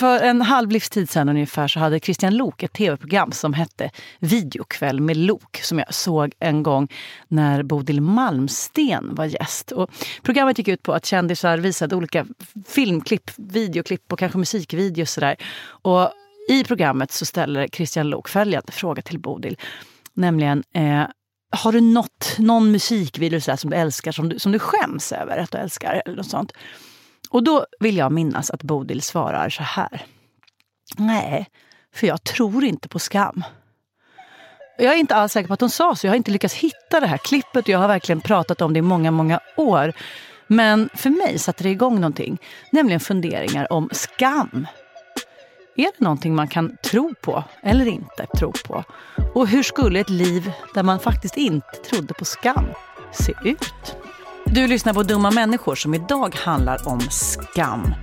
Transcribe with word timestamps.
för 0.00 0.22
en 0.22 0.42
halv 0.42 0.70
livstid 0.70 1.10
sedan 1.10 1.28
ungefär 1.28 1.68
så 1.68 1.80
hade 1.80 2.00
Christian 2.00 2.36
Lok 2.36 2.62
ett 2.62 2.72
tv-program 2.72 3.32
som 3.32 3.54
hette 3.54 3.90
Videokväll 4.18 5.00
med 5.00 5.16
Lok 5.16 5.60
som 5.62 5.78
jag 5.78 5.94
såg 5.94 6.32
en 6.38 6.62
gång 6.62 6.88
när 7.28 7.62
Bodil 7.62 8.00
Malmsten 8.00 9.14
var 9.14 9.24
gäst. 9.24 9.72
Och 9.72 9.90
programmet 10.22 10.58
gick 10.58 10.68
ut 10.68 10.82
på 10.82 10.92
att 10.92 11.06
kändisar 11.06 11.58
visade 11.58 11.96
olika 11.96 12.26
filmklipp, 12.68 13.30
videoklipp 13.36 14.12
och 14.12 14.18
kanske 14.18 14.38
musikvideos. 14.38 15.18
Och, 15.18 15.24
Och 15.92 16.12
I 16.48 16.64
programmet 16.64 17.12
så 17.12 17.26
ställer 17.26 17.68
Christian 17.68 18.08
Lok 18.08 18.28
följande 18.28 18.72
fråga 18.72 19.02
till 19.02 19.18
Bodil. 19.18 19.56
Nämligen, 20.14 20.62
eh, 20.74 21.04
har 21.50 21.72
du 21.72 21.80
något, 21.80 22.36
någon 22.38 22.70
musikvideo 22.70 23.40
som 23.56 23.70
du 23.70 23.76
älskar, 23.76 24.12
som 24.12 24.28
du, 24.28 24.38
som 24.38 24.52
du 24.52 24.58
skäms 24.58 25.12
över 25.12 25.38
att 25.38 25.50
du 25.50 25.58
älskar? 25.58 26.02
Eller 26.04 26.16
något 26.16 26.30
sånt. 26.30 26.52
Och 27.30 27.42
då 27.42 27.66
vill 27.80 27.96
jag 27.96 28.12
minnas 28.12 28.50
att 28.50 28.62
Bodil 28.62 29.02
svarar 29.02 29.50
så 29.50 29.62
här. 29.62 30.02
Nej, 30.96 31.48
för 31.94 32.06
jag 32.06 32.24
tror 32.24 32.64
inte 32.64 32.88
på 32.88 32.98
skam. 32.98 33.44
Jag 34.78 34.94
är 34.94 34.98
inte 34.98 35.14
alls 35.14 35.32
säker 35.32 35.48
på 35.48 35.54
att 35.54 35.60
hon 35.60 35.70
sa 35.70 35.94
så. 35.94 36.06
Jag 36.06 36.12
har 36.12 36.16
inte 36.16 36.30
lyckats 36.30 36.54
hitta 36.54 37.00
det 37.00 37.06
här 37.06 37.16
klippet 37.16 37.68
jag 37.68 37.78
har 37.78 37.88
verkligen 37.88 38.20
pratat 38.20 38.60
om 38.60 38.72
det 38.72 38.78
i 38.78 38.82
många, 38.82 39.10
många 39.10 39.40
år. 39.56 39.92
Men 40.46 40.88
för 40.94 41.10
mig 41.10 41.38
satte 41.38 41.62
det 41.62 41.70
igång 41.70 41.94
någonting, 41.94 42.38
nämligen 42.72 43.00
funderingar 43.00 43.72
om 43.72 43.88
skam. 43.92 44.66
Är 45.76 45.84
det 45.84 46.00
någonting 46.04 46.34
man 46.34 46.48
kan 46.48 46.76
tro 46.82 47.14
på 47.20 47.44
eller 47.62 47.86
inte 47.86 48.26
tro 48.38 48.52
på? 48.52 48.84
Och 49.34 49.48
hur 49.48 49.62
skulle 49.62 50.00
ett 50.00 50.10
liv 50.10 50.52
där 50.74 50.82
man 50.82 51.00
faktiskt 51.00 51.36
inte 51.36 51.76
trodde 51.90 52.14
på 52.14 52.24
skam 52.24 52.66
se 53.12 53.34
ut? 53.44 53.96
Du 54.52 54.66
lyssnar 54.66 54.94
på 54.94 55.02
Dumma 55.02 55.30
människor 55.30 55.74
som 55.74 55.94
idag 55.94 56.34
handlar 56.34 56.88
om 56.88 57.00
skam. 57.00 57.94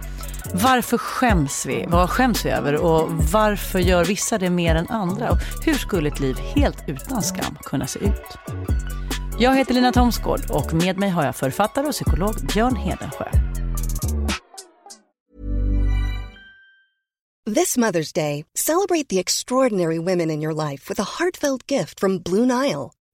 Varför 0.53 0.97
skäms 0.97 1.65
vi? 1.65 1.85
Vad 1.89 2.09
skäms 2.09 2.45
vi 2.45 2.49
över? 2.49 2.75
Och 2.75 3.11
varför 3.11 3.79
gör 3.79 4.05
vissa 4.05 4.37
det 4.37 4.49
mer 4.49 4.75
än 4.75 4.87
andra? 4.87 5.31
Och 5.31 5.37
hur 5.65 5.73
skulle 5.73 6.09
ett 6.09 6.19
liv 6.19 6.37
helt 6.37 6.83
utan 6.87 7.23
skam 7.23 7.57
kunna 7.63 7.87
se 7.87 7.99
ut? 7.99 8.37
Jag 9.39 9.57
heter 9.57 9.73
Lina 9.73 9.91
Thomsgård 9.91 10.41
och 10.49 10.73
med 10.73 10.97
mig 10.97 11.09
har 11.09 11.25
jag 11.25 11.35
författare 11.35 11.87
och 11.87 11.93
psykolog 11.93 12.35
Björn 12.53 12.75
Hedensjö. 12.75 13.25
This 17.55 17.77
Mother's 17.77 18.15
Day, 18.15 18.45
celebrate 18.55 19.07
the 19.09 19.19
extraordinary 19.19 19.99
women 19.99 20.31
in 20.31 20.43
your 20.43 20.69
life 20.69 20.89
with 20.89 21.01
a 21.01 21.05
heartfelt 21.19 21.71
gift 21.71 21.99
from 21.99 22.19
Blue 22.19 22.45
Nile. 22.45 22.96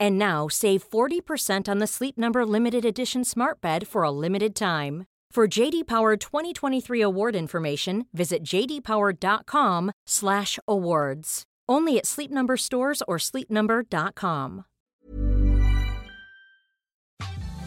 And 0.00 0.18
now 0.18 0.48
save 0.48 0.88
40% 0.90 1.68
on 1.68 1.78
the 1.78 1.86
Sleep 1.86 2.18
Number 2.18 2.44
limited 2.46 2.84
edition 2.84 3.24
smart 3.24 3.60
bed 3.60 3.86
for 3.88 4.02
a 4.02 4.10
limited 4.10 4.54
time. 4.54 5.04
For 5.34 5.46
JD 5.46 5.86
Power 5.86 6.16
2023 6.16 7.00
award 7.02 7.36
information, 7.36 8.06
visit 8.12 8.42
jdpower.com/awards. 8.42 11.42
Only 11.68 11.98
at 11.98 12.06
Sleep 12.06 12.30
Number 12.30 12.56
stores 12.56 13.02
or 13.06 13.18
sleepnumber.com. 13.18 14.62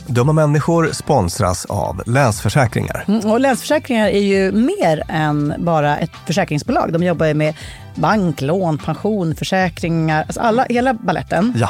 Dumma 0.07 0.33
människor 0.33 0.91
sponsras 0.91 1.65
av 1.65 2.01
Länsförsäkringar. 2.05 3.05
Mm, 3.07 3.31
och 3.31 3.39
Länsförsäkringar 3.39 4.07
är 4.07 4.21
ju 4.21 4.51
mer 4.51 5.03
än 5.09 5.53
bara 5.57 5.97
ett 5.97 6.11
försäkringsbolag. 6.27 6.93
De 6.93 7.03
jobbar 7.03 7.25
ju 7.25 7.33
med 7.33 7.55
bank, 7.95 8.41
lån, 8.41 8.77
pension, 8.77 9.35
försäkringar, 9.35 10.23
alltså 10.23 10.41
alla, 10.41 10.65
hela 10.69 10.93
balletten. 10.93 11.53
Ja. 11.55 11.69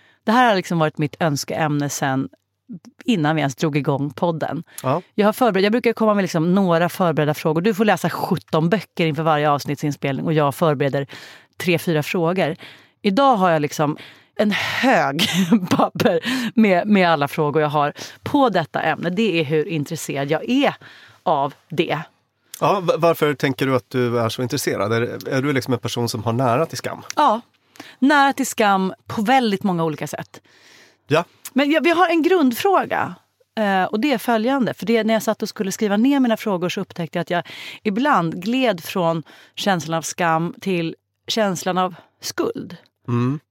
Det 0.23 0.31
här 0.31 0.47
har 0.49 0.55
liksom 0.55 0.79
varit 0.79 0.97
mitt 0.97 1.15
önskeämne 1.19 1.89
sen 1.89 2.29
innan 3.05 3.35
vi 3.35 3.39
ens 3.41 3.55
drog 3.55 3.77
igång 3.77 4.09
podden. 4.13 4.63
Ja. 4.83 5.01
Jag, 5.15 5.27
har 5.27 5.33
förberett, 5.33 5.63
jag 5.63 5.71
brukar 5.71 5.93
komma 5.93 6.13
med 6.13 6.21
liksom 6.21 6.55
några 6.55 6.89
förberedda 6.89 7.33
frågor. 7.33 7.61
Du 7.61 7.73
får 7.73 7.85
läsa 7.85 8.09
17 8.09 8.69
böcker 8.69 9.05
inför 9.05 9.23
varje 9.23 9.49
avsnittsinspelning 9.51 10.25
och 10.25 10.33
jag 10.33 10.55
förbereder 10.55 11.07
tre, 11.57 11.79
fyra 11.79 12.03
frågor. 12.03 12.55
Idag 13.01 13.35
har 13.35 13.49
jag 13.51 13.61
liksom 13.61 13.97
en 14.35 14.51
hög 14.51 15.21
papper 15.69 16.19
med, 16.55 16.87
med 16.87 17.09
alla 17.09 17.27
frågor 17.27 17.61
jag 17.61 17.69
har 17.69 17.93
på 18.23 18.49
detta 18.49 18.81
ämne. 18.81 19.09
Det 19.09 19.39
är 19.39 19.43
hur 19.43 19.67
intresserad 19.67 20.31
jag 20.31 20.49
är 20.49 20.75
av 21.23 21.53
det. 21.69 21.99
Ja, 22.59 22.79
va- 22.79 22.93
varför 22.97 23.33
tänker 23.33 23.65
du 23.65 23.75
att 23.75 23.89
du 23.89 24.19
är 24.19 24.29
så 24.29 24.41
intresserad? 24.41 24.93
Är, 24.93 25.29
är 25.29 25.41
du 25.41 25.53
liksom 25.53 25.73
en 25.73 25.79
person 25.79 26.09
som 26.09 26.23
har 26.23 26.33
nära 26.33 26.65
till 26.65 26.77
skam? 26.77 27.01
Ja, 27.15 27.41
nära 27.99 28.33
till 28.33 28.47
skam 28.47 28.93
på 29.07 29.21
väldigt 29.21 29.63
många 29.63 29.83
olika 29.83 30.07
sätt. 30.07 30.41
Ja. 31.07 31.25
Men 31.53 31.71
jag, 31.71 31.83
vi 31.83 31.89
har 31.89 32.07
en 32.09 32.21
grundfråga. 32.21 33.15
eh, 33.57 33.83
Och 33.83 33.99
det 33.99 34.11
är 34.13 34.17
följande. 34.17 34.73
För 34.73 34.85
det, 34.85 35.03
när 35.03 35.13
jag 35.13 35.23
satt 35.23 35.41
och 35.41 35.49
skulle 35.49 35.71
skriva 35.71 35.97
ner 35.97 36.19
mina 36.19 36.37
frågor 36.37 36.69
så 36.69 36.81
upptäckte 36.81 37.17
jag 37.17 37.21
att 37.21 37.29
jag 37.29 37.43
ibland 37.83 38.43
gled 38.43 38.83
från 38.83 39.23
känslan 39.55 39.97
av 39.97 40.01
skam 40.01 40.55
till 40.61 40.95
känslan 41.27 41.77
av 41.77 41.95
skuld. 42.21 42.77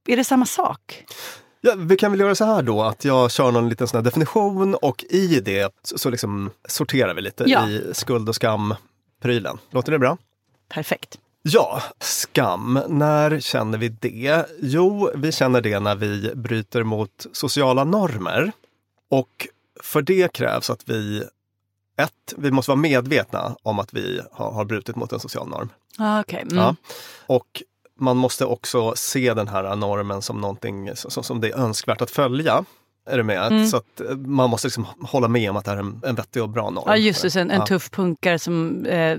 Är 0.09 0.17
det 0.17 0.25
samma 0.25 0.47
sak? 0.47 1.05
Ja, 1.61 1.75
vi 1.77 1.97
kan 1.97 2.11
väl 2.11 2.21
göra 2.21 2.35
så 2.35 2.45
här 2.45 2.63
då 2.63 2.83
att 2.83 3.05
jag 3.05 3.31
kör 3.31 3.53
någon 3.53 3.69
liten 3.69 3.89
sån 3.89 4.05
definition 4.05 4.75
och 4.75 5.05
i 5.11 5.41
det 5.41 5.75
så, 5.83 5.99
så 5.99 6.11
liksom 6.11 6.51
sorterar 6.69 7.15
vi 7.15 7.21
lite 7.23 7.45
Ja. 7.47 7.69
i 7.69 7.91
skuld 7.93 8.29
och 8.29 8.35
skam-prylen. 8.35 9.59
Låter 9.71 9.93
det 9.93 9.99
bra? 9.99 10.17
Perfekt. 10.69 11.19
Ja, 11.43 11.83
skam. 12.01 12.81
När 12.89 13.41
känner 13.41 13.79
vi 13.79 13.89
det? 13.89 14.47
Jo, 14.61 15.11
vi 15.15 15.33
känner 15.33 15.61
det 15.61 15.81
när 15.81 15.95
vi 15.95 16.33
bryter 16.35 16.83
mot 16.83 17.27
sociala 17.33 17.85
normer. 17.85 18.53
Och 19.11 19.49
för 19.83 20.03
det 20.03 20.33
krävs 20.33 20.71
att 20.71 20.89
vi 20.89 21.25
ett, 21.97 22.35
vi 22.37 22.51
måste 22.51 22.71
vara 22.71 22.81
medvetna 22.81 23.57
om 23.63 23.79
att 23.79 23.95
vi 23.95 24.21
har, 24.33 24.53
har 24.53 24.65
brutit 24.65 24.97
mot 24.97 25.13
en 25.13 25.21
social 25.21 25.49
norm. 25.49 25.69
Ah, 25.99 26.21
Okej. 26.21 26.43
Mm. 26.43 26.57
Ja. 26.57 26.75
Och 27.27 27.63
man 27.99 28.17
måste 28.17 28.45
också 28.45 28.93
se 28.97 29.35
den 29.35 29.49
här 29.49 29.77
normen 29.77 30.23
som 30.23 30.41
någonting 30.41 30.91
som, 30.97 31.23
som 31.25 31.41
det 31.41 31.49
är 31.49 31.57
önskvärt 31.57 32.01
att 32.03 32.11
följa. 32.11 32.65
Är 33.07 33.17
du 33.17 33.23
med? 33.23 33.47
Mm. 33.47 33.67
Så 33.67 33.77
att 33.77 34.01
eh, 34.01 34.17
man 34.17 34.51
måste 34.51 34.67
liksom 34.67 34.87
hålla 35.03 35.29
med 35.29 35.51
om 35.51 35.57
att 35.57 35.65
det 35.65 35.71
här 35.71 35.79
är 35.79 35.83
en, 35.83 36.01
en 36.05 36.15
vettig 36.15 36.43
och 36.43 36.49
bra 36.49 36.71
norm. 36.71 36.85
Ja, 36.87 36.97
just 36.97 37.23
det. 37.23 37.37
En, 37.37 37.51
en 37.51 37.61
Ja. 37.61 37.67
tuff 37.67 37.91
punkare 37.91 38.39
som... 38.39 38.87
Eh, 38.87 39.19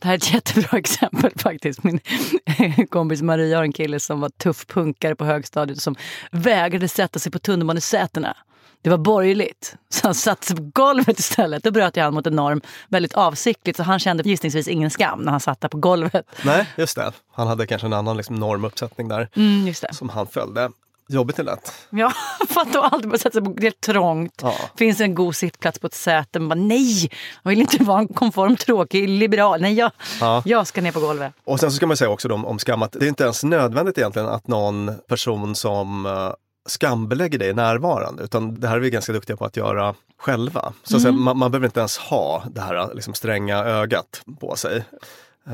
det 0.00 0.06
här 0.08 0.14
är 0.14 0.16
ett 0.18 0.32
jättebra 0.32 0.78
exempel 0.78 1.32
faktiskt. 1.36 1.84
Min 1.84 2.00
kompis 2.90 3.22
Maria 3.22 3.56
har 3.56 3.64
en 3.64 3.72
kille 3.72 4.00
som 4.00 4.20
var 4.20 4.28
tuff 4.28 4.66
punkare 4.66 5.14
på 5.14 5.24
högstadiet 5.24 5.76
och 5.78 5.82
som 5.82 5.96
vägrade 6.30 6.88
sätta 6.88 7.18
sig 7.18 7.32
på 7.32 7.38
tunnelbanesätena. 7.38 8.36
Det 8.82 8.90
var 8.90 8.98
borgerligt. 8.98 9.76
Så 9.88 10.06
han 10.06 10.14
satte 10.14 10.46
sig 10.46 10.56
på 10.56 10.70
golvet 10.74 11.18
istället. 11.18 11.64
Då 11.64 11.70
bröt 11.70 11.96
jag 11.96 12.04
han 12.04 12.14
mot 12.14 12.26
en 12.26 12.36
norm 12.36 12.60
väldigt 12.88 13.14
avsiktligt. 13.14 13.76
Så 13.76 13.82
han 13.82 13.98
kände 13.98 14.22
gissningsvis 14.22 14.68
ingen 14.68 14.90
skam 14.90 15.22
när 15.22 15.30
han 15.30 15.40
satt 15.40 15.60
där 15.60 15.68
på 15.68 15.78
golvet. 15.78 16.26
Nej, 16.44 16.66
just 16.76 16.96
det. 16.96 17.12
Han 17.32 17.46
hade 17.46 17.66
kanske 17.66 17.86
en 17.86 17.92
annan 17.92 18.16
liksom 18.16 18.36
normuppsättning 18.36 19.08
där 19.08 19.28
Mm, 19.36 19.74
som 19.74 20.08
han 20.08 20.26
följde. 20.26 20.70
Jobbigt 21.12 21.38
är 21.38 21.44
lätt. 21.44 21.72
Ja, 21.90 22.12
fatta 22.48 22.80
att 22.84 22.92
alltid 22.92 23.08
bara 23.08 23.18
sätta 23.18 23.32
sig 23.32 23.42
på, 23.44 23.52
det 23.56 23.66
är 23.66 23.70
trångt. 23.70 24.40
Ja. 24.42 24.54
Finns 24.76 25.00
en 25.00 25.14
god 25.14 25.36
sittplats 25.36 25.78
på 25.78 25.86
ett 25.86 25.94
säte. 25.94 26.38
Man 26.38 26.48
bara, 26.48 26.54
nej, 26.66 27.10
jag 27.42 27.50
vill 27.50 27.60
inte 27.60 27.84
vara 27.84 27.98
en 27.98 28.08
konform, 28.08 28.56
tråkig 28.56 29.08
liberal. 29.08 29.60
Nej, 29.60 29.74
jag, 29.74 29.90
Ja. 30.20 30.42
jag 30.44 30.66
ska 30.66 30.80
ner 30.80 30.92
på 30.92 31.00
golvet. 31.00 31.32
Och 31.44 31.60
sen 31.60 31.70
så 31.70 31.76
ska 31.76 31.86
man 31.86 31.96
säga 31.96 32.10
också 32.10 32.28
då 32.28 32.34
om, 32.34 32.58
skam 32.58 32.82
att 32.82 32.92
det 32.92 33.04
är 33.04 33.08
inte 33.08 33.24
ens 33.24 33.44
nödvändigt 33.44 33.98
egentligen 33.98 34.28
att 34.28 34.48
någon 34.48 34.92
person 35.08 35.54
som 35.54 36.06
uh, 36.06 36.32
skambelägger 36.68 37.38
dig 37.38 37.48
är 37.48 37.54
närvarande. 37.54 38.22
Utan 38.22 38.60
det 38.60 38.68
här 38.68 38.76
är 38.76 38.80
vi 38.80 38.90
ganska 38.90 39.12
duktiga 39.12 39.36
på 39.36 39.44
att 39.44 39.56
göra 39.56 39.94
själva. 40.18 40.72
Så 40.82 40.96
att 40.96 41.02
säga, 41.02 41.12
man, 41.12 41.38
man 41.38 41.50
behöver 41.50 41.66
inte 41.66 41.80
ens 41.80 41.98
ha 41.98 42.42
det 42.50 42.60
här 42.60 42.94
liksom, 42.94 43.14
stränga 43.14 43.58
ögat 43.64 44.22
på 44.40 44.56
sig. 44.56 44.84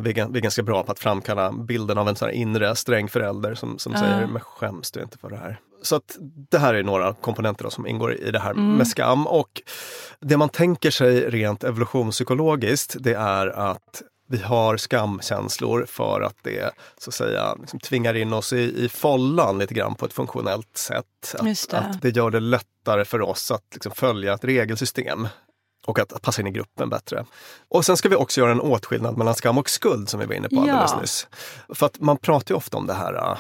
Vi 0.01 0.11
är, 0.11 0.29
ganska 0.29 0.63
bra 0.63 0.83
på 0.83 0.93
att 0.93 0.99
framkalla 0.99 1.53
bilden 1.53 1.99
av 1.99 2.09
en 2.09 2.17
sån 2.17 2.29
här 2.29 2.35
inre 2.35 2.77
sträng 2.77 3.09
förälder 3.09 3.55
som, 3.55 3.79
som 3.79 3.95
säger 3.95 4.27
“men 4.27 4.41
skäms 4.41 4.91
du 4.91 5.03
inte 5.03 5.19
för 5.19 5.31
det 5.31 5.37
här?” 5.37 5.61
Så 5.83 5.97
att 5.97 6.17
det 6.51 6.59
här 6.59 6.75
är 6.75 6.83
några 6.83 7.15
komponenter 7.15 7.65
då 7.65 7.71
som 7.71 7.87
ingår 7.87 8.15
i 8.15 8.31
det 8.31 8.39
här 8.39 8.55
med 8.55 8.89
skam. 8.89 9.27
Och 9.27 9.63
det 10.21 10.37
man 10.37 10.49
tänker 10.49 10.91
sig 10.91 11.31
rent 11.31 11.65
evolutionspsykologiskt 11.65 12.97
det 13.01 13.15
är 13.15 13.47
att 13.47 14.03
vi 14.29 14.39
har 14.39 14.77
skamkänslor 14.77 15.87
för 15.89 16.21
att 16.21 16.37
det 16.43 16.71
så 16.99 17.11
att 17.11 17.15
säga 17.15 17.55
liksom 17.61 17.81
tvingar 17.81 18.15
in 18.15 18.33
oss 18.33 18.53
i, 18.53 18.85
i 18.85 18.89
follan 18.89 19.59
lite 19.59 19.75
grann 19.75 19.95
på 19.95 20.07
ett 20.07 20.13
funktionellt 20.13 20.77
sätt. 20.77 21.35
Att, 21.35 21.71
det. 21.71 21.79
att 21.79 22.03
det 22.03 22.17
gör 22.17 22.31
det 22.31 22.41
lättare 22.41 23.05
för 23.05 23.21
oss 23.21 23.51
att 23.51 23.65
liksom 23.73 23.93
följa 23.93 24.35
ett 24.35 24.45
regelsystem 24.45 25.29
och 25.87 25.99
att, 25.99 26.13
att 26.13 26.23
passa 26.23 26.41
in 26.41 26.47
i 26.47 26.51
gruppen 26.51 26.89
bättre. 26.89 27.25
Och 27.69 27.85
sen 27.85 27.97
ska 27.97 28.09
vi 28.09 28.17
också 28.17 28.41
göra 28.41 28.51
en 28.53 28.61
åtskillnad 28.61 29.17
mellan 29.17 29.35
skam 29.35 29.59
och 29.59 29.71
skuld 29.71 30.09
som 30.09 30.21
vi 30.21 30.27
var 30.27 30.35
inne 30.35 30.49
på 30.49 30.61
alldeles 30.61 30.91
Ja. 30.93 31.01
nyss. 31.01 31.27
För 31.75 31.87
att 31.87 32.01
man 32.01 32.17
pratar 32.17 32.55
ju 32.55 32.57
ofta 32.57 32.77
om 32.77 32.87
det 32.87 32.95
här 32.95 33.15
äh, 33.15 33.39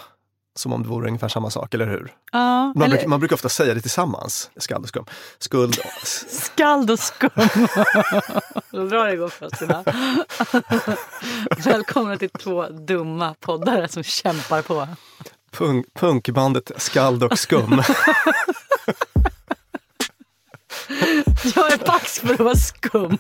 som 0.54 0.72
om 0.72 0.82
det 0.82 0.88
vore 0.88 1.06
ungefär 1.08 1.28
samma 1.28 1.50
sak, 1.50 1.74
eller 1.74 1.86
hur? 1.86 2.12
Ja, 2.32 2.38
Man, 2.66 2.82
eller 2.82 2.88
brukar, 2.88 3.08
man 3.08 3.20
brukar 3.20 3.34
ofta 3.36 3.48
säga 3.48 3.74
det 3.74 3.80
tillsammans, 3.80 4.50
skuld 4.56 4.82
och 4.82 4.88
skam. 4.88 5.04
Skuld, 5.38 5.78
skald 6.28 6.90
och 6.90 6.98
skum. 6.98 7.30
Då 8.70 8.84
drar 8.86 9.06
det 9.06 9.12
igång 9.12 9.30
för 9.30 9.46
oss 9.46 9.62
idag. 9.62 9.84
Välkomna 11.64 12.16
till 12.16 12.30
två 12.30 12.68
dumma 12.68 13.34
poddare 13.40 13.88
som 13.88 14.02
kämpar 14.02 14.62
på. 14.62 14.88
punk, 15.52 15.86
punkbandet 15.94 16.70
Skald 16.76 17.24
och 17.24 17.38
skum. 17.38 17.82
Jag 21.56 21.72
är 21.72 21.78
pax 21.78 22.20
för 22.20 22.34
att 22.34 22.40
vara 22.40 22.56
skum. 22.56 23.18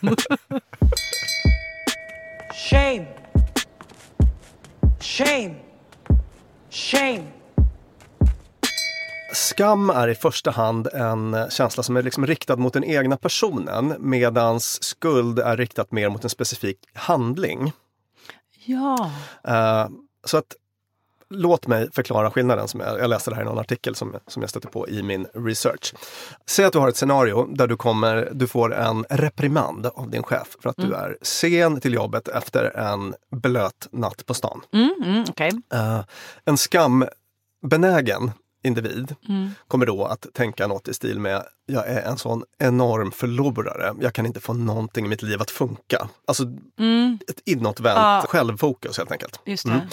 Shame. 2.70 3.06
Shame. 5.00 5.54
Shame. 6.70 7.24
Skam 9.32 9.90
är 9.90 10.08
i 10.08 10.14
första 10.14 10.50
hand 10.50 10.88
en 10.92 11.36
känsla 11.50 11.82
som 11.82 11.96
är 11.96 12.02
liksom 12.02 12.26
riktad 12.26 12.56
mot 12.56 12.72
den 12.72 12.84
egna 12.84 13.16
personen 13.16 13.94
medans 13.98 14.82
skuld 14.82 15.38
är 15.38 15.56
riktat 15.56 15.92
mer 15.92 16.08
mot 16.08 16.24
en 16.24 16.30
specifik 16.30 16.78
handling. 16.94 17.72
Ja. 18.64 19.10
Eh, 19.44 19.88
så 20.24 20.36
att 20.36 20.56
Låt 21.30 21.66
mig 21.66 21.88
förklara 21.92 22.30
skillnaden. 22.30 22.68
Som 22.68 22.80
jag, 22.80 22.98
jag 23.00 23.10
läste 23.10 23.30
det 23.30 23.34
här 23.36 23.42
i 23.42 23.46
någon 23.46 23.58
artikel 23.58 23.94
som, 23.94 24.14
som 24.26 24.42
jag 24.42 24.50
stötte 24.50 24.68
på 24.68 24.88
i 24.88 25.02
min 25.02 25.26
research. 25.34 25.94
Säg 26.46 26.64
att 26.64 26.72
du 26.72 26.78
har 26.78 26.88
ett 26.88 26.96
scenario 26.96 27.46
där 27.54 27.66
du, 27.66 27.76
kommer, 27.76 28.28
du 28.32 28.46
får 28.46 28.74
en 28.74 29.04
reprimand 29.10 29.86
av 29.86 30.10
din 30.10 30.22
chef 30.22 30.56
för 30.62 30.70
att 30.70 30.76
du 30.76 30.94
är 30.94 31.16
sen 31.22 31.80
till 31.80 31.94
jobbet 31.94 32.28
efter 32.28 32.76
en 32.76 33.14
blöt 33.30 33.88
natt 33.90 34.26
på 34.26 34.34
stan. 34.34 34.60
Mm, 34.72 34.94
mm, 35.04 35.24
Okej. 35.30 35.50
Eh, 35.72 36.00
en 36.44 36.56
skambenägen 36.56 38.30
individ 38.64 39.14
kommer 39.68 39.86
då 39.86 40.04
att 40.04 40.26
tänka 40.34 40.66
något 40.66 40.88
i 40.88 40.94
stil 40.94 41.20
med 41.20 41.42
jag 41.66 41.88
är 41.88 42.02
en 42.02 42.18
sån 42.18 42.42
enorm 42.58 43.10
förlorare. 43.12 43.94
Jag 44.00 44.12
kan 44.12 44.26
inte 44.26 44.40
få 44.40 44.52
någonting 44.52 45.06
i 45.06 45.08
mitt 45.08 45.22
liv 45.22 45.42
att 45.42 45.50
funka. 45.50 46.08
Alltså 46.26 46.44
ett 47.28 47.40
inåtvänt 47.44 47.96
Ja. 47.98 48.24
självfokus 48.28 48.98
helt 48.98 49.12
enkelt. 49.12 49.40
Just 49.44 49.66
det. 49.66 49.88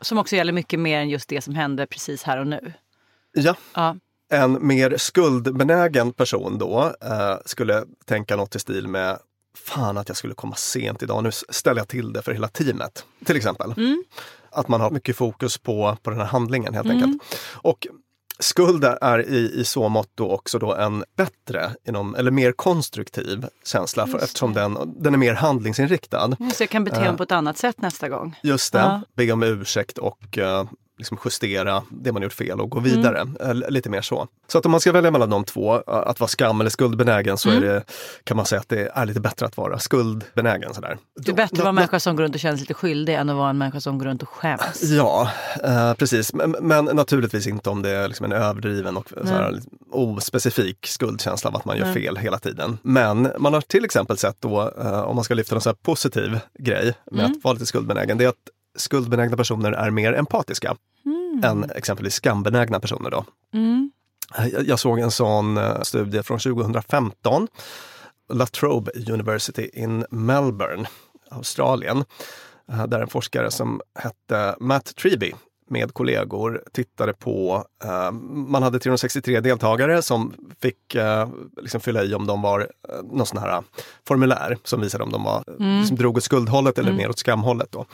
Som 0.00 0.18
också 0.18 0.36
gäller 0.36 0.52
mycket 0.52 0.80
mer 0.80 0.98
än 0.98 1.08
just 1.08 1.28
det 1.28 1.40
som 1.40 1.54
hände 1.54 1.86
precis 1.86 2.22
här 2.22 2.38
och 2.38 2.46
nu. 2.46 2.72
Ja. 3.32 3.54
Ja. 3.74 3.96
En 4.32 4.66
mer 4.66 4.96
skuldbenägen 4.96 6.12
person 6.12 6.58
då 6.58 6.92
eh, 7.02 7.36
skulle 7.44 7.84
tänka 8.04 8.36
något 8.36 8.56
i 8.56 8.58
stil 8.58 8.88
med 8.88 9.18
fan 9.56 9.98
att 9.98 10.08
jag 10.08 10.16
skulle 10.16 10.34
komma 10.34 10.54
sent 10.54 11.02
idag, 11.02 11.22
nu 11.22 11.30
ställer 11.48 11.80
jag 11.80 11.88
till 11.88 12.12
det 12.12 12.22
för 12.22 12.32
hela 12.32 12.48
teamet. 12.48 13.04
Till 13.24 13.36
exempel. 13.36 13.74
Att 14.50 14.68
man 14.68 14.80
har 14.80 14.90
mycket 14.90 15.16
fokus 15.16 15.58
på, 15.58 15.96
på 16.02 16.10
den 16.10 16.18
här 16.18 16.26
handlingen 16.26 16.74
helt 16.74 16.90
enkelt. 16.90 17.22
Och 17.52 17.86
skuld 18.40 18.84
är 18.84 19.28
i, 19.28 19.60
i 19.60 19.64
så 19.64 19.88
mått 19.88 20.10
då 20.14 20.30
också 20.30 20.58
då 20.58 20.74
en 20.74 21.04
bättre, 21.16 21.70
inom, 21.88 22.14
eller 22.14 22.30
mer 22.30 22.52
konstruktiv 22.52 23.46
känsla 23.64 24.06
för, 24.06 24.18
eftersom 24.18 24.52
den, 24.54 24.94
den 24.96 25.14
är 25.14 25.18
mer 25.18 25.34
handlingsinriktad. 25.34 26.36
Så 26.54 26.62
jag 26.62 26.70
kan 26.70 26.84
bete 26.84 27.00
mig 27.00 27.16
på 27.16 27.22
ett 27.22 27.32
annat 27.32 27.58
sätt 27.58 27.80
nästa 27.80 28.08
gång. 28.08 28.36
Just 28.42 28.72
det, 28.72 28.78
Ja. 28.78 29.00
be 29.14 29.32
om 29.32 29.42
ursäkt 29.42 29.98
och 29.98 30.38
eh, 30.38 30.64
liksom 31.00 31.18
justera 31.24 31.82
det 31.90 32.12
man 32.12 32.22
gjort 32.22 32.32
fel 32.32 32.60
och 32.60 32.70
gå 32.70 32.80
vidare. 32.80 33.26
Eh, 33.40 33.54
Lite 33.54 33.90
mer 33.90 34.00
så. 34.02 34.28
Så 34.48 34.58
att 34.58 34.64
om 34.66 34.70
man 34.70 34.80
ska 34.80 34.92
välja 34.92 35.10
mellan 35.10 35.30
de 35.30 35.44
två, 35.44 35.74
eh, 35.74 35.82
att 35.86 36.20
vara 36.20 36.28
skam 36.28 36.60
eller 36.60 36.70
skuldbenägen, 36.70 37.38
så 37.38 37.50
är 37.50 37.60
det, 37.60 37.84
kan 38.24 38.36
man 38.36 38.46
säga 38.46 38.60
att 38.60 38.68
det 38.68 38.90
är 38.94 39.06
lite 39.06 39.20
bättre 39.20 39.46
att 39.46 39.56
vara 39.56 39.78
skuldbenägen. 39.78 40.74
Sådär. 40.74 40.98
Det 41.20 41.30
är 41.30 41.36
bättre 41.36 41.54
att 41.54 41.58
vara 41.58 41.68
en 41.68 41.74
människa 41.74 42.00
som 42.00 42.16
går 42.16 42.22
runt 42.22 42.34
och 42.34 42.40
känner 42.40 42.56
sig 42.56 42.60
lite 42.62 42.74
skyldig 42.74 43.14
än 43.14 43.28
att 43.30 43.36
vara 43.36 43.50
en 43.50 43.58
människa 43.58 43.80
som 43.80 43.98
går 43.98 44.06
runt 44.06 44.22
och 44.22 44.28
skäms. 44.28 44.82
Ja, 44.82 45.30
eh, 45.64 45.94
precis. 45.94 46.34
Men, 46.34 46.50
men 46.60 46.84
naturligtvis 46.84 47.46
inte 47.46 47.70
om 47.70 47.82
det 47.82 47.90
är 47.90 48.08
liksom 48.08 48.26
en 48.26 48.32
överdriven 48.32 48.96
och 48.96 49.08
så 49.24 49.28
här, 49.32 49.60
ospecifik 49.90 50.86
skuldkänsla 50.86 51.50
av 51.50 51.56
att 51.56 51.64
man 51.64 51.76
gör 51.78 51.92
fel 51.92 52.16
hela 52.16 52.38
tiden. 52.38 52.78
Men 52.82 53.32
man 53.38 53.54
har 53.54 53.60
till 53.60 53.84
exempel 53.84 54.16
sett 54.18 54.40
då, 54.40 54.72
eh, 54.82 55.00
om 55.00 55.14
man 55.16 55.24
ska 55.24 55.34
lyfta 55.34 55.54
en 55.54 55.60
så 55.60 55.74
positiv 55.74 56.38
grej 56.58 56.94
med 57.10 57.24
att 57.24 57.44
vara 57.44 57.54
lite 57.54 57.66
skuldbenägen, 57.66 58.18
det 58.18 58.24
är 58.24 58.28
att 58.28 58.34
skuldbenägna 58.78 59.36
personer 59.36 59.72
är 59.72 59.90
mer 59.90 60.12
empatiska 60.12 60.76
än 61.44 61.70
exempelvis 61.70 62.14
skambenägna 62.14 62.80
personer. 62.80 63.10
Då. 63.10 63.24
Jag, 64.52 64.66
jag 64.68 64.78
såg 64.78 64.98
en 64.98 65.10
sån 65.10 65.56
eh, 65.56 65.80
studie 65.82 66.22
från 66.22 66.38
2015. 66.38 67.48
La 68.32 68.46
Trobe 68.46 68.90
University 69.10 69.70
in 69.72 70.04
Melbourne, 70.10 70.88
Australien. 71.30 72.04
eh, 72.72 72.86
Där 72.86 73.00
en 73.00 73.08
forskare 73.08 73.50
som 73.50 73.80
hette 73.94 74.56
Matt 74.60 74.96
Treby 74.96 75.32
med 75.68 75.94
kollegor 75.94 76.62
tittade 76.72 77.12
på, 77.12 77.64
eh, 77.84 78.10
man 78.12 78.62
hade 78.62 78.78
363 78.78 79.40
deltagare 79.40 80.02
som 80.02 80.34
fick 80.60 80.94
eh, 80.94 81.28
liksom 81.62 81.80
fylla 81.80 82.04
i 82.04 82.14
om 82.14 82.26
de 82.26 82.42
var 82.42 82.60
eh, 82.60 83.02
någon 83.12 83.26
sån 83.26 83.38
här 83.38 83.62
formulär 84.08 84.58
som 84.64 84.80
visade 84.80 85.04
om 85.04 85.10
de 85.12 85.22
var, 85.24 85.44
eh, 85.60 85.78
liksom 85.80 85.96
drog 85.96 86.16
åt 86.16 86.24
skuldhållet 86.24 86.78
eller 86.78 86.92
mer 86.92 87.08
åt 87.10 87.18
skamhållet. 87.18 87.72
Då. 87.72 87.86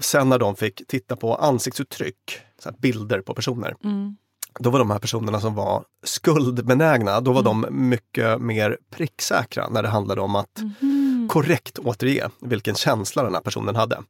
Sen 0.00 0.28
när 0.28 0.38
de 0.38 0.56
fick 0.56 0.86
titta 0.86 1.16
på 1.16 1.34
ansiktsuttryck, 1.34 2.40
så 2.62 2.70
bilder 2.78 3.20
på 3.20 3.34
personer, 3.34 3.74
då 4.58 4.70
var 4.70 4.78
de 4.78 4.90
här 4.90 4.98
personerna 4.98 5.40
som 5.40 5.54
var 5.54 5.84
skuldbenägna, 6.02 7.20
då 7.20 7.32
var 7.32 7.42
de 7.42 7.66
mycket 7.70 8.40
mer 8.40 8.78
pricksäkra 8.90 9.68
när 9.68 9.82
det 9.82 9.88
handlade 9.88 10.20
om 10.20 10.36
att 10.36 10.62
korrekt 11.28 11.78
återge 11.78 12.30
vilken 12.40 12.74
känsla 12.74 13.22
den 13.22 13.34
här 13.34 13.40
personen 13.40 13.76
hade. 13.76 14.02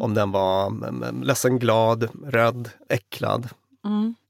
Om 0.00 0.14
den 0.14 0.30
var 0.32 0.66
mm, 0.66 1.02
mm, 1.02 1.22
ledsen, 1.22 1.58
glad, 1.58 2.08
rädd, 2.26 2.70
äcklad. 2.88 3.48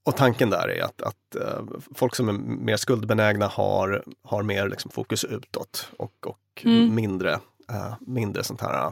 Och 0.03 0.15
tanken 0.15 0.49
där 0.49 0.67
är 0.69 0.83
att, 0.83 1.01
att 1.01 1.35
eh, 1.35 1.63
folk 1.95 2.15
som 2.15 2.29
är 2.29 2.33
mer 2.33 2.77
skuldbenägna 2.77 3.47
har, 3.47 4.03
har 4.23 4.43
mer 4.43 4.69
liksom, 4.69 4.91
fokus 4.91 5.23
utåt 5.23 5.91
och, 5.97 6.27
och 6.27 6.65
mindre, 6.89 7.33
eh, 7.69 7.93
mindre 7.99 8.43
sånt 8.43 8.61
här 8.61 8.91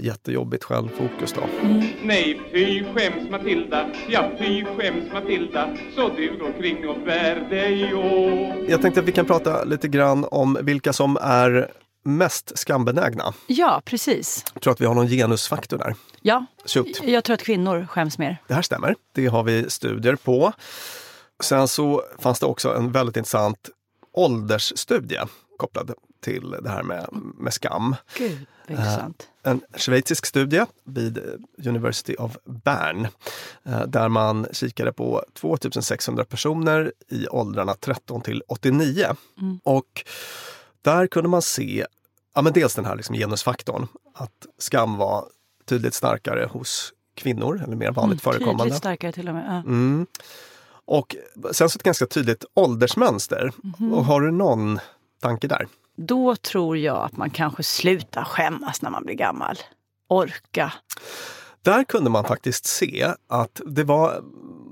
jättejobbigt 0.00 0.64
självfokus. 0.64 1.32
Då. 1.32 1.40
Nej, 2.02 2.40
fy 2.52 2.84
skäms 2.84 3.30
Matilda, 3.30 3.90
ja 4.08 4.30
fy 4.38 4.64
skäms 4.64 5.12
Matilda, 5.12 5.76
så 5.96 6.08
du 6.08 6.38
går 6.38 6.52
kring 6.60 6.88
och 6.88 7.00
bär 7.00 7.34
dig 7.50 7.94
åt. 7.94 8.70
Jag 8.70 8.82
tänkte 8.82 9.00
att 9.00 9.06
vi 9.06 9.12
kan 9.12 9.26
prata 9.26 9.64
lite 9.64 9.88
grann 9.88 10.26
om 10.30 10.58
vilka 10.62 10.92
som 10.92 11.16
är 11.22 11.70
mest 12.04 12.58
skambenägna. 12.58 13.32
Ja, 13.46 13.82
precis. 13.84 14.44
Jag 14.54 14.62
tror 14.62 14.72
att 14.72 14.80
vi 14.80 14.86
har 14.86 14.94
någon 14.94 15.08
genusfaktor 15.08 15.78
där. 15.78 15.94
Ja, 16.22 16.46
Shoot. 16.66 17.00
jag 17.04 17.24
tror 17.24 17.34
att 17.34 17.42
kvinnor 17.42 17.86
skäms 17.90 18.18
mer. 18.18 18.36
Det 18.48 18.54
här 18.54 18.62
stämmer. 18.62 18.94
Det 19.14 19.26
har 19.26 19.42
vi 19.42 19.70
studier 19.70 20.16
på. 20.16 20.52
Sen 21.42 21.68
så 21.68 22.02
fanns 22.18 22.40
det 22.40 22.46
också 22.46 22.74
en 22.74 22.92
väldigt 22.92 23.16
intressant 23.16 23.70
åldersstudie 24.12 25.20
kopplad 25.56 25.92
till 26.22 26.56
det 26.62 26.68
här 26.68 26.82
med, 26.82 27.06
med 27.38 27.54
skam. 27.54 27.96
Gud, 28.18 28.46
intressant. 28.68 29.28
En 29.42 29.60
schweizisk 29.76 30.26
studie 30.26 30.64
vid 30.84 31.18
University 31.66 32.14
of 32.18 32.36
Bern 32.44 33.08
eh, 33.64 33.86
där 33.86 34.08
man 34.08 34.46
kikade 34.52 34.92
på 34.92 35.24
2600 35.34 36.24
personer 36.24 36.92
i 37.08 37.28
åldrarna 37.28 37.74
13 37.74 38.20
till 38.20 38.42
89. 38.48 39.06
Och 39.62 40.04
där 40.82 41.06
kunde 41.06 41.28
man 41.28 41.42
se 41.42 41.86
ja, 42.34 42.42
men 42.42 42.52
dels 42.52 42.74
den 42.74 42.84
här 42.84 42.96
liksom 42.96 43.16
genusfaktorn, 43.16 43.86
att 44.14 44.46
skam 44.58 44.96
var 44.96 45.24
tydligt 45.64 45.94
starkare 45.94 46.48
hos 46.50 46.92
kvinnor, 47.14 47.62
eller 47.64 47.76
mer 47.76 47.90
vanligt 47.90 48.22
förekommande. 48.22 48.64
Tydligt 48.64 48.78
starkare 48.78 49.12
till 49.12 49.28
och 49.28 49.34
med. 49.34 49.44
Ja. 49.48 49.70
Mm. 49.72 50.06
Och 50.84 51.16
sen 51.52 51.68
så 51.68 51.76
ett 51.76 51.82
ganska 51.82 52.06
tydligt 52.06 52.44
åldersmönster. 52.54 53.52
Och 53.92 54.04
har 54.04 54.20
du 54.20 54.30
någon 54.30 54.80
tanke 55.20 55.48
där? 55.48 55.66
Då 55.96 56.36
tror 56.36 56.78
jag 56.78 56.96
att 56.96 57.16
man 57.16 57.30
kanske 57.30 57.62
slutar 57.62 58.24
skämmas 58.24 58.82
när 58.82 58.90
man 58.90 59.04
blir 59.04 59.14
gammal. 59.14 59.56
Orka. 60.08 60.72
Där 61.62 61.84
kunde 61.84 62.10
man 62.10 62.24
faktiskt 62.24 62.64
se 62.64 63.14
att 63.28 63.60
det 63.66 63.84
var, 63.84 64.24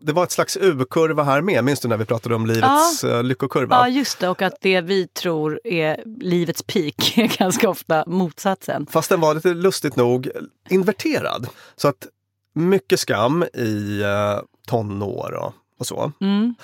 det 0.03 0.13
var 0.13 0.25
ett 0.25 0.31
slags 0.31 0.57
U-kurva 0.57 1.23
här 1.23 1.41
med. 1.41 1.65
Minns 1.65 1.81
du 1.81 1.89
när 1.89 1.97
vi 1.97 2.05
pratade 2.05 2.35
om 2.35 2.47
livets 2.47 3.03
ja. 3.03 3.23
lyckokurva? 3.23 3.77
Ja, 3.77 3.89
just 3.89 4.19
det. 4.19 4.29
Och 4.29 4.43
att 4.43 4.55
det 4.61 4.81
vi 4.81 5.07
tror 5.07 5.61
är 5.65 6.03
livets 6.21 6.63
peak 6.63 7.19
är 7.19 7.29
ganska 7.39 7.69
ofta 7.69 8.05
motsatsen. 8.07 8.87
Fast 8.87 9.09
den 9.09 9.21
var 9.21 9.35
lite 9.35 9.55
lustigt 9.55 9.97
nog 9.97 10.31
inverterad. 10.69 11.49
Så 11.77 11.89
att 11.89 12.07
mycket 12.53 13.01
skam 13.01 13.45
i 13.55 14.03
eh, 14.03 14.41
tonår 14.67 15.33
och, 15.33 15.53
och 15.79 15.87
så. 15.87 16.13
Mm. 16.21 16.55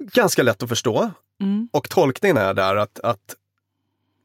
Ganska 0.00 0.42
lätt 0.42 0.62
att 0.62 0.68
förstå. 0.68 1.10
Mm. 1.40 1.68
Och 1.72 1.88
tolkningen 1.88 2.36
är 2.36 2.54
där 2.54 2.76
att, 2.76 3.00
att 3.00 3.34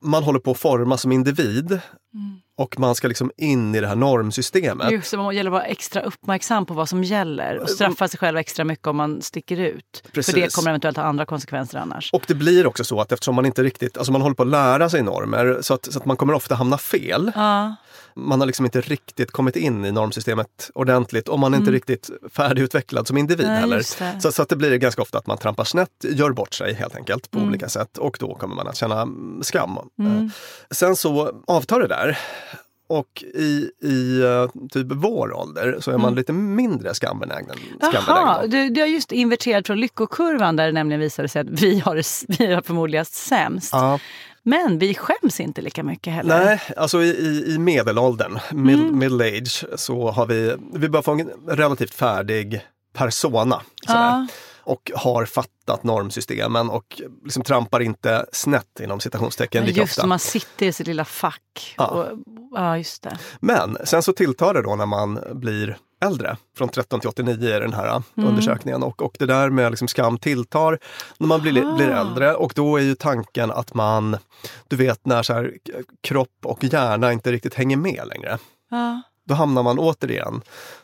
man 0.03 0.24
håller 0.24 0.39
på 0.39 0.51
att 0.51 0.57
forma 0.60 0.98
som 0.98 1.12
individ 1.12 1.79
Mm 2.13 2.39
och 2.57 2.79
man 2.79 2.95
ska 2.95 3.07
liksom 3.07 3.31
in 3.38 3.75
i 3.75 3.79
det 3.81 3.88
här 3.88 3.95
normsystemet. 3.95 4.91
Just 4.91 5.12
det, 5.12 5.17
man 5.17 5.36
gäller 5.36 5.50
att 5.50 5.53
vara 5.53 5.63
extra 5.63 6.01
uppmärksam 6.01 6.65
på 6.65 6.74
vad 6.74 6.89
som 6.89 7.03
gäller 7.03 7.57
och 7.60 7.69
straffa 7.69 8.07
sig 8.07 8.19
själv 8.19 8.38
extra 8.38 8.65
mycket 8.65 8.88
om 8.88 8.95
man 8.98 9.22
sticker 9.22 9.57
ut. 9.57 10.03
Precis. 10.12 10.33
För 10.33 10.41
det 10.41 10.53
kommer 10.55 10.69
eventuellt 10.69 10.98
ha 10.98 11.03
andra 11.03 11.25
konsekvenser 11.25 11.77
annars. 11.79 12.10
Och 12.13 12.24
det 12.27 12.36
blir 12.36 12.67
också 12.67 12.83
så 12.83 13.01
att 13.01 13.12
eftersom 13.12 13.36
man 13.36 13.45
inte 13.45 13.63
riktigt, 13.63 13.98
alltså 13.98 14.12
man 14.12 14.22
håller 14.22 14.36
på 14.36 14.43
att 14.43 14.50
lära 14.50 14.89
sig 14.89 15.01
normer 15.03 15.57
så 15.62 15.74
att, 15.74 15.93
så 15.93 16.00
att 16.00 16.05
man 16.05 16.17
kommer 16.17 16.33
ofta 16.33 16.55
hamna 16.55 16.77
fel. 16.77 17.31
Ja. 17.36 17.75
Man 18.15 18.39
har 18.39 18.48
liksom 18.48 18.65
inte 18.65 18.81
riktigt 18.81 19.31
kommit 19.31 19.55
in 19.55 19.86
i 19.86 19.91
normsystemet 19.91 20.72
ordentligt 20.75 21.27
och 21.27 21.39
man 21.39 21.53
är 21.53 21.57
inte 21.57 21.72
riktigt 21.72 22.10
färdigutvecklad 22.33 23.07
som 23.07 23.17
individ 23.17 23.45
Mm. 23.45 23.53
Nej, 23.53 23.62
heller. 23.62 24.19
Så, 24.19 24.31
så 24.31 24.41
att 24.41 24.50
det 24.50 24.55
blir 24.55 24.77
ganska 24.77 25.01
ofta 25.01 25.17
att 25.17 25.27
man 25.27 25.38
trampar 25.38 25.63
snett, 25.63 25.89
gör 26.10 26.31
bort 26.31 26.53
sig 26.53 26.74
helt 26.74 26.95
enkelt 26.95 27.29
Mm. 27.33 27.43
på 27.45 27.50
olika 27.50 27.69
sätt 27.69 27.98
och 27.98 28.17
då 28.19 28.36
kommer 28.36 28.55
man 28.55 28.67
att 28.67 28.75
känna 28.75 29.07
skam. 29.41 29.72
Eh, 29.77 29.83
Sen 30.72 30.95
så 30.95 31.41
avtar 31.48 31.79
det 31.79 31.88
där. 31.88 32.17
Och 33.00 33.23
i, 33.23 33.69
i 33.81 34.21
eh, 34.21 34.67
typ 34.71 34.88
vår 34.91 35.33
ålder 35.33 35.77
så 35.79 35.91
är 35.91 35.97
man 35.97 36.15
lite 36.15 36.33
mindre 36.33 36.93
skambenägen. 36.93 37.55
Jaha, 37.81 38.47
du, 38.47 38.69
du 38.69 38.81
har 38.81 38.88
just 38.88 39.12
inverterat 39.12 39.67
från 39.67 39.79
lyckokurvan 39.79 40.55
där 40.55 40.65
det 40.65 40.71
nämligen 40.71 41.00
visade 41.00 41.27
sig 41.27 41.41
att 41.41 41.47
vi 41.47 41.79
har, 41.79 41.95
vi 42.38 42.53
har 42.53 42.62
förmodligen 42.62 43.05
sämst. 43.05 43.73
Ja. 43.73 44.00
Men 44.43 44.79
vi 44.79 44.95
skäms 44.95 45.39
inte 45.39 45.62
lika 45.62 45.83
mycket 45.83 46.13
heller. 46.13 46.45
Nej, 46.45 46.62
alltså 46.77 47.01
i, 47.03 47.09
i, 47.09 47.53
i 47.53 47.59
medelåldern, 47.59 48.39
mid, 48.51 48.93
middle 48.93 49.38
age, 49.38 49.65
så 49.75 50.12
har 50.12 50.25
vi, 50.25 50.55
vi 50.73 50.89
börjar 50.89 51.03
få 51.03 51.12
en 51.12 51.29
relativt 51.47 51.93
färdig 51.93 52.62
persona. 52.93 53.62
Sådär. 53.88 54.00
Ja. 54.00 54.27
Och 54.65 54.91
har 54.96 55.25
fattat 55.25 55.84
normsystemen 55.84 56.70
och 56.70 57.01
liksom 57.24 57.43
trampar 57.43 57.79
inte 57.79 58.25
snett 58.32 58.79
inom 58.79 59.00
citationstecken 59.00 59.65
lika 59.65 59.82
Just 59.82 59.98
ofta. 59.98 60.08
man 60.08 60.20
sitter 60.20 60.65
i 60.65 60.74
sitt 60.74 60.88
lilla 60.88 61.05
fack. 61.05 61.74
Ja. 61.77 61.88
Och, 61.88 62.05
ja, 62.51 62.77
just 62.77 63.03
det. 63.03 63.17
Men 63.39 63.77
sen 63.84 64.03
så 64.03 64.13
tilltar 64.13 64.53
det 64.53 64.62
då 64.62 64.75
när 64.75 64.86
man 64.86 65.20
blir 65.32 65.77
äldre. 66.05 66.38
Från 66.58 66.70
13 66.70 67.00
till 67.00 67.10
89 67.10 67.50
är 67.50 67.62
den 67.62 67.74
här 67.74 67.88
Mm. 68.17 68.29
undersökningen. 68.29 68.84
Och, 68.84 69.01
och 69.01 69.15
det 69.20 69.25
där 69.25 69.50
med 69.50 69.72
liksom 69.72 69.88
skam 69.88 70.17
tilltar 70.17 70.79
när 71.17 71.27
man 71.27 71.41
blir, 71.41 71.65
Ah. 71.65 71.75
blir 71.75 71.88
äldre. 71.89 72.36
Och 72.36 72.53
då 72.55 72.77
är 72.77 72.82
ju 72.82 72.96
tanken 72.96 73.51
att 73.51 73.74
man, 73.74 74.17
du 74.67 74.75
vet 74.75 75.05
när 75.05 75.24
så 75.24 75.34
här, 75.34 75.53
kropp 76.01 76.38
och 76.46 76.63
hjärna 76.63 77.13
inte 77.13 77.32
riktigt 77.32 77.53
hänger 77.53 77.77
med 77.77 78.08
längre. 78.08 78.38
Ja. 78.70 79.01
Då 79.25 79.34
hamnar 79.34 79.63
man 79.63 79.79
återigen 79.79 80.41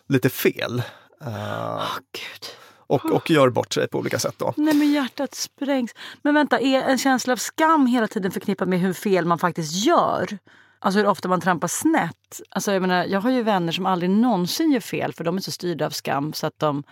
lite 0.08 0.30
fel. 0.30 0.80
eh, 1.22 1.76
Åh, 1.76 1.84
Gud 2.14 2.46
och, 2.90 3.06
och 3.06 3.30
gör 3.30 3.50
bort 3.50 3.74
sig 3.74 3.88
på 3.88 3.98
olika 3.98 4.20
sätt 4.20 4.36
då. 4.38 4.54
Nej 4.58 4.74
men 4.74 4.92
hjärtat 4.92 5.36
sprängs. 5.36 5.92
Men 6.22 6.34
vänta, 6.34 6.60
är 6.60 6.82
en 6.82 6.98
känsla 6.98 7.34
av 7.34 7.38
skam 7.38 7.86
hela 7.86 8.08
tiden 8.08 8.32
förknippad 8.32 8.68
med 8.68 8.80
hur 8.80 8.94
fel 8.94 9.26
man 9.26 9.40
faktiskt 9.40 9.86
gör? 9.86 10.38
Alltså 10.80 11.00
hur 11.00 11.08
ofta 11.08 11.28
man 11.28 11.42
trampar 11.42 11.68
snett. 11.68 12.42
Alltså 12.50 12.72
jag, 12.72 12.82
menar, 12.82 13.06
jag 13.06 13.22
har 13.22 13.30
ju 13.30 13.44
vänner 13.44 13.72
som 13.72 13.86
aldrig 13.86 14.10
någonsin 14.10 14.72
gör 14.72 14.80
fel 14.80 15.14
för 15.14 15.24
de 15.24 15.38
är 15.38 15.42
så 15.42 15.52
styrda 15.52 15.86
av 15.86 15.90
skam 15.90 16.34
så 16.34 16.48
att 16.48 16.60
de 16.60 16.84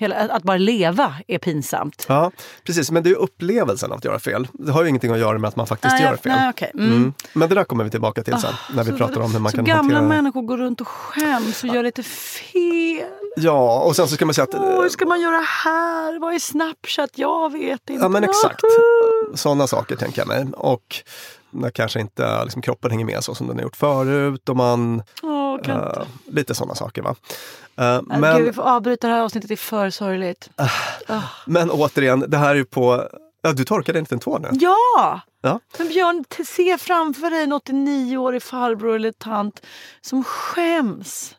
Hela, 0.00 0.16
att- 0.16 0.42
bara 0.42 0.56
leva 0.58 1.14
är 1.26 1.38
pinsamt. 1.38 2.04
Ja, 2.08 2.30
precis. 2.64 2.90
Men 2.90 3.02
det 3.02 3.10
är 3.10 3.14
upplevelsen 3.14 3.92
av 3.92 3.98
att 3.98 4.04
göra 4.04 4.18
fel. 4.18 4.48
Det 4.52 4.72
har 4.72 4.82
ju 4.82 4.88
ingenting 4.88 5.10
att 5.12 5.18
göra 5.18 5.38
med 5.38 5.48
att 5.48 5.56
man 5.56 5.66
faktiskt 5.66 5.92
Nej, 5.94 6.02
gör 6.02 6.16
fel. 6.16 6.32
nej, 6.32 6.50
okej. 6.50 6.70
Mm. 6.74 6.92
Mm. 6.92 7.12
Men 7.32 7.48
det 7.48 7.54
där 7.54 7.64
kommer 7.64 7.84
vi 7.84 7.90
tillbaka 7.90 8.22
till 8.22 8.36
sen, 8.38 8.54
när 8.74 8.84
vi 8.84 8.90
Så- 8.90 8.96
pratar 8.96 9.20
om 9.20 9.32
hur 9.32 9.38
man 9.40 9.50
så 9.52 9.56
kan 9.56 9.64
gamla 9.64 9.98
hantera 9.98 10.08
människor 10.08 10.42
går 10.42 10.56
runt 10.58 10.80
och 10.80 10.88
skäms 10.88 11.64
och 11.64 11.68
gör 11.74 11.82
lite 11.82 12.02
fel. 12.02 13.06
Ja, 13.36 13.80
och 13.80 13.96
sen 13.96 14.08
så 14.08 14.14
ska 14.14 14.26
man 14.26 14.34
säga 14.34 14.42
att... 14.44 14.54
Åh, 14.54 14.82
hur 14.82 14.88
ska 14.88 15.06
man 15.06 15.20
göra 15.20 15.40
här? 15.64 16.18
Vad 16.20 16.34
är 16.34 16.38
Snapchat? 16.38 17.10
Jag 17.14 17.52
vet 17.52 17.90
inte. 17.90 18.02
Ja 18.02 18.08
men 18.08 18.24
exakt. 18.24 18.60
Sådana 19.34 19.66
saker 19.66 19.96
tänker 19.96 20.20
jag 20.20 20.28
mig. 20.28 20.46
Och 20.56 20.96
när 21.50 21.70
kanske 21.70 22.00
inte 22.00 22.44
liksom, 22.44 22.62
kroppen 22.62 22.90
hänger 22.90 23.04
med 23.04 23.24
så 23.24 23.34
som 23.34 23.46
den 23.46 23.56
har 23.56 23.62
gjort 23.62 23.76
förut. 23.76 24.48
Och 24.48 24.56
man, 24.56 25.02
Åh, 25.22 25.39
eh, 25.58 26.02
lite 26.26 26.54
sådana 26.54 26.74
saker. 26.74 27.02
Va? 27.02 27.14
Eh, 27.76 28.02
Men... 28.06 28.36
Gud, 28.36 28.46
vi 28.46 28.52
får 28.52 28.62
avbryta 28.62 29.08
det 29.08 29.14
här 29.14 29.22
avsnittet, 29.22 29.48
det 29.48 29.54
är 29.54 29.56
för 29.56 29.90
sorgligt. 29.90 30.50
men 31.46 31.70
återigen, 31.70 32.24
det 32.28 32.36
här 32.36 32.50
är 32.50 32.54
ju 32.54 32.64
på... 32.64 33.08
Ja, 33.42 33.52
du 33.52 33.64
torkade 33.64 33.98
en 33.98 34.02
liten 34.02 34.18
tår 34.18 34.38
nu. 34.38 34.48
Ja! 34.52 35.20
Ja. 35.42 35.60
Men 35.78 35.88
Björn, 35.88 36.24
se 36.46 36.78
framför 36.78 37.30
dig 37.30 37.42
en 37.42 37.52
89-årig 37.52 38.42
farbror 38.42 38.96
eller 38.96 39.12
tant 39.12 39.66
som 40.00 40.24
skäms. 40.24 41.34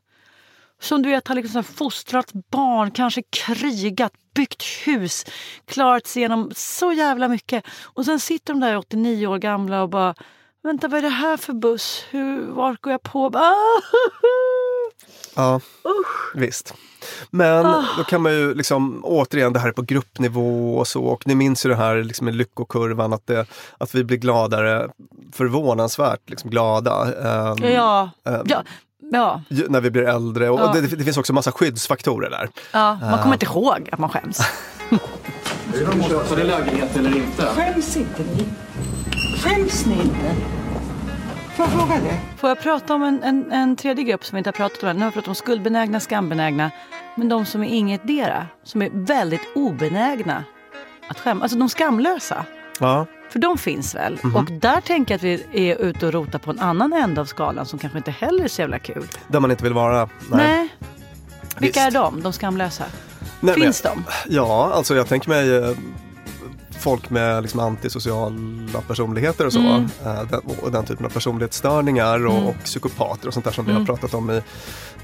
Som 0.81 1.01
du 1.01 1.09
vet 1.09 1.27
har 1.27 1.35
liksom 1.35 1.63
fostrat 1.63 2.33
barn, 2.33 2.91
kanske 2.91 3.23
krigat, 3.29 4.13
byggt 4.35 4.63
hus, 4.63 5.25
klarat 5.65 6.07
sig 6.07 6.19
igenom 6.19 6.51
så 6.55 6.93
jävla 6.93 7.27
mycket. 7.27 7.65
Och 7.83 8.05
sen 8.05 8.19
sitter 8.19 8.53
de 8.53 8.59
där 8.59 8.77
89 8.77 9.27
år 9.27 9.37
gamla 9.37 9.81
och 9.81 9.89
bara 9.89 10.15
Vänta, 10.63 10.87
vad 10.87 10.97
är 10.97 11.01
det 11.01 11.09
här 11.09 11.37
för 11.37 11.53
buss? 11.53 12.05
Hur, 12.09 12.45
vart 12.51 12.81
går 12.81 12.91
jag 12.91 13.03
på? 13.03 13.25
Ah! 13.33 13.53
Ja, 15.35 15.59
visst. 16.35 16.73
Men 17.29 17.65
Ah. 17.65 17.85
då 17.97 18.03
kan 18.03 18.21
man 18.21 18.31
ju 18.33 18.53
liksom, 18.53 19.01
återigen, 19.03 19.53
det 19.53 19.59
här 19.59 19.67
är 19.67 19.71
på 19.73 19.81
gruppnivå 19.81 20.77
och 20.77 20.87
så. 20.87 21.03
Och 21.03 21.27
ni 21.27 21.35
minns 21.35 21.65
ju 21.65 21.69
det 21.69 21.75
här 21.75 22.03
liksom 22.03 22.25
med 22.25 22.35
lyckokurvan, 22.35 23.13
att, 23.13 23.27
det, 23.27 23.45
att 23.77 23.95
vi 23.95 24.03
blir 24.03 24.17
gladare, 24.17 24.89
förvånansvärt 25.33 26.29
liksom 26.29 26.49
glada. 26.49 27.03
ehm, 27.03 27.71
Ja, 27.73 28.09
ehm, 28.25 28.41
ja, 28.45 28.63
ja, 29.11 29.41
ju- 29.49 29.67
när 29.69 29.81
vi 29.81 29.91
blir 29.91 30.03
äldre. 30.03 30.49
Och 30.49 30.59
Ja. 30.59 30.71
det, 30.73 30.81
det 30.81 31.03
finns 31.03 31.17
också 31.17 31.33
massa 31.33 31.51
skyddsfaktorer 31.51 32.29
där. 32.29 32.49
ja. 32.71 32.97
Man 33.01 33.19
kommer 33.19 33.33
inte 33.35 33.45
ihåg 33.45 33.89
att 33.91 33.99
man 33.99 34.09
skäms. 34.09 34.37
Så 36.29 36.35
det 36.35 36.41
är 36.41 36.45
lägenhet 36.45 36.97
eller 36.97 37.15
inte? 37.17 37.45
Skäms 37.45 37.97
inte 37.97 38.23
ni? 38.23 38.45
Skäms 39.43 39.85
ni 39.85 39.93
inte? 39.93 40.35
Får 41.55 41.65
jag 41.65 41.69
fråga 41.73 41.95
det? 41.95 42.19
Får 42.37 42.49
jag 42.49 42.59
prata 42.61 42.93
om 42.95 43.03
en, 43.03 43.23
en, 43.23 43.51
en 43.51 43.75
tredje 43.75 44.03
grupp 44.03 44.25
som 44.25 44.35
vi 44.35 44.37
inte 44.37 44.47
har 44.47 44.53
pratat 44.53 44.83
om 44.83 44.89
än? 44.89 44.95
Nu 44.97 45.01
har 45.03 45.09
vi 45.09 45.13
pratat 45.13 45.27
om 45.27 45.35
skuldbenägna, 45.35 45.99
skambenägna. 45.99 46.71
Men 47.15 47.29
de 47.29 47.45
som 47.45 47.63
är 47.63 47.67
ingetdera, 47.67 48.47
som 48.63 48.81
är 48.81 48.89
väldigt 48.93 49.41
obenägna 49.55 50.43
att 51.07 51.19
skämmas. 51.19 51.43
Alltså 51.43 51.57
de 51.57 51.69
skamlösa. 51.69 52.45
Ja. 52.79 53.05
För 53.29 53.39
de 53.39 53.57
finns 53.57 53.95
väl? 53.95 54.19
Och 54.35 54.51
där 54.51 54.81
tänker 54.81 55.13
jag 55.13 55.17
att 55.17 55.23
vi 55.53 55.69
är 55.71 55.75
ute 55.81 56.05
och 56.07 56.13
rotar 56.13 56.39
på 56.39 56.51
en 56.51 56.59
annan 56.59 56.93
ände 56.93 57.21
av 57.21 57.25
skalan 57.25 57.65
som 57.65 57.79
kanske 57.79 57.97
inte 57.97 58.11
heller 58.11 58.43
är 58.43 58.47
så 58.47 58.61
jävla 58.61 58.79
kul. 58.79 59.07
Där 59.27 59.39
man 59.39 59.51
inte 59.51 59.63
vill 59.63 59.73
vara. 59.73 60.09
Nej. 60.31 60.69
Vilka 61.59 61.59
Visst. 61.59 61.77
är 61.77 61.91
de, 62.01 62.21
de 62.21 62.33
skamlösa? 62.33 62.83
Nej, 63.19 63.29
men- 63.39 63.53
Finns 63.55 63.81
de? 63.81 64.03
Ja, 64.27 64.71
alltså 64.73 64.95
jag 64.95 65.07
tänker 65.07 65.29
mig 65.29 65.55
eh, 65.57 65.69
folk 66.81 67.09
med 67.09 67.41
liksom 67.43 67.59
antisociala 67.59 68.81
personligheter 68.87 69.45
och 69.45 69.53
så. 69.53 69.59
Mm. 69.59 69.87
Eh, 70.05 70.23
den, 70.23 70.39
och 70.61 70.71
den 70.71 70.85
typen 70.85 71.05
av 71.05 71.09
personlighetsstörningar 71.09 72.25
och, 72.25 72.47
och 72.49 72.55
psykopater 72.63 73.27
och 73.27 73.33
sånt 73.33 73.45
där 73.45 73.51
som 73.51 73.65
vi 73.65 73.73
har 73.73 73.85
pratat 73.85 74.13
om 74.13 74.29
i 74.31 74.41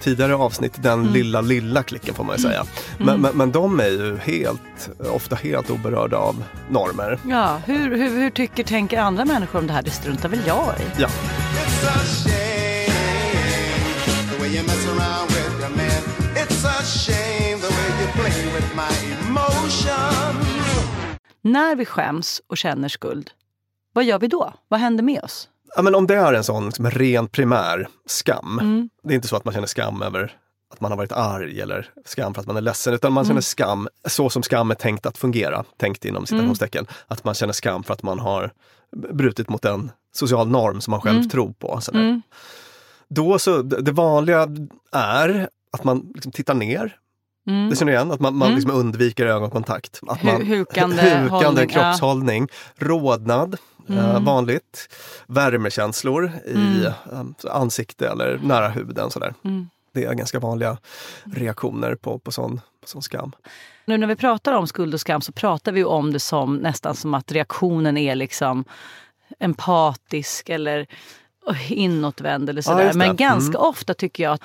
tidigare 0.01 0.35
avsnitt. 0.35 0.73
Den 0.75 0.99
Mm. 0.99 1.13
lilla, 1.13 1.41
lilla 1.41 1.83
klicken 1.83 2.15
får 2.15 2.23
man 2.23 2.35
ju 2.35 2.41
säga. 2.41 2.65
Men, 2.97 3.21
men, 3.21 3.37
men 3.37 3.51
de 3.51 3.79
är 3.79 3.87
ju 3.87 4.17
helt, 4.17 4.89
ofta 5.13 5.35
helt 5.35 5.69
oberörda 5.69 6.17
av 6.17 6.43
normer. 6.69 7.19
Ja, 7.25 7.57
hur, 7.65 7.97
hur, 7.97 8.09
hur 8.09 8.29
tycker, 8.29 8.63
tänker 8.63 8.99
andra 8.99 9.25
människor 9.25 9.59
om 9.59 9.67
det 9.67 9.73
här? 9.73 9.81
Det 9.81 9.91
struntar 9.91 10.29
väl 10.29 10.39
jag 10.47 10.73
i? 10.79 11.01
Ja. 11.01 11.07
It's 11.07 11.87
a 11.87 11.99
shame 12.23 12.87
the 14.31 14.39
way 14.39 14.55
you 14.55 14.63
mess 14.63 14.87
around 14.87 15.27
with 15.29 15.59
your 15.59 15.69
man. 15.77 16.03
It's 16.35 16.65
a 16.65 16.83
shame 16.83 17.57
the 17.61 17.73
way 17.73 17.89
you 18.01 18.11
play 18.13 18.45
with 18.55 18.75
my. 18.75 19.06
När 21.51 21.75
vi 21.75 21.85
skäms 21.85 22.41
och 22.47 22.57
känner 22.57 22.87
skuld, 22.89 23.31
vad 23.93 24.03
gör 24.03 24.19
vi 24.19 24.27
då? 24.27 24.53
Vad 24.67 24.79
händer 24.79 25.03
med 25.03 25.23
oss? 25.23 25.49
Ja, 25.75 25.81
men 25.81 25.95
om 25.95 26.07
det 26.07 26.15
är 26.15 26.33
en 26.33 26.43
sån 26.43 26.65
liksom, 26.65 26.89
ren 26.91 27.27
primär 27.27 27.87
skam. 28.05 28.59
Mm. 28.61 28.89
Det 29.03 29.13
är 29.13 29.15
inte 29.15 29.27
så 29.27 29.35
att 29.35 29.45
man 29.45 29.53
känner 29.53 29.67
skam 29.67 30.01
över 30.01 30.37
att 30.73 30.81
man 30.81 30.91
har 30.91 30.97
varit 30.97 31.11
arg 31.11 31.61
eller 31.61 31.89
skam 32.05 32.33
för 32.33 32.41
att 32.41 32.47
man 32.47 32.57
är 32.57 32.61
ledsen, 32.61 32.93
utan 32.93 33.13
man 33.13 33.21
Mm. 33.23 33.27
känner 33.29 33.41
skam 33.41 33.87
så 34.05 34.29
som 34.29 34.43
skam 34.43 34.71
är 34.71 34.75
tänkt 34.75 35.05
att 35.05 35.17
fungera, 35.17 35.63
tänkt 35.77 36.05
inom 36.05 36.25
citationstecken. 36.25 36.87
Att 37.07 37.23
man 37.23 37.33
känner 37.33 37.53
skam 37.53 37.83
för 37.83 37.93
att 37.93 38.03
man 38.03 38.19
har 38.19 38.51
brutit 39.13 39.49
mot 39.49 39.65
en 39.65 39.91
social 40.13 40.47
norm 40.47 40.81
som 40.81 40.91
man 40.91 41.01
själv 41.01 41.17
Mm. 41.17 41.29
tror 41.29 41.51
på. 41.53 41.81
Sådär. 41.81 42.21
Då 43.09 43.39
så, 43.39 43.61
det 43.61 43.81
det 43.81 43.91
vanliga 43.91 44.47
är 44.91 45.49
att 45.71 45.83
man 45.83 46.11
liksom 46.15 46.31
tittar 46.31 46.53
ner. 46.53 46.97
Mm. 47.47 47.69
Det 47.69 47.75
känner 47.75 47.91
du 47.91 47.95
igen, 47.95 48.11
att 48.11 48.19
man, 48.19 48.35
man 48.35 48.55
liksom 48.55 48.71
undviker 48.71 49.25
ögonkontakt. 49.25 49.99
Att 50.07 50.23
man, 50.23 50.41
Hu- 50.41 50.45
hukande 50.57 50.95
hukande 51.01 51.29
hållning, 51.29 51.69
ja. 51.73 51.81
kroppshållning, 51.83 52.47
rodnad, 52.75 53.57
eh, 53.89 54.19
vanligt, 54.23 54.89
värmekänslor 55.27 56.31
i 56.45 56.85
eh, 56.85 57.51
ansikte 57.51 58.09
eller 58.09 58.39
nära 58.43 58.69
huden. 58.69 59.09
Sådär. 59.11 59.33
Mm. 59.43 59.69
Det 59.93 60.03
är 60.05 60.13
ganska 60.13 60.39
vanliga 60.39 60.77
reaktioner 61.23 61.95
på, 61.95 62.19
på, 62.19 62.31
sån, 62.31 62.61
sån 62.85 63.01
skam. 63.01 63.31
Nu 63.85 63.97
när 63.97 64.07
vi 64.07 64.15
pratar 64.15 64.53
om 64.53 64.67
skuld 64.67 64.93
och 64.93 64.99
skam 65.01 65.21
så 65.21 65.31
pratar 65.31 65.71
vi 65.71 65.83
om 65.83 66.13
det 66.13 66.19
som 66.19 66.55
nästan 66.57 66.95
som 66.95 67.13
att 67.13 67.31
reaktionen 67.31 67.97
är 67.97 68.15
liksom 68.15 68.65
empatisk 69.39 70.49
eller 70.49 70.87
inåtvänd 71.69 72.49
eller 72.49 72.59
Ja, 72.59 72.63
sådär. 72.63 72.87
det. 72.91 72.97
Men 72.97 73.15
ganska 73.15 73.57
Mm. 73.57 73.69
ofta 73.69 73.93
tycker 73.93 74.23
jag 74.23 74.39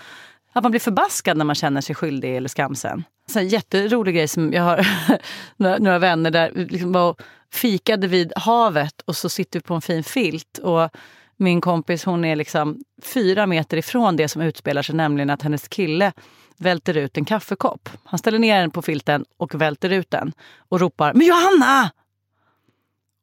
att 0.52 0.62
man 0.62 0.70
blir 0.70 0.80
förbaskad 0.80 1.36
när 1.36 1.44
man 1.44 1.54
känner 1.54 1.80
sig 1.80 1.94
skyldig 1.94 2.36
eller 2.36 2.48
skamsen. 2.48 3.04
Så 3.26 3.38
en 3.38 3.48
jätterolig 3.48 4.14
grej 4.14 4.28
som 4.28 4.52
jag 4.52 4.62
har 4.62 4.86
några, 5.56 5.78
några 5.78 5.98
vänner 5.98 6.30
där 6.30 6.50
vi 6.54 6.64
liksom 6.64 6.92
var 6.92 7.10
och 7.10 7.22
fikade 7.52 8.06
vid 8.06 8.32
havet 8.36 9.00
och 9.00 9.16
så 9.16 9.28
sitter 9.28 9.58
vi 9.58 9.62
på 9.62 9.74
en 9.74 9.82
fin 9.82 10.04
filt 10.04 10.58
och 10.58 10.90
min 11.36 11.60
kompis 11.60 12.04
hon 12.04 12.24
är 12.24 12.36
liksom 12.36 12.78
fyra 13.02 13.46
meter 13.46 13.76
ifrån 13.76 14.16
det 14.16 14.28
som 14.28 14.42
utspelar 14.42 14.82
sig, 14.82 14.94
nämligen 14.94 15.30
att 15.30 15.42
hennes 15.42 15.68
kille 15.68 16.12
välter 16.56 16.96
ut 16.96 17.16
en 17.16 17.24
kaffekopp. 17.24 17.88
Han 18.04 18.18
ställer 18.18 18.38
ner 18.38 18.60
den 18.60 18.70
på 18.70 18.82
filten 18.82 19.24
och 19.36 19.54
välter 19.54 19.90
ut 19.90 20.10
den 20.10 20.32
och 20.68 20.80
ropar 20.80 21.14
“Men 21.14 21.26
Johanna!” 21.26 21.90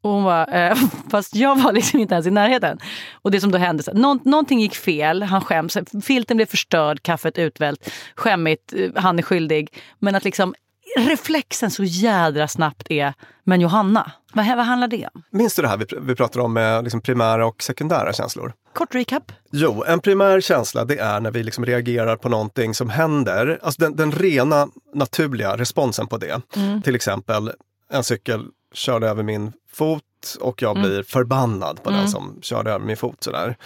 Och 0.01 0.11
hon 0.11 0.23
var, 0.23 0.55
eh, 0.55 0.75
fast 1.11 1.35
jag 1.35 1.63
var 1.63 1.73
liksom 1.73 1.99
inte 1.99 2.13
ens 2.13 2.27
i 2.27 2.31
närheten. 2.31 2.79
Och 3.21 3.31
det 3.31 3.41
som 3.41 3.51
då 3.51 3.57
hände, 3.57 3.83
så, 3.83 3.93
nå, 3.93 4.19
någonting 4.25 4.59
gick 4.59 4.75
fel, 4.75 5.23
han 5.23 5.41
skäms, 5.41 5.77
filten 6.03 6.37
blev 6.37 6.45
förstörd, 6.45 7.03
kaffet 7.03 7.37
utvält, 7.37 7.91
skämmigt, 8.15 8.73
eh, 8.73 8.89
han 8.95 9.19
är 9.19 9.23
skyldig. 9.23 9.73
Men 9.99 10.15
att 10.15 10.23
liksom 10.23 10.53
reflexen 10.97 11.71
så 11.71 11.83
jädra 11.83 12.47
snabbt 12.47 12.91
är, 12.91 13.13
men 13.43 13.61
Johanna, 13.61 14.11
vad, 14.33 14.47
vad 14.47 14.65
handlar 14.65 14.87
det 14.87 15.07
om? 15.13 15.23
Minns 15.31 15.55
du 15.55 15.61
det 15.61 15.67
här 15.67 15.77
vi, 15.77 15.85
vi 16.01 16.15
pratar 16.15 16.39
om 16.39 16.53
med 16.53 16.83
liksom 16.83 17.01
primära 17.01 17.45
och 17.45 17.63
sekundära 17.63 18.13
känslor? 18.13 18.53
Kort 18.73 18.95
recap. 18.95 19.31
Jo, 19.51 19.83
en 19.87 19.99
primär 19.99 20.41
känsla 20.41 20.85
det 20.85 20.97
är 20.99 21.19
när 21.19 21.31
vi 21.31 21.43
liksom 21.43 21.65
reagerar 21.65 22.15
på 22.15 22.29
någonting 22.29 22.73
som 22.73 22.89
händer. 22.89 23.59
Alltså 23.61 23.81
den, 23.81 23.95
den 23.95 24.11
rena 24.11 24.67
naturliga 24.93 25.57
responsen 25.57 26.07
på 26.07 26.17
det. 26.17 26.41
Till 26.83 26.95
exempel 26.95 27.51
en 27.91 28.03
cykel 28.03 28.45
körde 28.73 29.07
över 29.07 29.23
min 29.23 29.53
fot 29.79 30.03
och 30.39 30.61
jag 30.61 30.75
blir 30.75 31.03
förbannad 31.03 31.83
på 31.83 31.89
den 31.89 32.09
som 32.09 32.39
körde 32.41 32.71
över 32.71 32.85
min 32.85 32.97
fot. 32.97 33.23
Sådär. 33.23 33.57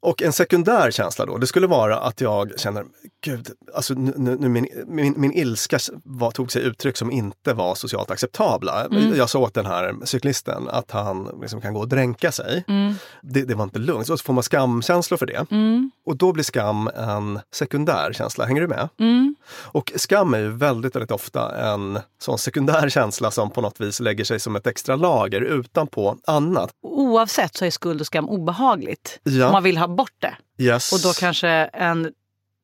Och 0.00 0.22
en 0.22 0.32
sekundär 0.32 0.90
känsla 0.90 1.26
då, 1.26 1.38
det 1.38 1.46
skulle 1.46 1.66
vara 1.66 1.98
att 1.98 2.20
jag 2.20 2.60
känner, 2.60 2.84
gud, 3.24 3.48
alltså 3.74 3.94
nu, 3.94 4.36
nu, 4.40 4.48
min, 4.48 4.68
min, 4.86 5.14
min 5.16 5.32
ilska 5.32 5.78
var, 6.04 6.30
tog 6.30 6.52
sig 6.52 6.62
uttryck 6.62 6.96
som 6.96 7.10
inte 7.10 7.52
var 7.52 7.74
socialt 7.74 8.10
acceptabla. 8.10 8.86
Jag 9.16 9.30
sa 9.30 9.38
åt 9.38 9.54
den 9.54 9.66
här 9.66 9.94
cyklisten 10.04 10.68
att 10.68 10.90
han 10.90 11.38
liksom 11.40 11.60
kan 11.60 11.74
gå 11.74 11.80
och 11.80 11.88
dränka 11.88 12.32
sig. 12.32 12.64
Det, 13.22 13.42
det 13.42 13.54
var 13.54 13.64
inte 13.64 13.78
lugnt. 13.78 14.06
Så 14.06 14.16
får 14.16 14.32
man 14.32 14.42
skamkänslor 14.42 15.18
för 15.18 15.26
det. 15.26 15.46
Och 16.06 16.16
då 16.16 16.32
blir 16.32 16.44
skam 16.44 16.90
en 16.96 17.40
sekundär 17.54 18.12
känsla. 18.12 18.44
Hänger 18.44 18.60
du 18.60 18.68
med? 18.68 18.88
Och 19.48 19.92
skam 19.96 20.34
är 20.34 20.38
ju 20.38 20.50
väldigt, 20.50 20.96
väldigt 20.96 21.10
ofta 21.10 21.56
en 21.72 21.98
sån 22.20 22.38
sekundär 22.38 22.88
känsla 22.88 23.30
som 23.30 23.50
på 23.50 23.60
något 23.60 23.80
vis 23.80 24.00
lägger 24.00 24.24
sig 24.24 24.40
som 24.40 24.56
ett 24.56 24.66
extra 24.66 24.96
lager 24.96 25.40
utanpå 25.40 26.16
annat. 26.26 26.70
Oavsett 26.82 27.56
så 27.56 27.64
är 27.64 27.70
skuld 27.70 28.00
och 28.00 28.06
skam 28.06 28.28
obehagligt. 28.28 29.20
Ja. 29.22 29.52
Man 29.52 29.62
vill 29.62 29.78
ha 29.78 29.83
bort 29.88 30.14
det. 30.18 30.34
Yes. 30.64 30.92
Och 30.92 31.00
då 31.02 31.12
kanske 31.12 31.48
en 31.72 32.12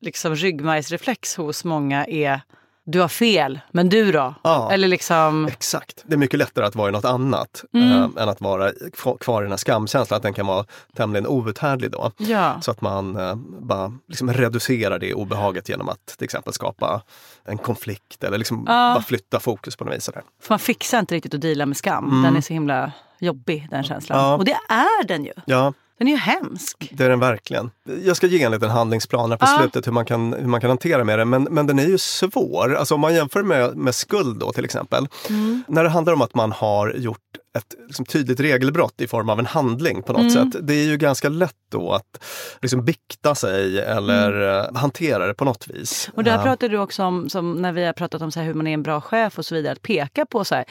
liksom 0.01 0.35
ryggmärgsreflex 0.35 1.35
hos 1.35 1.63
många 1.63 2.05
är 2.05 2.41
du 2.85 2.99
har 3.01 3.07
fel, 3.07 3.59
men 3.71 3.89
du 3.89 4.11
då? 4.11 4.35
Ja. 4.43 4.71
Eller 4.71 4.87
liksom... 4.87 5.47
Exakt. 5.47 6.03
Det 6.05 6.13
är 6.13 6.17
mycket 6.17 6.39
lättare 6.39 6.65
att 6.65 6.75
vara 6.75 6.89
i 6.89 6.91
något 6.91 7.05
annat 7.05 7.63
Mm. 7.73 7.91
eh, 7.91 8.23
än 8.23 8.29
att 8.29 8.41
vara 8.41 8.71
kvar 8.93 9.17
kvar 9.17 9.41
i 9.41 9.45
den 9.45 9.51
här 9.51 9.57
skamkänslan. 9.57 10.17
Att 10.17 10.23
den 10.23 10.33
kan 10.33 10.47
vara 10.47 10.65
tämligen 10.95 11.27
outhärdlig 11.27 11.91
då. 11.91 12.11
Ja. 12.17 12.61
Så 12.61 12.71
att 12.71 12.81
man 12.81 13.15
eh, 13.15 13.35
bara 13.59 13.93
liksom 14.07 14.33
reducerar 14.33 14.99
det 14.99 15.13
obehaget 15.13 15.69
genom 15.69 15.89
att 15.89 16.05
till 16.05 16.25
exempel 16.25 16.53
skapa 16.53 17.01
en 17.45 17.57
konflikt 17.57 18.23
eller 18.23 18.37
liksom 18.37 18.57
Ja. 18.67 18.93
bara 18.93 19.03
flytta 19.03 19.39
fokus 19.39 19.75
på 19.75 19.85
något 19.85 19.95
vis. 19.95 20.03
Sådär. 20.03 20.23
För 20.41 20.53
man 20.53 20.59
fixar 20.59 20.99
inte 20.99 21.15
riktigt 21.15 21.33
att 21.33 21.41
deala 21.41 21.65
med 21.65 21.77
skam. 21.77 22.05
Mm. 22.09 22.21
Den 22.23 22.35
är 22.37 22.41
så 22.41 22.53
himla 22.53 22.91
jobbig, 23.19 23.67
den 23.71 23.83
känslan. 23.83 24.19
Ja. 24.19 24.35
Och 24.35 24.45
det 24.45 24.57
är 24.69 25.03
den 25.07 25.25
ju. 25.25 25.33
Ja, 25.45 25.73
Den 26.01 26.07
är 26.07 26.11
ju 26.11 26.17
hemsk. 26.17 26.89
det 26.93 27.03
är 27.05 27.09
den 27.09 27.19
verkligen. 27.19 27.71
Jag 28.03 28.17
ska 28.17 28.27
ge 28.27 28.43
en 28.43 28.51
liten 28.51 28.69
handlingsplan 28.69 29.31
här 29.31 29.37
på 29.37 29.45
Ja. 29.45 29.57
slutet 29.59 29.87
hur 29.87 29.91
man, 29.91 30.05
kan, 30.05 30.33
hur 30.33 30.47
man 30.47 30.61
kan 30.61 30.69
hantera 30.69 31.03
med 31.03 31.19
det. 31.19 31.25
Men, 31.25 31.43
men 31.43 31.67
den 31.67 31.79
är 31.79 31.85
ju 31.87 31.97
svår. 31.97 32.75
Alltså 32.75 32.95
om 32.95 33.01
man 33.01 33.13
jämför 33.15 33.43
med, 33.43 33.75
med 33.77 33.95
skuld 33.95 34.39
då 34.39 34.51
till 34.53 34.65
exempel. 34.65 35.07
Mm. 35.29 35.63
När 35.67 35.83
det 35.83 35.89
handlar 35.89 36.13
om 36.13 36.21
att 36.21 36.35
man 36.35 36.51
har 36.51 36.93
gjort 36.93 37.17
ett 37.57 37.75
liksom, 37.87 38.05
tydligt 38.05 38.39
regelbrott 38.39 39.01
i 39.01 39.07
form 39.07 39.29
av 39.29 39.39
en 39.39 39.45
handling 39.45 40.03
på 40.03 40.13
något 40.13 40.21
Mm. 40.35 40.51
sätt. 40.51 40.67
Det 40.67 40.73
är 40.73 40.83
ju 40.85 40.97
ganska 40.97 41.29
lätt 41.29 41.55
då 41.71 41.91
att 41.93 42.23
liksom, 42.61 42.85
bikta 42.85 43.35
sig 43.35 43.79
eller 43.79 44.59
eh, 44.59 44.75
hantera 44.75 45.27
det 45.27 45.33
på 45.33 45.45
något 45.45 45.67
vis. 45.67 46.07
Mm. 46.07 46.15
Och 46.17 46.23
det 46.23 46.31
här 46.31 46.37
Ja. 46.37 46.43
pratar 46.43 46.69
du 46.69 46.77
också 46.77 47.03
om 47.03 47.27
när 47.61 47.71
vi 47.71 47.85
har 47.85 47.93
pratat 47.93 48.21
om 48.21 48.31
så 48.31 48.39
hur 48.39 48.53
man 48.53 48.67
är 48.67 48.73
en 48.73 48.83
bra 48.83 49.01
chef 49.01 49.37
och 49.37 49.45
så 49.45 49.55
vidare. 49.55 49.71
Att 49.73 49.81
peka 49.81 50.25
på 50.25 50.45
så 50.45 50.55
här, 50.55 50.65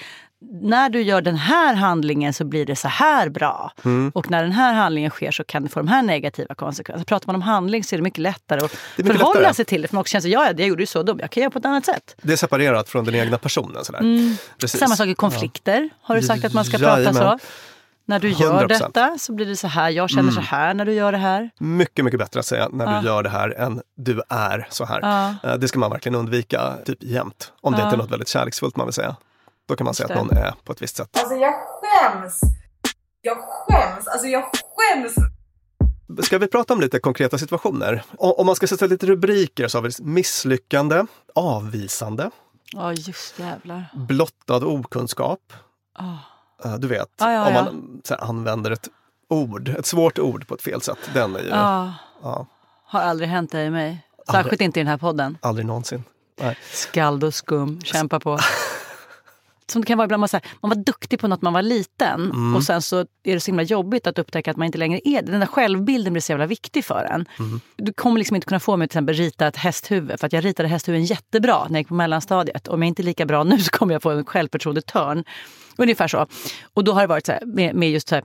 när 0.63 0.89
du 0.91 1.03
gör 1.03 1.21
den 1.23 1.37
här 1.37 1.75
handlingen 1.75 2.33
så 2.33 2.45
blir 2.45 2.67
det 2.67 2.77
så 2.77 2.89
här 2.89 3.29
bra. 3.29 3.73
Mm. 3.85 4.13
Och 4.15 4.31
när 4.31 4.43
den 4.43 4.53
här 4.53 4.75
handlingen 4.75 5.11
sker 5.11 5.31
så 5.31 5.45
kan 5.45 5.63
det 5.63 5.69
få 5.69 5.81
de 5.81 5.89
här 5.89 6.03
negativa 6.03 6.55
konsekvenser. 6.55 7.05
Pratar 7.05 7.27
man 7.27 7.35
om 7.35 7.43
handling 7.43 7.85
så 7.85 7.95
är 7.95 7.99
det 7.99 8.03
mycket 8.03 8.19
lättare 8.19 8.61
att 8.65 8.77
mycket 8.97 9.13
förhålla 9.13 9.41
lättare. 9.41 9.55
sig 9.55 9.65
till 9.65 9.83
det. 9.83 9.89
För 9.89 9.95
man 9.95 10.01
också 10.01 10.11
känner 10.13 10.23
sig, 10.23 10.31
ja, 10.31 10.45
ja, 10.47 10.53
jag 10.59 10.69
gjorde 10.69 10.83
ju 10.83 10.87
så 10.87 11.03
dumt, 11.03 11.19
jag 11.21 11.31
kan 11.31 11.41
göra 11.41 11.51
på 11.51 11.59
ett 11.59 11.65
annat 11.65 11.85
sätt. 11.87 12.17
Det 12.23 12.33
är 12.33 12.37
separerat 12.37 12.89
från 12.89 13.05
den 13.05 13.15
egna 13.15 13.39
personen. 13.39 13.85
Sådär. 13.85 14.01
Mm. 14.01 14.37
Samma 14.67 14.97
sak 14.97 15.07
i 15.07 15.15
konflikter. 15.15 15.91
Har 16.03 16.17
du 16.17 16.23
sagt 16.23 16.45
att 16.45 16.53
man 16.53 16.65
ska 16.65 16.79
Jajamän. 16.79 17.15
prata 17.15 17.39
så? 17.39 17.45
När 18.05 18.21
du 18.21 18.29
gör 18.31 18.65
100%. 18.65 18.69
detta 18.69 19.19
så 19.19 19.33
blir 19.33 19.47
det 19.47 19.57
så 19.57 19.67
här, 19.67 19.91
jag 19.91 20.11
känner 20.11 20.31
så 20.33 20.41
här 20.41 20.75
när 20.75 20.85
du 20.85 20.93
gör 20.93 21.13
det 21.13 21.19
här. 21.19 21.51
Mycket, 21.59 22.05
mycket 22.05 22.21
bättre 22.21 22.41
att 22.41 22.47
säga 22.47 22.69
när 22.73 22.95
Ja. 22.95 23.01
du 23.01 23.07
gör 23.07 23.23
det 23.23 23.29
här 23.29 23.51
än 23.51 23.81
du 23.97 24.23
är 24.29 24.67
så 24.71 24.85
här. 24.85 25.01
Ja. 25.03 25.51
Eh, 25.51 25.57
Det 25.59 25.69
ska 25.69 25.79
man 25.79 25.91
verkligen 25.91 26.15
undvika 26.19 26.73
typ 26.87 26.99
jämt. 27.03 27.53
Om 27.61 27.73
det 27.73 27.79
Ja. 27.79 27.85
inte 27.85 27.97
är 27.97 27.99
något 27.99 28.11
väldigt 28.11 28.29
kärleksfullt 28.29 28.77
man 28.77 28.87
vill 28.87 28.95
säga. 28.95 29.17
Då 29.71 29.77
kan 29.77 29.85
man 29.85 29.95
säga 29.95 30.09
att 30.09 30.15
någon 30.27 30.37
är 30.37 30.55
på 30.65 30.73
ett 30.73 30.83
visst 30.83 30.97
sätt. 30.97 31.09
Alltså 31.21 31.35
jag 31.35 31.55
skäms! 31.55 32.41
Jag 33.23 33.37
skäms! 33.39 34.07
Alltså 34.07 34.27
jag 34.27 34.45
skäms! 34.53 35.15
Ska 36.27 36.39
vi 36.39 36.47
prata 36.47 36.75
om 36.75 36.81
lite 36.81 36.99
konkreta 36.99 37.39
situationer? 37.39 38.03
Om 38.19 38.47
man 38.47 38.57
ska 38.57 38.67
sätta 38.67 38.87
lite 38.87 39.07
rubriker 39.07 39.69
så 39.69 39.79
har 39.79 39.83
vi 39.83 39.91
misslyckande, 40.01 41.05
avvisande, 41.35 42.31
Ja, 42.73 42.93
just 42.93 43.39
jävlar. 43.39 43.87
blottad 43.95 44.57
okunskap. 44.67 45.53
Ah. 45.95 46.05
Eh, 46.65 46.75
Du 46.75 46.89
vet, 46.89 47.09
Ja, 47.21 47.33
ja, 47.33 47.47
om 47.47 47.55
man 47.55 48.01
så 48.05 48.15
här, 48.15 48.25
använder 48.25 48.71
ett 48.71 48.89
ord, 49.29 49.69
ett 49.69 49.87
svårt 49.87 50.19
ord 50.19 50.49
på 50.49 50.55
ett 50.55 50.63
fel 50.63 50.81
sätt. 50.83 50.99
Den 51.15 51.37
är 51.37 51.41
ju 51.41 51.49
Ja, 51.49 51.95
ja, 52.23 52.47
har 52.85 53.01
aldrig 53.01 53.29
hänt 53.29 53.53
dig 53.53 53.67
i 53.67 53.71
mig. 53.71 54.07
Särskilt 54.31 54.61
inte 54.61 54.81
i 54.81 54.83
den 54.83 54.91
här 54.91 54.99
podden. 54.99 55.39
aldrig 55.43 55.67
någonsin. 55.67 56.05
Nej. 56.41 56.59
Skald 56.73 57.25
och 57.25 57.35
skum, 57.35 57.81
kämpa 57.81 58.21
på. 58.21 58.39
Som 59.73 59.81
det 59.81 59.87
kan 59.87 59.99
vara 59.99 60.05
ibland, 60.05 60.21
man, 60.21 60.29
så 60.29 60.37
här, 60.37 60.47
man 60.63 60.69
var 60.69 60.85
duktig 60.85 61.21
på 61.21 61.29
något 61.29 61.43
man 61.43 61.53
var 61.53 61.63
liten 61.63 62.21
Mm. 62.21 62.57
och 62.57 62.65
sen 62.65 62.83
så 62.83 62.99
är 62.99 63.35
det 63.35 63.41
så 63.41 63.47
himla 63.47 63.63
jobbigt 63.63 64.07
att 64.07 64.19
upptäcka 64.19 64.51
att 64.51 64.57
man 64.57 64.67
inte 64.67 64.79
längre 64.79 65.01
är 65.05 65.23
det. 65.23 65.31
Den 65.31 65.41
där 65.41 65.47
självbilden 65.47 66.13
blir 66.13 66.21
så 66.21 66.33
jävla 66.33 66.47
viktig 66.47 66.85
för 66.85 67.05
en. 67.05 67.27
Mm. 67.39 67.61
Du 67.77 67.93
kommer 67.93 68.19
liksom 68.19 68.35
inte 68.35 68.47
kunna 68.47 68.61
få 68.61 68.77
mig 68.77 68.85
att 68.85 68.91
till 68.91 68.97
exempel 68.99 69.15
rita 69.15 69.47
ett 69.47 69.57
hästhuvud 69.57 70.21
för 70.21 70.27
att 70.27 70.33
jag 70.33 70.45
ritade 70.45 70.69
hästhuvuden 70.69 71.05
jättebra 71.05 71.59
när 71.59 71.75
jag 71.75 71.79
gick 71.81 71.89
på 71.89 71.95
mellanstadiet. 71.95 72.69
Om 72.69 72.83
jag 72.83 72.89
inte 72.89 73.03
är 73.03 73.05
lika 73.05 73.27
bra 73.27 73.45
nu 73.45 73.59
så 73.61 73.71
kommer 73.71 73.95
jag 73.95 74.03
få 74.03 74.11
en 74.11 74.25
självförtroende-törn. 74.25 75.25
Ungefär 75.77 76.09
så. 76.09 76.27
Och 76.75 76.85
då 76.85 76.93
har 76.93 77.01
det 77.01 77.07
varit 77.07 77.27
så 77.27 77.33
här, 77.33 77.47
med, 77.47 77.75
med 77.75 77.91
just 77.91 78.09
så 78.09 78.15
här, 78.15 78.25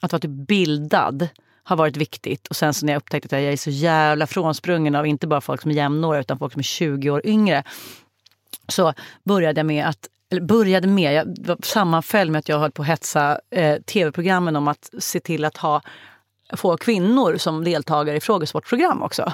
att 0.00 0.12
vara 0.12 0.20
typ 0.20 0.48
bildad 0.48 1.28
har 1.62 1.76
varit 1.76 1.96
viktigt. 1.96 2.48
Och 2.48 2.56
sen 2.56 2.74
så 2.74 2.86
när 2.86 2.92
jag 2.92 3.00
upptäckte 3.00 3.36
att 3.36 3.42
jag 3.42 3.52
är 3.52 3.56
så 3.56 3.70
jävla 3.70 4.26
frånsprungen 4.26 4.94
av 4.94 5.06
inte 5.06 5.26
bara 5.26 5.40
folk 5.40 5.62
som 5.62 5.70
är 5.70 5.74
jämnåriga 5.74 6.20
utan 6.20 6.38
folk 6.38 6.52
som 6.52 6.58
är 6.60 6.62
20 6.62 7.10
år 7.10 7.26
yngre. 7.26 7.64
Så 8.68 8.92
började 9.24 9.58
jag 9.58 9.66
med 9.66 9.86
att 9.86 10.08
eller 10.30 10.40
började 10.40 10.88
med, 10.88 11.14
jag 11.14 11.34
det 11.34 11.64
sammanföll 11.64 12.30
med 12.30 12.38
att 12.38 12.48
jag 12.48 12.58
höll 12.58 12.70
på 12.70 12.82
att 12.82 12.88
hetsa 12.88 13.40
eh, 13.50 13.80
tv-programmen 13.82 14.56
om 14.56 14.68
att 14.68 14.90
se 14.98 15.20
till 15.20 15.44
att 15.44 15.56
ha, 15.56 15.82
få 16.56 16.76
kvinnor 16.76 17.36
som 17.36 17.64
deltagare 17.64 18.16
i 18.16 18.20
frågesportprogram 18.20 19.02
också. 19.02 19.32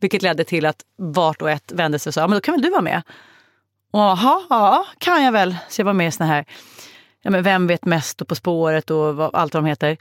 Vilket 0.00 0.22
ledde 0.22 0.44
till 0.44 0.66
att 0.66 0.82
vart 0.96 1.42
och 1.42 1.50
ett 1.50 1.72
vände 1.72 1.98
sig 1.98 2.10
och 2.10 2.14
sa, 2.14 2.20
ja, 2.20 2.26
men 2.26 2.36
då 2.36 2.40
kan 2.40 2.54
väl 2.54 2.62
du 2.62 2.70
vara 2.70 2.82
med? 2.82 3.02
Och, 3.92 4.00
Jaha, 4.00 4.42
ja 4.50 4.86
kan 4.98 5.24
jag 5.24 5.32
väl. 5.32 5.56
Så 5.68 5.80
jag 5.80 5.86
var 5.86 5.92
med 5.92 6.08
i 6.08 6.12
såna 6.12 6.26
här, 6.26 6.44
ja, 7.22 7.30
men 7.30 7.42
Vem 7.42 7.66
vet 7.66 7.84
mest 7.84 8.20
och 8.22 8.28
På 8.28 8.34
spåret 8.34 8.90
och 8.90 9.16
vad, 9.16 9.34
allt 9.34 9.54
vad 9.54 9.62
de 9.62 9.68
heter. 9.68 9.96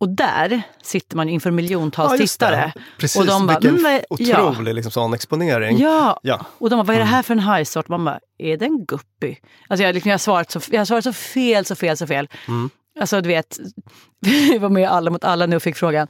Och 0.00 0.08
där 0.08 0.62
sitter 0.82 1.16
man 1.16 1.28
inför 1.28 1.50
miljontals 1.50 2.10
Ja, 2.12 2.16
det. 2.16 2.26
tittare. 2.26 2.72
Precis, 2.98 3.20
och 3.20 3.26
de 3.26 3.46
bara, 3.46 3.58
vilken 3.58 3.86
"Mm, 3.86 4.02
ja." 4.18 4.50
otrolig 4.50 4.74
liksom, 4.74 4.92
sån 4.92 5.14
exponering. 5.14 5.78
Ja. 5.78 6.20
Ja. 6.22 6.46
Och 6.58 6.70
de 6.70 6.76
bara, 6.76 6.82
vad 6.82 6.96
är 6.96 7.00
det 7.00 7.06
här 7.06 7.22
för 7.22 7.34
en 7.34 7.40
hajsort? 7.40 7.88
Man 7.88 8.04
bara, 8.04 8.18
är 8.38 8.56
det 8.56 8.64
en 8.64 8.84
guppy? 8.84 9.36
Alltså 9.68 9.84
jag, 9.84 9.94
liksom, 9.94 10.08
jag, 10.08 10.14
har 10.14 10.18
svarat 10.18 10.50
så, 10.50 10.60
jag 10.70 10.80
har 10.80 10.84
svarat 10.84 11.04
så 11.04 11.12
fel, 11.12 11.64
så 11.64 11.74
fel, 11.74 11.96
så 11.96 12.06
fel. 12.06 12.28
Mm. 12.48 12.70
Alltså 13.00 13.20
du 13.20 13.28
vet, 13.28 13.58
vi 14.20 14.58
var 14.58 14.68
med 14.68 14.88
Alla 14.90 15.10
mot 15.10 15.24
alla 15.24 15.46
nu 15.46 15.56
och 15.56 15.62
fick 15.62 15.76
frågan. 15.76 16.06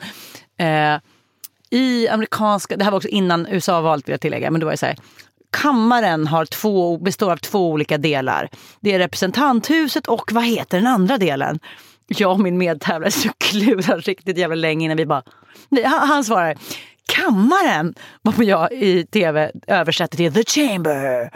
Eh, 0.58 0.96
I 1.70 2.08
amerikanska, 2.08 2.76
det 2.76 2.84
här 2.84 2.90
var 2.90 2.96
också 2.96 3.08
innan 3.08 3.46
USA-valet 3.46 4.08
vill 4.08 4.12
jag 4.12 4.20
tillägga, 4.20 4.50
men 4.50 4.60
det 4.60 4.66
var 4.66 4.72
ju 4.72 4.76
så 4.76 4.86
här. 4.86 4.96
Kammaren 5.52 6.26
har 6.26 6.44
två, 6.44 6.98
består 6.98 7.32
av 7.32 7.36
två 7.36 7.70
olika 7.70 7.98
delar. 7.98 8.48
Det 8.80 8.92
är 8.94 8.98
representanthuset 8.98 10.06
och 10.06 10.32
vad 10.32 10.44
heter 10.44 10.78
den 10.78 10.86
andra 10.86 11.18
delen? 11.18 11.58
Jag 12.18 12.32
och 12.32 12.40
min 12.40 12.58
medtävlare 12.58 13.10
så 13.10 13.28
klurade 13.38 14.00
riktigt 14.00 14.38
jävla 14.38 14.54
länge 14.54 14.84
innan 14.84 14.96
vi 14.96 15.06
bara... 15.06 15.22
Nej, 15.68 15.84
han, 15.84 16.08
han 16.08 16.24
svarar 16.24 16.56
kammaren. 17.12 17.94
Varpå 18.22 18.42
jag 18.42 18.72
i 18.72 19.06
tv 19.06 19.52
översätter 19.66 20.16
till 20.16 20.32
the 20.34 20.44
chamber. 20.44 21.30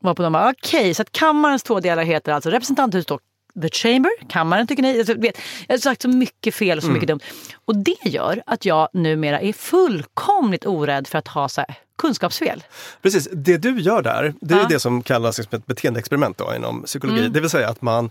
Varpå 0.00 0.22
de 0.22 0.32
bara 0.32 0.50
okej, 0.50 0.94
så 0.94 1.02
att 1.02 1.12
kammarens 1.12 1.62
två 1.62 1.80
delar 1.80 2.02
heter 2.02 2.32
alltså 2.32 2.50
representanthuset 2.50 3.10
och 3.10 3.20
the 3.62 3.68
chamber. 3.68 4.10
Kammaren 4.28 4.66
tycker 4.66 4.82
ni. 4.82 4.98
Alltså, 4.98 5.14
vet, 5.14 5.38
jag 5.66 5.74
har 5.74 5.78
sagt 5.78 6.02
så 6.02 6.08
mycket 6.08 6.54
fel 6.54 6.78
och 6.78 6.84
så 6.84 6.90
mycket 6.90 7.08
dumt. 7.08 7.20
Och 7.64 7.76
det 7.76 8.04
gör 8.04 8.42
att 8.46 8.64
jag 8.64 8.88
numera 8.92 9.40
är 9.40 9.52
fullkomligt 9.52 10.66
orädd 10.66 11.06
för 11.06 11.18
att 11.18 11.28
ha 11.28 11.48
så 11.48 11.60
här, 11.60 11.74
kunskapsfel. 11.98 12.64
Precis, 13.02 13.28
det 13.32 13.56
du 13.58 13.80
gör 13.80 14.02
där, 14.02 14.34
det 14.40 14.54
är 14.54 14.58
Ja. 14.58 14.66
det 14.68 14.80
som 14.80 15.02
kallas 15.02 15.38
liksom 15.38 15.58
ett 15.58 15.66
beteendeexperiment 15.66 16.38
då, 16.38 16.54
inom 16.56 16.82
psykologi. 16.82 17.20
Mm. 17.20 17.32
Det 17.32 17.40
vill 17.40 17.50
säga 17.50 17.68
att 17.68 17.82
man 17.82 18.10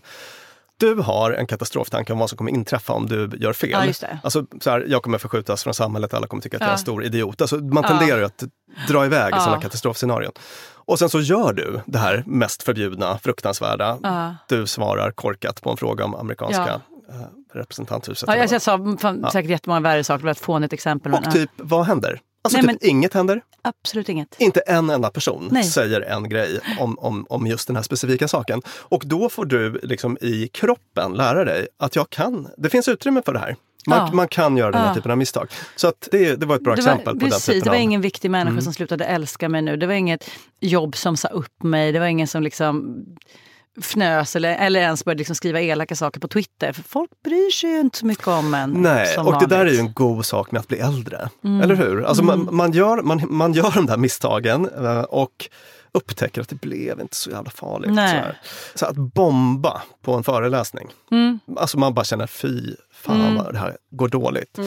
du 0.81 0.95
har 0.95 1.31
en 1.31 1.47
katastroftanke 1.47 2.13
om 2.13 2.19
vad 2.19 2.29
som 2.29 2.37
kommer 2.37 2.51
inträffa 2.51 2.93
om 2.93 3.05
du 3.07 3.29
gör 3.39 3.53
fel. 3.53 3.69
Ja, 3.71 3.85
just 3.85 4.01
det. 4.01 4.19
Alltså, 4.23 4.45
så 4.61 4.69
här, 4.69 4.85
jag 4.87 5.03
kommer 5.03 5.17
förskjutas 5.17 5.63
från 5.63 5.73
samhället, 5.73 6.13
alla 6.13 6.27
kommer 6.27 6.43
tycka 6.43 6.57
att 6.57 6.61
jag 6.61 6.67
är 6.67 6.71
Ja. 6.71 6.75
en 6.75 6.79
stor 6.79 7.03
idiot. 7.03 7.41
Alltså, 7.41 7.55
man 7.57 7.83
Ja. 7.83 7.89
tenderar 7.89 8.17
ju 8.19 8.25
att 8.25 8.43
dra 8.87 9.05
iväg 9.05 9.33
i 9.33 9.35
Ja. 9.35 9.39
sådana 9.41 9.61
katastrofscenarion. 9.61 10.31
Och 10.75 10.99
sen 10.99 11.09
så 11.09 11.19
gör 11.19 11.53
du 11.53 11.81
det 11.85 11.97
här 11.99 12.23
mest 12.27 12.63
förbjudna, 12.63 13.17
fruktansvärda. 13.17 13.97
Ja. 14.03 14.35
Du 14.47 14.67
svarar 14.67 15.11
korkat 15.11 15.61
på 15.61 15.69
en 15.69 15.77
fråga 15.77 16.05
om 16.05 16.15
amerikanska 16.15 16.81
eh, 17.09 17.15
representanthuset. 17.53 18.27
Ja, 18.29 18.35
jag, 18.37 18.51
jag 18.51 18.61
sa 18.61 18.97
fan, 18.99 19.19
Ja. 19.23 19.31
säkert 19.31 19.49
jättemånga 19.51 19.79
värre 19.81 20.03
saker, 20.03 20.19
det 20.19 20.25
var 20.25 20.31
ett 20.31 20.39
fånigt 20.39 20.73
exempel. 20.73 21.11
men, 21.11 21.23
Och 21.25 21.31
typ, 21.33 21.49
vad 21.57 21.85
händer? 21.85 22.19
Alltså 22.43 22.61
Nej, 22.61 22.75
typ 22.77 22.83
inget 22.89 23.13
händer. 23.13 23.41
absolut 23.61 24.09
inget. 24.09 24.35
Inte 24.39 24.59
en 24.59 24.89
enda 24.89 25.09
person 25.09 25.49
Nej. 25.51 25.63
säger 25.63 26.01
en 26.01 26.29
grej 26.29 26.59
om, 26.79 26.99
om, 26.99 27.25
om 27.29 27.47
just 27.47 27.67
den 27.67 27.75
här 27.75 27.83
specifika 27.83 28.27
saken. 28.27 28.61
Och 28.79 29.03
då 29.05 29.29
får 29.29 29.45
du 29.45 29.79
liksom 29.83 30.17
i 30.21 30.47
kroppen 30.47 31.13
lära 31.13 31.45
dig 31.45 31.67
att 31.77 31.95
jag 31.95 32.09
kan, 32.09 32.47
det 32.57 32.69
finns 32.69 32.87
utrymme 32.87 33.21
för 33.25 33.33
det 33.33 33.39
här. 33.39 33.55
Man, 33.87 33.97
Ja. 33.97 34.13
man 34.13 34.27
kan 34.27 34.57
göra 34.57 34.71
den 34.71 34.81
här 34.81 34.87
Ja. 34.87 34.95
typen 34.95 35.11
av 35.11 35.17
misstag. 35.17 35.47
Så 35.75 35.87
att 35.87 36.07
det, 36.11 36.35
det 36.35 36.45
var 36.45 36.55
ett 36.55 36.63
bra 36.63 36.75
det 36.75 36.81
var, 36.81 36.91
exempel 36.91 37.13
på 37.19 37.25
precis, 37.25 37.45
den 37.45 37.53
typen 37.53 37.63
det 37.63 37.69
var 37.69 37.77
av... 37.77 37.81
ingen 37.83 38.01
viktig 38.01 38.31
människa 38.31 38.49
Mm. 38.51 38.61
som 38.61 38.73
slutade 38.73 39.05
älska 39.05 39.49
mig 39.49 39.61
nu. 39.61 39.77
Det 39.77 39.87
var 39.87 39.93
inget 39.93 40.29
jobb 40.59 40.95
som 40.95 41.17
sa 41.17 41.27
upp 41.27 41.63
mig. 41.63 41.91
Det 41.91 41.99
var 41.99 42.07
ingen 42.07 42.27
som 42.27 42.43
liksom 42.43 43.05
fnös 43.81 44.35
eller, 44.35 44.55
eller 44.55 44.79
ens 44.79 45.05
började 45.05 45.17
liksom 45.17 45.35
skriva 45.35 45.61
elaka 45.61 45.95
saker 45.95 46.19
på 46.19 46.27
Twitter. 46.27 46.73
För 46.73 46.83
folk 46.83 47.09
bryr 47.23 47.51
sig 47.51 47.69
ju 47.69 47.79
inte 47.79 47.97
så 47.97 48.05
mycket 48.05 48.27
om 48.27 48.53
en. 48.53 48.69
Nej, 48.71 49.17
och 49.17 49.39
det 49.39 49.45
där 49.45 49.55
är 49.55 49.59
vanligt. 49.59 49.73
ju 49.75 49.79
en 49.79 49.93
god 49.93 50.25
sak 50.25 50.51
med 50.51 50.59
att 50.59 50.67
bli 50.67 50.77
äldre. 50.79 51.29
Mm. 51.43 51.61
Eller 51.61 51.75
hur? 51.75 52.03
Alltså 52.03 52.23
man, 52.23 52.41
Mm. 52.41 52.55
man, 52.55 52.71
gör, 52.71 53.01
man, 53.01 53.21
man 53.29 53.53
gör 53.53 53.71
de 53.75 53.85
där 53.85 53.97
misstagen 53.97 54.69
eh, 54.85 55.01
och 55.01 55.49
upptäcker 55.93 56.41
att 56.41 56.49
det 56.49 56.61
blev 56.61 56.99
inte 57.01 57.15
så 57.15 57.29
jävla 57.29 57.51
farligt. 57.51 57.91
Så, 57.99 58.79
så 58.79 58.85
att 58.85 58.95
bomba 58.95 59.81
på 60.01 60.13
en 60.13 60.23
föreläsning. 60.23 60.87
Mm. 61.11 61.39
Alltså 61.57 61.79
man 61.79 61.93
bara 61.93 62.05
känner 62.05 62.27
fy 62.27 62.75
fan 62.93 63.21
Mm. 63.21 63.35
vad 63.35 63.53
det 63.53 63.59
här 63.59 63.77
går 63.91 64.07
dåligt. 64.07 64.57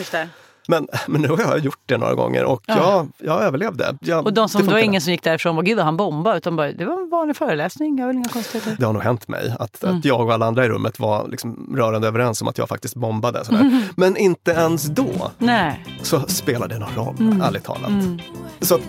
Men, 0.69 0.89
men 1.07 1.21
nu 1.23 1.29
har 1.29 1.39
jag 1.41 1.59
gjort 1.59 1.79
det 1.87 1.97
några 1.99 2.15
gånger 2.15 2.45
och 2.45 2.63
Ja. 2.67 2.77
jag, 2.79 3.09
jag 3.29 3.43
överlevde. 3.43 3.97
Jag, 4.01 4.25
Och 4.27 4.33
de 4.33 4.49
som, 4.49 4.61
det 4.61 4.67
det 4.67 4.73
var 4.73 4.79
ingen 4.81 5.01
som 5.01 5.13
gick 5.13 5.23
därifrån 5.23 5.59
och 5.59 5.65
gud 5.65 5.79
han 5.79 5.97
bombade, 5.97 6.37
utan 6.37 6.57
bara, 6.57 6.73
det 6.73 6.85
var 6.85 7.03
en 7.03 7.11
vanlig 7.11 7.37
föreläsning, 7.37 7.99
jag 7.99 8.07
har 8.07 8.13
inga 8.13 8.29
konstigheter. 8.29 8.77
Det 8.79 8.87
har 8.87 8.93
nog 8.93 9.03
hänt 9.03 9.29
mig 9.29 9.55
att, 9.59 9.83
Mm. 9.85 9.97
att 9.99 10.05
jag 10.05 10.21
och 10.21 10.33
alla 10.33 10.47
andra 10.47 10.65
i 10.65 10.69
rummet 10.69 11.01
var 11.01 11.29
liksom 11.29 11.75
rörande 11.77 12.09
överens 12.09 12.43
om 12.43 12.49
att 12.49 12.59
jag 12.59 12.69
faktiskt 12.69 12.95
bombade. 12.97 13.45
Sådär. 13.45 13.81
Men 13.97 14.17
inte 14.17 14.51
ens 14.51 14.83
då 14.83 15.31
Nej. 15.39 15.85
så 16.03 16.21
spelar 16.21 16.69
det 16.69 16.79
någon 16.79 16.95
roll, 16.97 17.15
Mm. 17.21 17.41
ärligt 17.41 17.65
talat. 17.65 17.89
Mm. 17.89 18.19
Så 18.61 18.75
att 18.75 18.81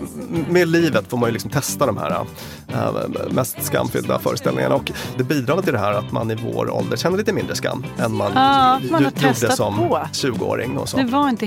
med 0.48 0.68
livet 0.68 1.04
får 1.10 1.16
man 1.16 1.28
ju 1.28 1.32
liksom 1.32 1.50
testa 1.50 1.86
de 1.86 1.96
här 1.98 2.24
äh, 2.68 2.76
mest 3.30 3.62
skamfyllda 3.64 4.18
föreställningarna 4.18 4.74
och 4.74 4.92
det 5.16 5.24
bidrar 5.24 5.62
till 5.62 5.72
det 5.72 5.78
här 5.78 5.92
att 5.92 6.12
man 6.12 6.30
i 6.30 6.34
vår 6.34 6.70
ålder 6.70 6.96
känner 6.96 7.18
lite 7.18 7.32
mindre 7.32 7.54
skam 7.54 7.84
än 7.98 8.14
man, 8.16 8.32
Ja, 8.34 8.80
man 8.90 9.02
gjorde 9.04 9.50
som 9.56 9.76
på. 9.76 10.00
20-åring 10.12 10.78
och 10.78 10.88
så. 10.88 10.96
Det 10.96 11.04
var 11.04 11.28
inte 11.28 11.46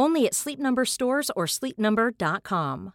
Only 0.00 0.26
at 0.26 0.34
Sleep 0.34 0.58
Number 0.58 0.84
stores 0.84 1.30
or 1.36 1.46
sleepnumber.com. 1.46 2.90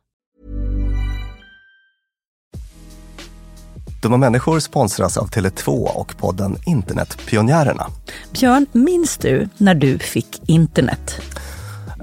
Dumma 4.01 4.17
människor 4.17 4.59
sponsras 4.59 5.17
av 5.17 5.29
Tele2 5.29 5.87
och 5.95 6.17
podden 6.17 6.57
Internetpionjärerna. 6.65 7.87
Björn, 8.31 8.65
minns 8.71 9.17
du 9.17 9.49
när 9.57 9.75
du 9.75 9.99
fick 9.99 10.41
internet? 10.49 11.21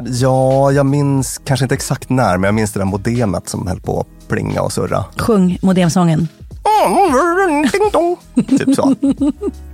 Ja, 0.07 0.73
jag 0.73 0.87
minns 0.87 1.39
kanske 1.45 1.65
inte 1.65 1.75
exakt 1.75 2.11
när, 2.11 2.39
men 2.39 2.49
jag 2.49 2.55
minns 2.55 2.73
det 2.73 2.81
där 2.81 2.85
modemet 2.85 3.49
som 3.49 3.67
höll 3.67 3.81
på 3.81 4.01
att 4.01 4.29
plinga 4.29 4.63
och 4.63 4.73
surra. 4.73 5.05
Sjung 5.19 5.59
modemsången. 5.63 6.29
Typ 8.59 8.75
så. 8.77 8.95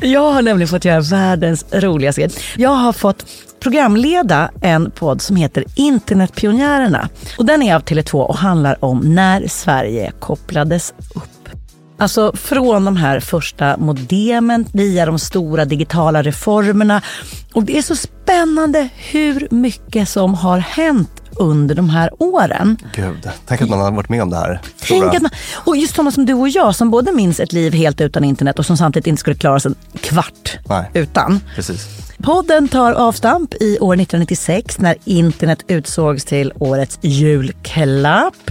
Jag 0.00 0.32
har 0.32 0.42
nämligen 0.42 0.68
fått 0.68 0.84
göra 0.84 1.00
världens 1.00 1.64
roligaste 1.72 2.20
grej. 2.20 2.30
Jag 2.56 2.70
har 2.70 2.92
fått 2.92 3.26
programleda 3.60 4.50
en 4.60 4.90
podd 4.90 5.22
som 5.22 5.36
heter 5.36 5.64
Internetpionjärerna. 5.74 7.08
Och 7.38 7.46
den 7.46 7.62
är 7.62 7.74
av 7.74 7.82
Tele2 7.82 8.14
och 8.14 8.36
handlar 8.36 8.84
om 8.84 9.14
när 9.14 9.46
Sverige 9.48 10.12
kopplades 10.20 10.94
upp. 11.14 11.28
Alltså 11.98 12.32
från 12.36 12.84
de 12.84 12.96
här 12.96 13.20
första 13.20 13.76
modemen 13.76 14.66
via 14.72 15.06
de 15.06 15.18
stora 15.18 15.64
digitala 15.64 16.22
reformerna. 16.22 17.02
Och 17.52 17.62
det 17.62 17.78
är 17.78 17.82
så 17.82 17.96
spännande 17.96 18.88
hur 18.96 19.48
mycket 19.50 20.08
som 20.08 20.34
har 20.34 20.58
hänt 20.58 21.21
under 21.42 21.74
de 21.74 21.90
här 21.90 22.10
åren. 22.18 22.76
Gud, 22.94 23.28
tänk 23.46 23.62
att 23.62 23.68
man 23.68 23.80
har 23.80 23.90
varit 23.90 24.08
med 24.08 24.22
om 24.22 24.30
det 24.30 24.36
här. 24.36 24.60
Tänk 24.88 25.14
att 25.14 25.22
man, 25.22 25.30
och 25.52 25.76
just 25.76 25.94
sådana 25.94 26.10
som 26.10 26.26
du 26.26 26.34
och 26.34 26.48
jag 26.48 26.74
som 26.74 26.90
både 26.90 27.12
minns 27.12 27.40
ett 27.40 27.52
liv 27.52 27.72
helt 27.72 28.00
utan 28.00 28.24
internet 28.24 28.58
och 28.58 28.66
som 28.66 28.76
samtidigt 28.76 29.06
inte 29.06 29.20
skulle 29.20 29.36
klara 29.36 29.60
sig 29.60 29.72
en 29.92 29.98
kvart 29.98 30.58
Nej, 30.68 30.90
utan. 30.94 31.40
precis. 31.54 31.86
Podden 32.22 32.68
tar 32.68 32.92
avstamp 32.92 33.54
i 33.54 33.78
år 33.78 33.94
1996 33.94 34.78
när 34.78 34.96
internet 35.04 35.64
utsågs 35.68 36.24
till 36.24 36.52
årets 36.58 36.98
julklapp. 37.02 38.50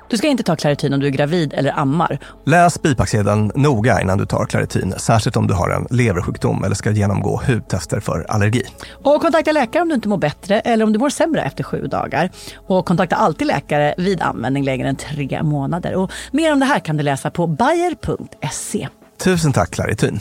Du 0.11 0.17
ska 0.17 0.27
inte 0.27 0.43
ta 0.43 0.55
Clarityn 0.55 0.93
om 0.93 0.99
du 0.99 1.07
är 1.07 1.11
gravid 1.11 1.53
eller 1.53 1.79
ammar. 1.79 2.19
Läs 2.45 2.81
bipacksedeln 2.81 3.51
noga 3.55 4.01
innan 4.01 4.17
du 4.17 4.25
tar 4.25 4.45
Claritin, 4.45 4.93
särskilt 4.97 5.35
om 5.37 5.47
du 5.47 5.53
har 5.53 5.69
en 5.69 5.87
leversjukdom 5.89 6.63
eller 6.63 6.75
ska 6.75 6.91
genomgå 6.91 7.41
hudtester 7.47 7.99
för 7.99 8.25
allergi. 8.31 8.63
Och 9.03 9.21
kontakta 9.21 9.51
läkare 9.51 9.81
om 9.81 9.89
du 9.89 9.95
inte 9.95 10.09
mår 10.09 10.17
bättre 10.17 10.59
eller 10.59 10.85
om 10.85 10.93
du 10.93 10.99
mår 10.99 11.09
sämre 11.09 11.41
efter 11.43 11.63
sju 11.63 11.87
dagar. 11.87 12.29
Och 12.55 12.85
kontakta 12.85 13.15
alltid 13.15 13.47
läkare 13.47 13.95
vid 13.97 14.21
användning 14.21 14.63
längre 14.63 14.87
än 14.89 14.95
tre 14.95 15.43
månader. 15.43 15.95
Och 15.95 16.11
mer 16.31 16.53
om 16.53 16.59
det 16.59 16.65
här 16.65 16.79
kan 16.79 16.97
du 16.97 17.03
läsa 17.03 17.31
på 17.31 17.47
bayer.se. 17.47 18.87
Tusen 19.23 19.53
tack 19.53 19.71
Claritin. 19.71 20.19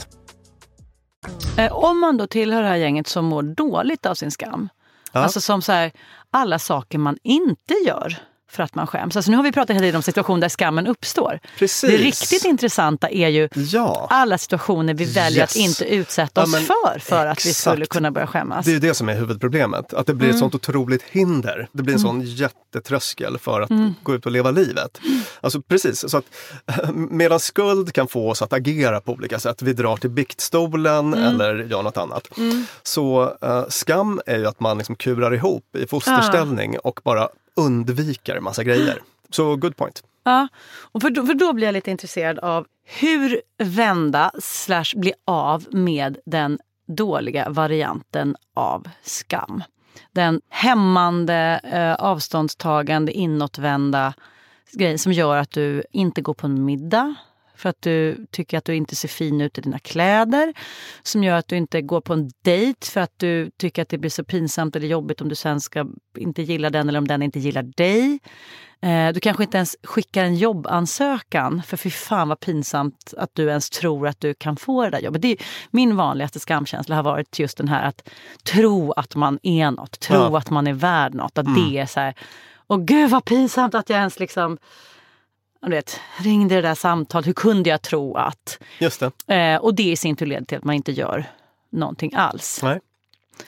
Eh, 1.56 1.72
om 1.72 2.00
man 2.00 2.16
då 2.16 2.26
tillhör 2.26 2.62
det 2.62 2.68
här 2.68 2.76
gänget 2.76 3.08
som 3.08 3.24
mår 3.24 3.42
dåligt 3.42 4.06
av 4.06 4.14
sin 4.14 4.30
skam, 4.30 4.68
Ja. 5.12 5.20
alltså 5.20 5.40
som 5.40 5.62
så 5.62 5.72
här, 5.72 5.92
alla 6.30 6.58
saker 6.58 6.98
man 6.98 7.16
inte 7.22 7.74
gör 7.86 8.16
för 8.50 8.62
att 8.62 8.74
man 8.74 8.86
skäms. 8.86 9.16
Alltså 9.16 9.30
nu 9.30 9.36
har 9.36 9.44
vi 9.44 9.52
pratat 9.52 9.76
hela 9.76 9.84
tiden 9.84 9.96
om 9.96 10.02
situationer 10.02 10.40
där 10.40 10.48
skammen 10.48 10.86
uppstår. 10.86 11.40
Precis. 11.58 11.90
Det 11.90 11.96
riktigt 11.96 12.44
intressanta 12.44 13.08
är 13.10 13.28
ju 13.28 13.48
Ja. 13.54 14.06
alla 14.10 14.38
situationer 14.38 14.94
vi 14.94 15.04
väljer 15.04 15.40
Yes. 15.42 15.50
att 15.50 15.56
inte 15.56 15.84
utsätta 15.84 16.40
Ja, 16.40 16.44
oss 16.44 16.52
men 16.52 16.62
för, 16.62 16.98
för 16.98 17.26
att 17.26 17.46
vi 17.46 17.50
exakt. 17.50 17.56
skulle 17.72 17.86
kunna 17.86 18.10
börja 18.10 18.26
skämmas. 18.26 18.64
Det 18.64 18.70
är 18.70 18.72
ju 18.72 18.78
det 18.80 18.94
som 18.94 19.08
är 19.08 19.14
huvudproblemet. 19.14 19.94
Att 19.94 20.06
det 20.06 20.14
blir 20.14 20.28
ett 20.28 20.32
Mm. 20.34 20.40
sånt 20.40 20.54
otroligt 20.54 21.02
hinder. 21.02 21.68
Det 21.72 21.82
blir 21.82 21.94
en 21.94 22.00
Mm. 22.00 22.10
sån 22.12 22.22
jättetröskel 22.22 23.38
för 23.38 23.60
att 23.60 23.70
Mm. 23.70 23.94
gå 24.02 24.14
ut 24.14 24.26
och 24.26 24.32
leva 24.32 24.50
livet. 24.50 25.00
Alltså 25.40 25.62
precis, 25.62 26.10
så 26.10 26.16
att 26.18 26.24
medan 26.94 27.40
skuld 27.40 27.92
kan 27.92 28.08
få 28.08 28.30
oss 28.30 28.42
att 28.42 28.52
agera 28.52 29.00
på 29.00 29.12
olika 29.12 29.38
sätt. 29.38 29.62
Vi 29.62 29.72
drar 29.72 29.96
till 29.96 30.10
biktstolen 30.10 31.14
Mm. 31.14 31.24
eller 31.24 31.54
gör 31.64 31.82
något 31.82 31.96
annat. 31.96 32.38
Mm. 32.38 32.66
Så 32.82 33.36
eh, 33.42 33.64
skam 33.68 34.20
är 34.26 34.38
ju 34.38 34.46
att 34.46 34.60
man 34.60 34.78
liksom 34.78 34.96
kurar 34.96 35.34
ihop 35.34 35.76
i 35.76 35.86
fosterställning 35.86 36.78
och 36.78 37.00
bara 37.04 37.28
undviker 37.60 38.36
en 38.36 38.44
massa 38.44 38.64
grejer. 38.64 39.02
Så 39.30 39.56
good 39.56 39.76
point. 39.76 40.02
Ja, 40.24 40.48
och 40.92 41.02
för 41.02 41.10
då, 41.10 41.26
för 41.26 41.34
då 41.34 41.52
blir 41.52 41.66
jag 41.66 41.72
lite 41.72 41.90
intresserad 41.90 42.38
av 42.38 42.66
hur 42.84 43.40
vända 43.58 44.30
slash 44.38 44.96
bli 44.96 45.12
av 45.24 45.66
med 45.70 46.18
den 46.26 46.58
dåliga 46.88 47.48
varianten 47.50 48.36
av 48.54 48.88
skam. 49.02 49.62
Den 50.12 50.40
hämmande, 50.48 51.60
eh, 51.64 51.94
avståndstagande, 51.94 53.12
inåtvända 53.12 54.14
grejen 54.72 54.98
som 54.98 55.12
gör 55.12 55.36
att 55.36 55.50
du 55.50 55.82
inte 55.92 56.20
går 56.20 56.34
på 56.34 56.46
en 56.46 56.64
middag 56.64 57.14
för 57.60 57.68
att 57.68 57.82
du 57.82 58.26
tycker 58.30 58.58
att 58.58 58.64
du 58.64 58.74
inte 58.74 58.96
ser 58.96 59.08
fin 59.08 59.40
ut 59.40 59.58
i 59.58 59.60
dina 59.60 59.78
kläder. 59.78 60.54
Som 61.02 61.24
gör 61.24 61.36
att 61.36 61.48
du 61.48 61.56
inte 61.56 61.82
går 61.82 62.00
på 62.00 62.12
en 62.12 62.30
dejt 62.44 62.86
för 62.86 63.00
att 63.00 63.12
du 63.18 63.50
tycker 63.56 63.82
att 63.82 63.88
det 63.88 63.98
blir 63.98 64.10
så 64.10 64.24
pinsamt 64.24 64.76
eller 64.76 64.86
jobbigt 64.88 65.20
om 65.20 65.28
du 65.28 65.34
sen 65.34 65.60
ska 65.60 65.86
inte 66.18 66.42
gilla 66.42 66.70
den 66.70 66.88
eller 66.88 66.98
om 66.98 67.08
den 67.08 67.22
inte 67.22 67.38
gillar 67.38 67.62
dig. 67.62 68.18
Eh, 68.82 69.12
Du 69.12 69.20
kanske 69.20 69.42
inte 69.42 69.56
ens 69.56 69.76
skickar 69.82 70.24
en 70.24 70.36
jobbansökan 70.36 71.62
för 71.66 71.76
fy 71.76 71.90
fan 71.90 72.28
vad 72.28 72.40
pinsamt 72.40 73.14
att 73.16 73.30
du 73.32 73.48
ens 73.48 73.70
tror 73.70 74.08
att 74.08 74.20
du 74.20 74.34
kan 74.34 74.56
få 74.56 74.84
det 74.84 74.90
där 74.90 74.98
jobbet. 75.00 75.22
Det 75.22 75.28
är, 75.32 75.36
min 75.70 75.96
vanligaste 75.96 76.40
skamkänsla 76.40 76.96
har 76.96 77.02
varit 77.02 77.38
just 77.38 77.58
den 77.58 77.68
här 77.68 77.82
att 77.88 78.08
tro 78.44 78.92
att 78.92 79.14
man 79.14 79.38
är 79.42 79.70
något, 79.70 80.00
tro 80.00 80.16
Ja. 80.16 80.38
att 80.38 80.50
man 80.50 80.66
är 80.66 80.72
värd 80.72 81.14
något. 81.14 81.38
Att 81.38 81.46
Mm. 81.46 81.70
det 81.70 81.78
är 81.78 81.86
så 81.86 82.00
här, 82.00 82.14
åh 82.66 82.78
gud 82.84 83.10
vad 83.10 83.24
pinsamt 83.24 83.74
att 83.74 83.90
jag 83.90 83.98
ens 83.98 84.18
liksom 84.20 84.58
du 85.62 85.70
vet, 85.70 86.00
ringde 86.18 86.54
det 86.54 86.62
där 86.62 86.74
samtalet, 86.74 87.26
hur 87.26 87.32
kunde 87.32 87.70
jag 87.70 87.82
tro 87.82 88.16
att? 88.16 88.58
Just 88.78 89.02
det. 89.26 89.34
Eh, 89.34 89.56
och 89.60 89.74
det 89.74 89.82
i 89.90 89.96
sin 89.96 90.16
tur 90.16 90.26
leder 90.26 90.44
till 90.46 90.58
att 90.58 90.64
man 90.64 90.74
inte 90.74 90.92
gör 90.92 91.24
någonting 91.72 92.14
alls. 92.14 92.60
Nej. 92.62 92.80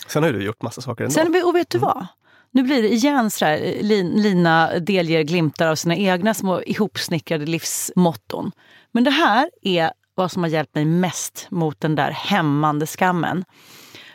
Sen 0.07 0.23
har 0.23 0.33
du 0.33 0.45
gjort 0.45 0.63
massa 0.63 0.81
saker 0.81 1.05
ändå. 1.05 1.15
Sen, 1.15 1.43
och 1.45 1.57
vet 1.57 1.71
du 1.71 1.79
vad? 1.79 2.07
Nu 2.51 2.63
blir 2.63 2.83
det 2.83 2.89
igen 2.93 3.31
så 3.31 3.45
här, 3.45 3.59
eh, 3.63 3.83
Lin- 3.83 4.23
Lina 4.23 4.79
delger 4.79 5.23
glimtar 5.23 5.67
av 5.69 5.75
sina 5.77 5.97
egna 5.97 6.35
små 6.35 6.63
ihopsnickrade 6.63 7.47
livsmotton. 7.47 8.53
Men 8.93 9.05
det 9.05 9.11
här 9.11 9.51
är 9.63 9.93
vad 10.15 10.33
som 10.33 10.43
har 10.43 10.51
hjälpt 10.51 10.75
mig 10.75 10.85
mest 10.85 11.47
mot 11.51 11.81
den 11.81 11.95
där 11.95 12.11
hämmande 12.11 12.87
skammen. 12.87 13.45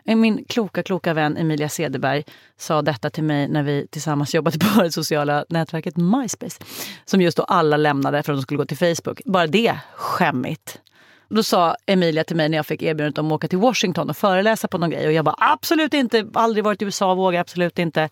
Eh, 0.08 0.16
min 0.16 0.46
kloka, 0.46 0.84
kloka 0.84 1.14
vän 1.14 1.38
Emilia 1.38 1.70
Cederberg 1.70 2.24
sa 2.58 2.82
detta 2.82 3.10
till 3.10 3.24
mig 3.24 3.48
när 3.48 3.64
vi 3.64 3.88
tillsammans 3.88 4.36
jobbade 4.36 4.60
på 4.60 4.82
det 4.84 4.92
sociala 4.92 5.46
nätverket 5.50 5.98
MySpace. 5.98 6.64
Som 7.06 7.22
just 7.22 7.38
då 7.38 7.44
alla 7.44 7.78
lämnade 7.78 8.24
för 8.24 8.34
att 8.34 8.38
de 8.38 8.42
skulle 8.42 8.58
gå 8.58 8.66
till 8.66 8.78
Facebook. 8.78 9.22
Bara 9.26 9.48
det, 9.48 9.80
skämmigt. 9.96 10.82
Då 11.30 11.44
sa 11.44 11.76
Emilia 11.86 12.24
till 12.24 12.36
mig 12.36 12.50
när 12.50 12.58
jag 12.58 12.66
fick 12.66 12.82
erbjudandet 12.82 13.18
om 13.18 13.28
att 13.28 13.32
åka 13.32 13.48
till 13.48 13.58
Washington 13.58 14.10
och 14.10 14.18
föreläsa 14.18 14.68
på 14.68 14.78
någon 14.78 14.90
grej. 14.90 15.08
Och 15.08 15.14
jag 15.14 15.26
bara 15.26 15.36
absolut 15.38 15.94
inte, 15.94 16.28
aldrig 16.34 16.64
varit 16.64 16.82
i 16.82 16.86
USA, 16.86 17.16
vågar 17.16 17.42
absolut 17.42 17.80
inte. 17.80 18.10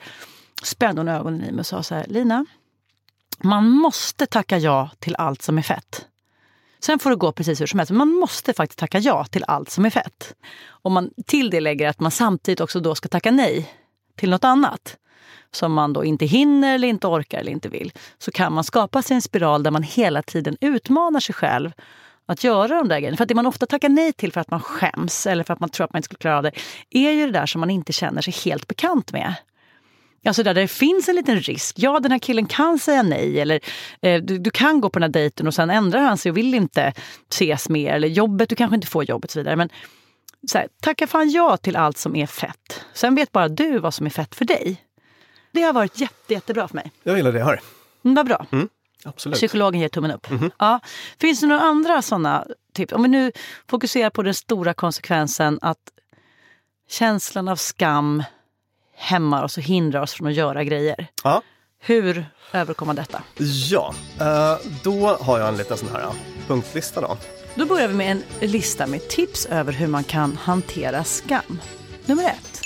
Spände 0.64 1.02
hon 1.02 1.08
ögonen 1.08 1.44
i 1.44 1.52
mig 1.52 1.60
och 1.60 1.66
sa 1.66 1.84
så 1.84 1.96
här, 1.96 2.06
Lina, 2.08 2.46
man 3.44 3.70
måste 3.70 4.26
tacka 4.26 4.58
ja 4.58 4.90
till 5.00 5.16
allt 5.16 5.42
som 5.42 5.58
är 5.58 5.62
fett. 5.62 6.06
Sen 6.86 7.00
får 7.00 7.10
det 7.10 7.16
gå 7.16 7.32
precis 7.32 7.62
hur 7.62 7.66
som 7.66 7.80
helst. 7.80 7.92
Men 7.92 7.98
man 7.98 8.10
måste 8.10 8.54
faktiskt 8.54 8.80
tacka 8.80 9.00
ja 9.00 9.26
till 9.26 9.44
allt 9.48 9.70
som 9.70 9.86
är 9.86 9.90
fett. 9.90 10.36
Om 10.68 10.94
man 10.94 11.10
till 11.26 11.50
det 11.50 11.60
lägger 11.60 11.90
att 11.90 12.00
man 12.00 12.12
samtidigt 12.12 12.62
också 12.62 12.80
då 12.80 12.96
ska 12.96 13.10
tacka 13.10 13.32
nej 13.32 13.72
till 14.16 14.30
något 14.30 14.44
annat 14.44 14.98
som 15.52 15.74
man 15.74 15.94
då 15.94 16.06
inte 16.06 16.26
hinner 16.26 16.76
eller 16.76 16.88
inte 16.88 17.08
orkar 17.08 17.40
eller 17.40 17.52
inte 17.52 17.70
vill 17.70 17.92
så 18.18 18.32
kan 18.32 18.54
man 18.54 18.64
skapa 18.64 19.02
sig 19.02 19.16
en 19.16 19.22
spiral 19.22 19.64
där 19.64 19.72
man 19.72 19.84
hela 19.84 20.22
tiden 20.22 20.58
utmanar 20.62 21.20
sig 21.20 21.36
själv 21.36 21.72
att 22.26 22.44
göra 22.44 22.78
de 22.78 22.88
där 22.88 23.00
grejerna. 23.00 23.18
För 23.18 23.24
att 23.24 23.30
det 23.30 23.36
man 23.36 23.48
ofta 23.48 23.66
tackar 23.66 23.90
nej 23.90 24.14
till 24.14 24.32
för 24.32 24.42
att 24.42 24.52
man 24.52 24.60
skäms 24.60 25.28
eller 25.28 25.44
för 25.44 25.54
att 25.54 25.60
man 25.60 25.70
tror 25.70 25.86
att 25.86 25.94
man 25.94 25.98
inte 26.00 26.06
skulle 26.06 26.20
klara 26.20 26.38
av 26.38 26.44
det 26.44 26.52
är 26.90 27.12
ju 27.12 27.26
det 27.26 27.40
där 27.40 27.46
som 27.46 27.60
man 27.60 27.70
inte 27.70 27.94
känner 27.94 28.22
sig 28.22 28.34
helt 28.34 28.68
bekant 28.68 29.12
med. 29.12 29.36
Alltså 30.26 30.44
där 30.44 30.54
det 30.54 30.68
finns 30.68 31.10
en 31.10 31.16
liten 31.16 31.40
risk. 31.40 31.76
Ja, 31.80 32.00
den 32.00 32.12
här 32.12 32.20
killen 32.20 32.46
kan 32.46 32.80
säga 32.80 33.04
nej. 33.04 33.40
Eller 33.40 33.60
eh, 34.02 34.22
du, 34.22 34.38
du 34.38 34.50
kan 34.50 34.82
gå 34.82 34.90
på 34.90 35.00
den 35.00 35.04
här 35.04 35.14
dejten 35.14 35.48
och 35.48 35.54
sen 35.54 35.70
ändrar 35.70 36.02
han 36.02 36.18
sig 36.18 36.30
och 36.30 36.38
vill 36.38 36.54
inte 36.54 36.94
ses 37.30 37.70
mer. 37.70 37.94
Eller 37.94 38.08
jobbet, 38.08 38.50
du 38.50 38.56
kanske 38.56 38.76
inte 38.76 38.88
får 38.88 39.04
jobbet 39.04 39.30
och 39.30 39.34
så 39.34 39.40
vidare. 39.40 39.56
Men 39.56 39.70
så 40.48 40.58
här, 40.58 40.68
tacka 40.82 41.08
fan 41.08 41.30
ja 41.30 41.58
till 41.58 41.76
allt 41.76 41.98
som 41.98 42.16
är 42.16 42.28
fett. 42.28 42.86
Sen 42.94 43.16
vet 43.16 43.32
bara 43.32 43.48
du 43.48 43.80
vad 43.80 43.94
som 43.94 44.06
är 44.06 44.10
fett 44.10 44.36
för 44.36 44.46
dig. 44.46 44.82
Det 45.52 45.62
har 45.62 45.74
varit 45.74 46.00
jätte, 46.00 46.34
jättebra 46.34 46.68
för 46.68 46.76
mig. 46.76 46.92
Jag 47.04 47.18
gillar 47.18 47.32
det 47.32 47.40
jag 47.40 47.46
hör. 47.46 47.62
Mm, 48.06 48.16
vad 48.16 48.26
bra. 48.26 48.46
Mm, 48.52 48.70
absolut. 49.04 49.38
Psykologen 49.38 49.82
ger 49.82 49.90
tummen 49.90 50.12
upp. 50.12 50.28
Ja. 50.58 50.80
Finns 51.20 51.40
det 51.40 51.48
några 51.48 51.62
andra 51.62 52.02
sådana 52.02 52.46
tips? 52.74 52.94
Om 52.94 53.04
vi 53.04 53.10
nu 53.10 53.32
fokuserar 53.70 54.10
på 54.10 54.24
den 54.24 54.34
stora 54.34 54.74
konsekvensen 54.74 55.60
att 55.62 55.78
Känslan 56.90 57.48
av 57.48 57.56
skam 57.56 58.24
hämmar 58.96 59.44
oss 59.44 59.58
och 59.58 59.64
hindrar 59.64 60.02
oss 60.02 60.14
från 60.14 60.28
att 60.28 60.34
göra 60.34 60.64
grejer. 60.64 61.08
Ja. 61.24 61.42
Hur 61.80 62.26
överkomma 62.54 62.94
detta? 62.94 63.24
Ja, 63.70 63.94
eh, 64.20 64.58
då 64.84 65.08
har 65.08 65.40
jag 65.40 65.48
en 65.48 65.58
liten 65.58 65.78
sån 65.78 65.90
här 65.90 66.02
eh, 66.02 66.14
punktlista 66.48 67.02
då. 67.02 67.18
Då 67.56 67.66
börjar 67.66 67.88
vi 67.88 67.94
med 67.94 68.12
en 68.12 68.50
lista 68.50 68.88
med 68.88 69.08
tips 69.10 69.46
över 69.46 69.74
hur 69.74 69.88
man 69.88 70.04
kan 70.04 70.38
hantera 70.38 71.04
skam. 71.04 71.60
Nummer 72.06 72.24
ett. 72.24 72.62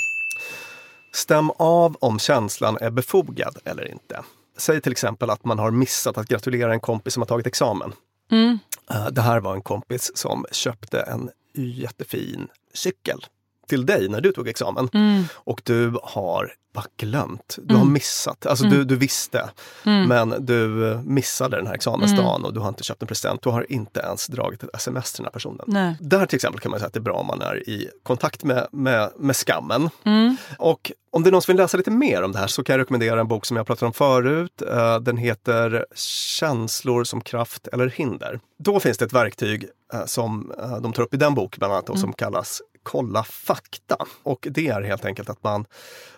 Stäm 1.14 1.50
av 1.52 1.96
om 2.02 2.20
känslan 2.20 2.78
är 2.82 2.90
befogad 2.90 3.58
eller 3.66 3.92
inte. 3.92 4.24
Säg 4.58 4.82
till 4.82 4.92
exempel 4.92 5.30
att 5.30 5.46
man 5.46 5.60
har 5.60 5.72
missat 5.72 6.18
att 6.18 6.28
gratulera 6.28 6.74
en 6.74 6.80
kompis 6.80 7.14
som 7.14 7.22
har 7.22 7.28
tagit 7.28 7.48
examen. 7.48 7.94
Mm. 8.32 8.60
Eh, 8.92 9.08
Det 9.08 9.22
här 9.22 9.40
var 9.40 9.54
en 9.56 9.62
kompis 9.62 10.12
som 10.16 10.46
köpte 10.52 11.00
en 11.02 11.30
jättefin 11.56 12.48
cykel 12.74 13.26
till 13.70 13.86
dig 13.86 14.10
när 14.10 14.22
du 14.22 14.32
tog 14.32 14.48
examen. 14.48 14.90
Mm. 14.94 15.24
Och 15.34 15.62
du 15.66 15.94
har 16.04 16.54
bara 16.74 16.86
glömt. 17.00 17.58
Du 17.64 17.74
har 17.76 17.82
Mm. 17.82 17.94
missat. 17.94 18.46
Alltså 18.46 18.66
Mm. 18.66 18.78
du, 18.78 18.84
du 18.86 18.96
visste. 18.96 19.50
Mm. 19.86 20.08
Men 20.08 20.46
du 20.46 20.68
missade 21.06 21.58
den 21.58 21.68
här 21.68 21.74
examensdagen 21.74 22.30
Mm. 22.36 22.46
och 22.46 22.54
du 22.54 22.60
har 22.60 22.70
inte 22.70 22.84
köpt 22.84 23.02
en 23.02 23.08
present. 23.08 23.42
Du 23.44 23.50
har 23.50 23.72
inte 23.72 24.00
ens 24.00 24.28
dragit 24.28 24.64
ett 24.64 24.70
sms 24.76 25.14
till 25.14 25.18
den 25.24 25.26
här 25.26 25.32
personen. 25.32 25.66
Nej. 25.68 25.96
Där 26.00 26.26
till 26.26 26.36
exempel 26.36 26.60
kan 26.62 26.72
man 26.72 26.80
säga 26.80 26.88
att 26.88 26.94
det 26.94 27.00
är 27.00 27.02
bra 27.02 27.14
om 27.14 27.28
man 27.28 27.42
är 27.42 27.70
i 27.70 27.90
kontakt 28.04 28.44
med, 28.44 28.68
med, 28.72 29.10
med 29.18 29.36
skammen. 29.36 29.90
Mm. 30.04 30.38
Och 30.58 30.92
om 31.12 31.24
det 31.24 31.30
är 31.30 31.32
någon 31.32 31.42
som 31.42 31.52
vill 31.54 31.62
läsa 31.62 31.78
lite 31.78 31.92
mer 31.92 32.24
om 32.24 32.32
det 32.32 32.40
här 32.40 32.48
så 32.48 32.64
kan 32.64 32.74
jag 32.74 32.80
rekommendera 32.82 33.20
en 33.20 33.28
bok 33.28 33.46
som 33.46 33.58
jag 33.58 33.68
pratade 33.68 33.86
om 33.88 33.94
förut. 33.94 34.62
Eh, 34.62 35.00
Den 35.00 35.18
heter 35.18 35.86
Känslor 35.96 37.04
som 37.04 37.22
kraft 37.22 37.68
eller 37.68 37.88
hinder. 37.88 38.40
Då 38.64 38.80
finns 38.80 38.98
det 38.98 39.06
ett 39.06 39.14
verktyg 39.14 39.66
eh, 39.94 40.06
som 40.06 40.52
eh, 40.62 40.78
de 40.78 40.94
tar 40.94 41.04
upp 41.04 41.14
i 41.14 41.18
den 41.18 41.34
boken 41.36 41.60
bland 41.60 41.74
annat 41.74 41.90
och 41.90 42.00
som 42.00 42.14
kallas 42.14 42.62
Kolla 42.84 43.24
fakta. 43.24 43.98
Och 44.24 44.48
det 44.52 44.68
är 44.68 44.82
helt 44.82 45.06
enkelt 45.06 45.30
att 45.30 45.44
man, 45.44 45.66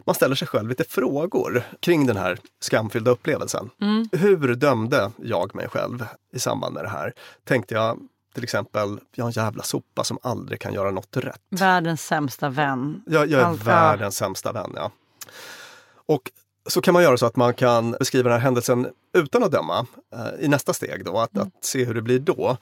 man 0.06 0.16
ställer 0.16 0.36
sig 0.36 0.48
själv 0.48 0.70
lite 0.70 0.84
frågor 0.84 1.64
kring 1.80 2.06
den 2.06 2.18
här 2.18 2.38
skamfyllda 2.60 3.12
upplevelsen. 3.12 3.70
Mm. 3.82 4.10
Hur 4.12 4.56
dömde 4.56 5.12
jag 5.18 5.56
mig 5.56 5.68
själv 5.70 6.06
i 6.34 6.40
samband 6.40 6.74
med 6.74 6.84
det 6.84 6.90
här? 6.90 7.14
Tänkte 7.44 7.74
jag 7.74 8.00
till 8.34 8.44
exempel, 8.44 9.00
jag 9.16 9.24
är 9.24 9.28
en 9.28 9.32
jävla 9.46 9.64
sopa 9.64 10.04
som 10.04 10.18
aldrig 10.22 10.60
kan 10.62 10.74
göra 10.74 10.92
något 10.92 11.18
rätt. 11.18 11.42
Världens 11.50 12.06
sämsta 12.06 12.50
vän. 12.50 13.04
Jag, 13.06 13.30
jag 13.30 13.42
är 13.42 13.46
Allt- 13.46 13.64
världens 13.64 14.18
sämsta 14.18 14.52
vän. 14.52 14.72
Ja. 14.76 14.92
Och 16.06 16.32
så 16.70 16.82
kan 16.82 16.94
man 16.94 17.04
göra 17.04 17.18
så 17.18 17.26
att 17.26 17.36
man 17.36 17.54
kan 17.54 17.92
beskriva 17.92 18.24
den 18.30 18.34
här 18.40 18.46
händelsen 18.46 18.88
utan 19.14 19.44
att 19.44 19.52
döma 19.52 19.86
eh, 20.14 20.46
i 20.46 20.48
nästa 20.48 20.74
steg 20.74 21.06
då, 21.06 21.18
att, 21.18 21.38
att 21.38 21.50
se 21.62 21.86
hur 21.86 21.94
det 21.94 22.02
blir 22.02 22.20
då. 22.20 22.58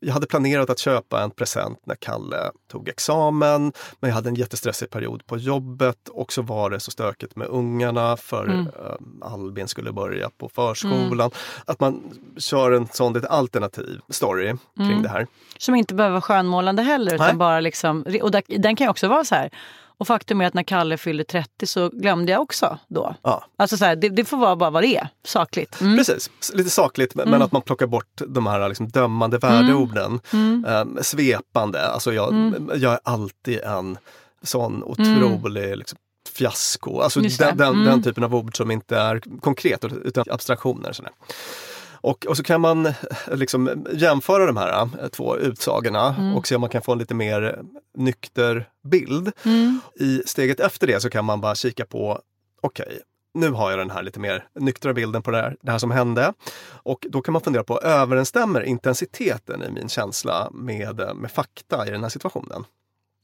Jag 0.00 0.12
hade 0.14 0.26
planerat 0.26 0.70
att 0.70 0.78
köpa 0.78 1.22
en 1.22 1.30
present 1.30 1.78
när 1.86 1.94
Kalle 1.94 2.36
tog 2.70 2.88
examen, 2.88 3.72
men 4.00 4.08
jag 4.10 4.14
hade 4.14 4.28
en 4.28 4.34
jättestressig 4.34 4.90
period 4.90 5.26
på 5.26 5.36
jobbet 5.36 6.08
och 6.08 6.32
så 6.32 6.42
var 6.42 6.70
det 6.70 6.80
så 6.80 6.90
stökigt 6.90 7.36
med 7.36 7.48
ungarna 7.48 8.16
för 8.16 8.44
Mm. 8.44 8.60
eh, 8.66 9.32
Albin 9.32 9.68
skulle 9.68 9.92
börja 9.92 10.30
på 10.38 10.48
förskolan. 10.48 11.30
Att 11.64 11.80
man 11.80 12.02
kör 12.38 12.72
en 12.72 12.88
sån 12.92 13.12
lite 13.12 13.28
alternativ 13.28 14.00
story 14.08 14.54
kring 14.76 14.86
Mm. 14.90 15.02
det 15.02 15.08
här. 15.08 15.26
Som 15.58 15.74
inte 15.74 15.94
behöver 15.94 16.12
vara 16.12 16.22
skönmålande 16.22 16.82
heller. 16.82 17.14
Utan 17.14 17.26
Nej. 17.26 17.36
bara 17.36 17.60
liksom, 17.60 18.04
och 18.22 18.30
där, 18.30 18.42
den 18.46 18.76
kan 18.76 18.84
ju 18.84 18.90
också 18.90 19.08
vara 19.08 19.24
så 19.24 19.34
här. 19.34 19.50
Och 19.98 20.06
faktum 20.06 20.40
är 20.40 20.46
att 20.46 20.54
när 20.54 20.62
Kalle 20.62 20.96
fyllde 20.98 21.24
30 21.24 21.66
så 21.66 21.88
glömde 21.88 22.32
jag 22.32 22.42
också 22.42 22.78
då. 22.88 23.14
Ja. 23.22 23.44
Alltså 23.56 23.76
så 23.76 23.84
här, 23.84 23.96
det, 23.96 24.08
det 24.08 24.24
får 24.24 24.36
vara 24.36 24.56
bara 24.56 24.70
vad 24.70 24.82
det 24.82 24.96
är, 24.96 25.08
sakligt. 25.24 25.80
Mm. 25.80 25.96
Precis, 25.96 26.30
lite 26.54 26.70
sakligt 26.70 27.14
men 27.14 27.28
Mm. 27.28 27.42
att 27.42 27.52
man 27.52 27.62
plockar 27.62 27.86
bort 27.86 28.20
de 28.28 28.46
här 28.46 28.68
liksom 28.68 28.88
dömande 28.88 29.38
värdeorden. 29.38 30.20
Mm. 30.32 30.64
Ehm, 30.68 30.98
svepande, 31.02 31.86
alltså 31.86 32.12
jag, 32.12 32.32
Mm. 32.32 32.70
jag 32.74 32.92
är 32.92 33.00
alltid 33.04 33.58
en 33.60 33.98
sån 34.42 34.82
otrolig 34.82 35.76
liksom, 35.76 35.98
fiasko. 36.32 37.00
Alltså 37.00 37.20
den, 37.20 37.56
den, 37.56 37.72
Mm. 37.74 37.84
den 37.84 38.02
typen 38.02 38.24
av 38.24 38.34
ord 38.34 38.56
som 38.56 38.70
inte 38.70 38.96
är 38.98 39.22
konkret 39.40 39.84
utan 39.84 40.24
abstraktioner. 40.30 40.92
Sådär. 40.92 41.12
Och, 42.04 42.26
och 42.26 42.36
så 42.36 42.42
kan 42.42 42.60
man 42.60 42.86
eh, 42.86 42.94
liksom 43.32 43.84
jämföra 43.92 44.46
de 44.46 44.56
här 44.56 44.82
eh, 44.82 45.08
två 45.08 45.36
utsagorna 45.36 46.14
Mm. 46.18 46.36
och 46.36 46.46
se 46.46 46.54
om 46.54 46.60
man 46.60 46.70
kan 46.70 46.82
få 46.82 46.92
en 46.92 46.98
lite 46.98 47.14
mer 47.14 47.42
eh, 47.42 47.64
nykter 48.02 48.68
bild. 48.82 49.32
Mm. 49.44 49.80
I 49.94 50.22
steget 50.26 50.60
efter 50.60 50.86
det 50.86 51.00
så 51.00 51.10
kan 51.10 51.24
man 51.24 51.40
bara 51.40 51.54
kika 51.54 51.86
på, 51.86 52.20
okej, 52.62 53.00
nu 53.34 53.50
har 53.50 53.70
jag 53.70 53.78
den 53.78 53.90
här 53.90 54.02
lite 54.02 54.20
mer 54.20 54.46
nyktra 54.60 54.92
bilden 54.92 55.22
på 55.22 55.30
det 55.30 55.36
här, 55.36 55.56
det 55.62 55.70
här 55.70 55.78
som 55.78 55.90
hände. 55.90 56.32
Och 56.72 57.06
då 57.10 57.22
kan 57.22 57.32
man 57.32 57.42
fundera 57.42 57.64
på, 57.64 57.80
överensstämmer 57.80 58.62
intensiteten 58.62 59.62
i 59.62 59.70
min 59.70 59.88
känsla 59.88 60.50
med, 60.52 61.10
med 61.16 61.30
fakta 61.30 61.86
i 61.86 61.90
den 61.90 62.02
här 62.02 62.10
situationen? 62.10 62.64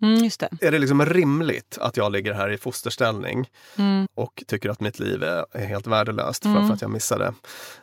Mm, 0.03 0.31
det. 0.39 0.67
Är 0.67 0.73
det 0.73 0.79
liksom 0.79 1.07
rimligt 1.07 1.79
att 1.81 1.97
jag 1.97 2.13
ligger 2.13 2.33
här 2.33 2.51
i 2.51 2.59
fosterställning 2.59 3.51
Mm. 3.79 4.07
och 4.15 4.43
tycker 4.47 4.69
att 4.71 4.81
mitt 4.81 4.99
liv 4.99 5.23
är, 5.23 5.67
helt 5.67 5.87
värdelöst 5.87 6.43
för, 6.43 6.51
Mm. 6.51 6.67
för 6.67 6.75
att 6.75 6.83
jag 6.83 6.91
missade 6.91 7.25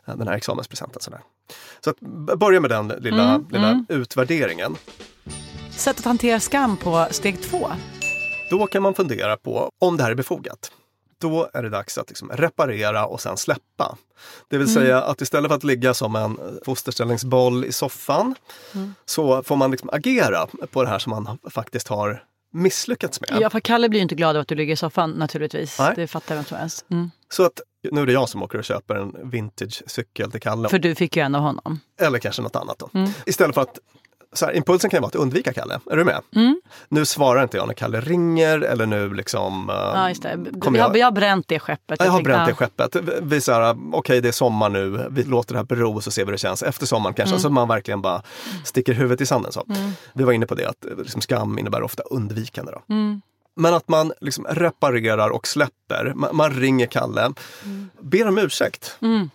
eh, 0.07 0.17
den 0.17 0.27
här 0.27 0.35
examenspresenten? 0.35 1.01
Sådär. 1.01 1.19
Så 1.83 1.89
att 1.89 1.99
börja 2.39 2.59
med 2.59 2.69
den 2.69 2.87
lilla, 2.87 3.29
Mm, 3.29 3.45
lilla 3.51 3.69
mm. 3.69 3.85
utvärderingen. 3.89 4.75
Sätt 5.71 5.99
att 5.99 6.05
hantera 6.05 6.39
skam 6.39 6.77
på 6.77 7.07
steg 7.11 7.41
två. 7.41 7.67
Då 8.49 8.67
kan 8.67 8.83
man 8.83 8.93
fundera 8.93 9.37
på 9.37 9.71
om 9.79 9.97
det 9.97 10.03
här 10.03 10.11
är 10.11 10.15
befogat. 10.15 10.71
Då 11.21 11.49
är 11.53 11.63
det 11.63 11.69
dags 11.69 11.97
att 11.97 12.09
liksom 12.09 12.29
reparera 12.31 13.05
och 13.05 13.21
sen 13.21 13.37
släppa. 13.37 13.97
Det 14.47 14.57
vill 14.57 14.67
Mm. 14.67 14.81
säga 14.83 15.01
att 15.01 15.21
istället 15.21 15.49
för 15.49 15.55
att 15.55 15.63
ligga 15.63 15.93
som 15.93 16.15
en 16.15 16.39
fosterställningsboll 16.65 17.65
i 17.65 17.71
soffan 17.71 18.35
Mm. 18.73 18.93
så 19.05 19.43
får 19.43 19.55
man 19.55 19.71
liksom 19.71 19.89
agera 19.93 20.47
på 20.71 20.83
det 20.83 20.89
här 20.89 20.99
som 20.99 21.09
man 21.09 21.37
faktiskt 21.49 21.87
har 21.87 22.23
misslyckats 22.53 23.21
med. 23.21 23.37
Ja, 23.41 23.49
för 23.49 23.59
Kalle 23.59 23.89
blir 23.89 24.01
inte 24.01 24.15
glad 24.15 24.35
av 24.35 24.41
att 24.41 24.47
du 24.47 24.55
ligger 24.55 24.73
i 24.73 24.77
soffan 24.77 25.11
naturligtvis. 25.11 25.79
Nej. 25.79 25.93
Det 25.95 26.07
fattar 26.07 26.35
vem 26.35 26.43
som 26.45 26.57
helst. 26.57 26.85
Mm. 26.91 27.11
Så 27.29 27.43
att 27.45 27.61
nu 27.91 28.01
är 28.01 28.05
det 28.05 28.13
jag 28.13 28.29
som 28.29 28.43
åker 28.43 28.57
och 28.57 28.63
köper 28.63 28.95
en 28.95 29.29
vintage-cykel 29.31 30.31
till 30.31 30.41
Kalle. 30.41 30.69
För 30.69 30.79
du 30.79 30.95
fick 30.95 31.15
ju 31.17 31.23
en 31.23 31.35
av 31.35 31.41
honom. 31.41 31.79
Eller 31.99 32.19
kanske 32.19 32.41
något 32.41 32.55
annat 32.55 32.79
då. 32.79 32.89
Mm. 32.93 33.09
Istället 33.25 33.55
för 33.55 33.61
att 33.61 33.79
här, 34.45 34.53
impulsen 34.55 34.89
kan 34.89 34.97
ju 34.97 35.01
vara 35.01 35.07
att 35.07 35.15
undvika 35.15 35.53
Kalle. 35.53 35.79
Är 35.91 35.95
du 35.97 36.03
med? 36.03 36.21
Mm. 36.35 36.61
Nu 36.89 37.05
svarar 37.05 37.43
inte 37.43 37.57
jag 37.57 37.67
när 37.67 37.73
Kalle 37.73 38.01
ringer 38.01 38.59
eller 38.61 38.85
nu 38.85 39.13
liksom... 39.13 39.69
eh, 39.69 39.75
Ja, 39.75 40.09
just 40.09 40.21
det. 40.23 40.45
kommer 40.61 40.79
Jag, 40.79 40.89
jag- 40.89 40.97
jag 40.97 41.05
har 41.05 41.11
bränt 41.11 41.47
det 41.47 41.59
skeppet. 41.59 41.95
Ja, 41.99 42.05
Jag 42.05 42.11
har 42.11 42.17
tänkte, 42.17 42.31
bränt 42.33 42.47
det 42.47 42.53
skeppet. 42.55 42.95
Vi 43.21 43.41
säger, 43.41 43.75
okej 43.93 44.21
det 44.21 44.27
är 44.27 44.31
sommar 44.31 44.69
nu, 44.69 45.07
vi 45.11 45.23
låter 45.23 45.53
det 45.53 45.59
här 45.59 45.65
bero 45.65 46.01
så 46.01 46.11
ser 46.11 46.21
vi 46.21 46.25
hur 46.25 46.31
det 46.31 46.37
känns 46.37 46.63
efter 46.63 46.85
sommaren 46.85 47.13
kanske. 47.13 47.33
Mm. 47.33 47.41
Så 47.41 47.49
man 47.49 47.67
verkligen 47.67 48.01
bara 48.01 48.21
sticker 48.63 48.93
huvudet 48.93 49.21
i 49.21 49.25
sanden. 49.25 49.51
Så. 49.51 49.65
Mm. 49.69 49.91
Vi 50.13 50.23
var 50.23 50.33
inne 50.33 50.45
på 50.45 50.55
det 50.55 50.65
att 50.69 50.85
eh, 50.85 50.97
liksom, 50.97 51.21
skam 51.21 51.59
innebär 51.59 51.81
ofta 51.83 52.03
undvikande. 52.03 52.71
Då. 52.71 52.93
Mm. 52.93 53.21
Men 53.55 53.73
att 53.73 53.87
man 53.89 54.11
liksom 54.21 54.45
reparerar 54.49 55.29
och 55.29 55.47
släpper. 55.47 56.13
Man, 56.15 56.35
man 56.35 56.51
ringer 56.53 56.85
Kalle, 56.85 57.33
ber 58.01 58.27
om 58.27 58.37
ursäkt. 58.37 58.97
Mm. 59.01 59.29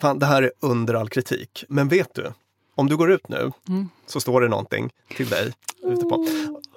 Fan, 0.00 0.18
det 0.18 0.26
här 0.26 0.42
är 0.42 0.52
under 0.60 0.94
all 0.94 1.08
kritik. 1.08 1.64
Men 1.68 1.88
vet 1.88 2.14
du, 2.14 2.32
om 2.74 2.88
du 2.88 2.96
går 2.96 3.10
ut 3.12 3.28
nu 3.28 3.52
Mm. 3.68 3.88
så 4.06 4.20
står 4.20 4.40
det 4.40 4.48
någonting 4.48 4.90
till 5.16 5.28
dig. 5.28 5.52
Ute 5.86 6.04
på. 6.06 6.26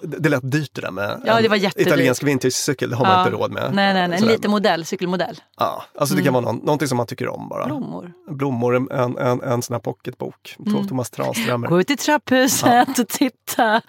Det, 0.02 0.18
det 0.20 0.30
lät 0.30 0.52
dyrt 0.52 0.70
det 0.74 0.82
där 0.82 0.91
med 0.91 1.22
Ja, 1.26 1.41
det 1.41 1.48
var 1.48 1.56
jättedyrt. 1.56 1.88
italiensk 1.88 2.24
vintagecykel. 2.24 2.89
Det 2.89 2.95
har 2.95 3.06
man 3.06 3.14
Ja. 3.14 3.26
inte 3.26 3.38
råd 3.38 3.52
med. 3.52 3.74
Nej, 3.74 3.93
nej, 3.93 4.08
nej. 4.08 4.20
En 4.22 4.26
liten 4.28 4.52
modell, 4.52 4.86
cykelmodell. 4.86 5.41
Ja, 5.58 5.84
alltså 6.00 6.16
det 6.16 6.22
Mm. 6.22 6.34
kan 6.34 6.43
vara 6.43 6.54
någon, 6.54 6.66
någonting 6.66 6.88
som 6.88 6.98
man 6.98 7.08
tycker 7.08 7.28
om 7.28 7.50
bara. 7.50 7.66
Blommor. 7.66 8.14
Blommor, 8.32 8.76
en, 8.76 8.91
en, 8.91 9.18
en, 9.18 9.41
en 9.41 9.62
sån 9.62 9.74
här 9.74 9.80
pocketbok. 9.82 10.56
Mm. 10.68 10.88
Thomas 10.88 11.10
Tranströmer. 11.10 11.68
Gå 11.68 11.80
ut 11.82 11.89
i 11.91 11.98
trapphuset 11.98 13.00
och 13.00 13.08
titta. 13.08 13.82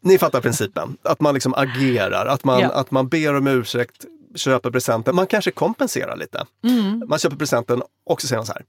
Ni 0.00 0.18
fattar 0.18 0.40
principen. 0.40 0.96
Att 1.02 1.20
man 1.20 1.34
liksom 1.34 1.54
agerar, 1.54 2.26
att 2.26 2.44
man, 2.44 2.60
Ja. 2.60 2.68
att 2.68 2.90
man 2.90 3.08
ber 3.08 3.34
om 3.34 3.46
ursäkt, 3.46 4.04
köper 4.34 4.70
presenten. 4.70 5.14
Man 5.14 5.26
kanske 5.26 5.50
kompenserar 5.50 6.16
lite. 6.16 6.44
Mm. 6.64 7.02
Man 7.08 7.18
köper 7.18 7.36
presenten 7.36 7.82
och 8.06 8.20
så 8.20 8.26
säger 8.28 8.38
man 8.38 8.46
så 8.46 8.52
här. 8.52 8.62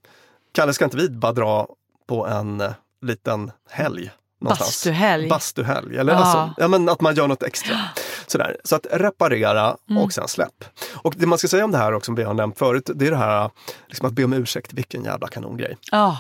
Kalle, 0.52 0.74
ska 0.74 0.86
inte 0.86 0.98
vi 0.98 1.10
bara 1.10 1.32
dra 1.34 1.68
på 2.08 2.28
en 2.28 2.62
eh, 2.62 2.72
liten 3.02 3.52
helg? 3.70 4.12
Någonstans? 4.42 4.70
Bastuhelg. 4.70 5.30
Bastuhelg. 5.30 5.98
Eller 5.98 6.14
Ja. 6.14 6.20
alltså, 6.20 6.62
ja, 6.62 6.68
men 6.68 6.90
att 6.90 7.02
man 7.02 7.16
gör 7.16 7.28
något 7.28 7.44
extra. 7.44 7.76
Sådär. 8.28 8.58
Så 8.64 8.76
att 8.76 8.88
reparera 8.92 9.76
Mm. 9.90 10.04
och 10.04 10.14
sen 10.14 10.28
släpp. 10.28 10.64
Och 10.96 11.14
det 11.18 11.26
man 11.26 11.38
ska 11.38 11.48
säga 11.48 11.66
om 11.66 11.72
det 11.72 11.78
här 11.78 11.94
också, 11.94 12.06
som 12.06 12.16
vi 12.16 12.24
har 12.24 12.34
nämnt 12.34 12.58
förut, 12.58 12.90
det 12.96 13.08
är 13.08 13.12
det 13.12 13.18
här 13.18 13.50
liksom 13.88 14.08
att 14.08 14.14
be 14.14 14.24
om 14.24 14.34
ursäkt. 14.34 14.74
Vilken 14.74 15.04
jävla 15.04 15.28
kanongrej. 15.28 15.78
Ja. 15.92 16.18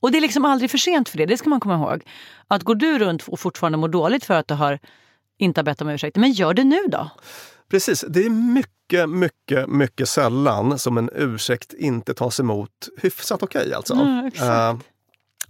Och 0.00 0.12
det 0.12 0.18
är 0.18 0.22
liksom 0.22 0.44
aldrig 0.44 0.70
för 0.70 0.78
sent 0.78 1.08
för 1.08 1.18
det, 1.18 1.26
det 1.26 1.36
ska 1.38 1.48
man 1.50 1.60
komma 1.60 1.74
ihåg. 1.74 2.02
Att 2.48 2.62
går 2.62 2.74
du 2.74 2.98
runt 2.98 3.28
och 3.28 3.40
fortfarande 3.40 3.78
mår 3.78 3.88
dåligt 3.88 4.24
för 4.24 4.34
att 4.34 4.48
du 4.48 4.54
har 4.54 4.78
inte 5.38 5.58
har 5.60 5.64
bett 5.64 5.80
om 5.80 5.88
ursäkt, 5.88 6.16
men 6.16 6.32
gör 6.32 6.54
det 6.54 6.64
nu 6.64 6.78
då. 6.88 7.10
Precis, 7.70 8.04
det 8.08 8.24
är 8.26 8.30
mycket, 8.30 9.10
mycket, 9.10 9.68
mycket 9.68 10.08
sällan 10.08 10.78
som 10.78 10.98
en 10.98 11.10
ursäkt 11.14 11.72
inte 11.72 12.14
tas 12.14 12.40
emot 12.40 12.70
hyfsat 13.02 13.42
okej 13.42 13.74
alltså. 13.74 13.94
Mm, 13.94 14.30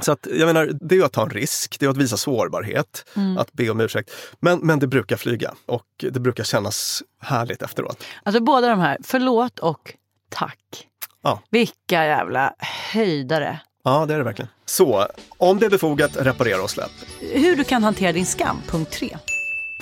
så 0.01 0.13
att, 0.13 0.27
jag 0.31 0.47
menar, 0.47 0.71
det 0.81 0.95
är 0.95 0.97
ju 0.99 1.05
att 1.05 1.13
ta 1.13 1.23
en 1.23 1.31
risk, 1.31 1.77
det 1.81 1.87
är 1.87 1.91
att 1.91 1.97
visa 1.97 2.17
sårbarhet, 2.17 3.05
Mm. 3.17 3.39
att 3.39 3.53
be 3.53 3.71
om 3.71 3.81
ursäkt. 3.81 4.11
Men, 4.41 4.59
men 4.59 4.79
det 4.79 4.87
brukar 4.87 5.17
flyga 5.17 5.55
och 5.67 5.87
det 6.13 6.21
brukar 6.21 6.45
kännas 6.45 7.03
härligt 7.21 7.63
efteråt. 7.63 8.05
Alltså 8.23 8.43
båda 8.43 8.69
de 8.69 8.79
här, 8.81 8.99
förlåt 9.03 9.59
och 9.59 9.95
tack. 10.29 10.87
Ja. 11.23 11.43
Vilka 11.51 12.05
jävla 12.05 12.55
höjdare. 12.93 13.61
Ja, 13.85 14.07
det 14.07 14.15
är 14.15 14.19
det 14.19 14.25
verkligen. 14.25 14.49
Så, 14.67 15.07
om 15.39 15.59
det 15.59 15.67
är 15.67 15.71
befogat, 15.71 16.17
reparera 16.17 16.63
och 16.63 16.71
släpp. 16.71 16.91
Hur 17.21 17.57
du 17.57 17.65
kan 17.65 17.85
hantera 17.85 18.13
din 18.13 18.27
skam, 18.27 18.57
punkt 18.69 18.93
tre. 18.93 19.17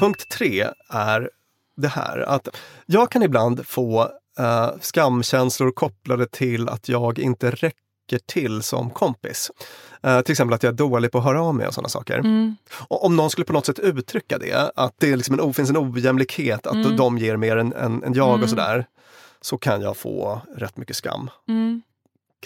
Punkt 0.01 0.31
tre 0.39 0.67
är 0.91 1.31
det 1.77 1.89
här 1.89 2.19
att 2.19 2.49
jag 2.87 3.11
kan 3.11 3.23
ibland 3.23 3.67
få 3.67 4.11
eh, 4.39 4.71
skamkänslor 4.81 5.71
kopplade 5.73 6.27
till 6.27 6.69
att 6.69 6.89
jag 6.89 7.19
inte 7.19 7.51
räcker 7.51 8.19
till 8.27 8.63
som 8.63 8.91
kompis. 8.91 9.51
Eh, 10.03 10.21
till 10.21 10.33
exempel 10.33 10.55
att 10.55 10.63
jag 10.63 10.73
är 10.73 10.77
dålig 10.77 11.13
på 11.13 11.19
att 11.19 11.25
höra 11.25 11.43
av 11.43 11.55
mig 11.55 11.67
och 11.67 11.75
sådana 11.75 11.89
saker. 11.89 12.19
Mm. 12.19 12.57
Och 12.89 13.05
om 13.05 13.17
någon 13.17 13.31
skulle 13.31 13.45
på 13.45 13.53
något 13.53 13.67
sätt 13.67 13.79
uttrycka 13.79 14.39
det, 14.39 14.73
att 14.75 14.95
det 14.99 15.17
liksom 15.17 15.41
en, 15.41 15.55
finns 15.55 15.71
en 15.71 15.77
ojämlikhet, 15.77 16.67
att 16.67 16.75
Mm. 16.75 16.97
de 16.97 17.19
ger 17.19 17.37
mer 17.37 17.57
än, 17.57 17.73
än, 17.73 18.03
än 18.05 18.15
jag 18.15 18.29
Mm. 18.29 18.43
och 18.43 18.49
sådär, 18.51 18.87
så 19.41 19.59
kan 19.59 19.83
jag 19.83 19.97
få 19.97 20.41
rätt 20.57 20.77
mycket 20.77 20.97
skam 20.97 21.31
Mm. 21.49 21.83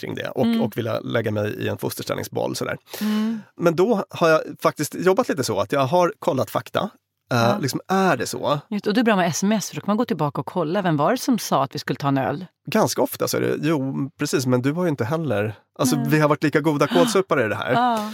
kring 0.00 0.14
det 0.14 0.28
och, 0.30 0.44
Mm. 0.44 0.62
och 0.62 0.76
vilja 0.78 1.00
lägga 1.00 1.30
mig 1.30 1.54
i 1.54 1.68
en 1.68 1.78
fosterställningsboll. 1.78 2.56
Sådär. 2.56 2.76
Mm. 3.00 3.40
Men 3.56 3.76
då 3.76 4.04
har 4.10 4.28
jag 4.28 4.40
faktiskt 4.60 4.94
jobbat 4.94 5.28
lite 5.28 5.44
så 5.44 5.60
att 5.60 5.72
jag 5.72 5.80
har 5.86 6.12
kollat 6.18 6.50
fakta. 6.50 6.90
Eh, 7.32 7.36
Ja. 7.38 7.58
liksom, 7.60 7.80
är 7.88 8.16
det 8.16 8.26
så? 8.26 8.60
Just, 8.68 8.86
och 8.86 8.94
det 8.94 9.00
är 9.00 9.04
bra 9.04 9.16
med 9.16 9.28
sms, 9.28 9.68
för 9.68 9.74
då 9.76 9.80
kan 9.80 9.86
man 9.90 9.96
gå 9.96 10.04
tillbaka 10.04 10.40
och 10.40 10.46
kolla. 10.46 10.82
Vem 10.82 10.96
var 10.96 11.10
det 11.10 11.18
som 11.18 11.38
sa 11.38 11.64
att 11.64 11.74
vi 11.74 11.78
skulle 11.78 11.96
ta 11.96 12.08
en 12.08 12.18
öl? 12.18 12.46
Ganska 12.66 13.02
ofta 13.02 13.28
så 13.28 13.36
är 13.36 13.40
det, 13.40 13.56
jo 13.60 14.10
precis, 14.18 14.46
men 14.46 14.62
du 14.62 14.72
har 14.72 14.82
ju 14.82 14.88
inte 14.88 15.04
heller, 15.04 15.54
alltså 15.78 15.96
Nej. 15.96 16.04
vi 16.08 16.20
har 16.20 16.28
varit 16.28 16.42
lika 16.42 16.60
goda 16.60 16.86
kålsupare 16.86 17.44
i 17.44 17.48
det 17.48 17.54
här. 17.56 17.72
Ja. 17.72 18.12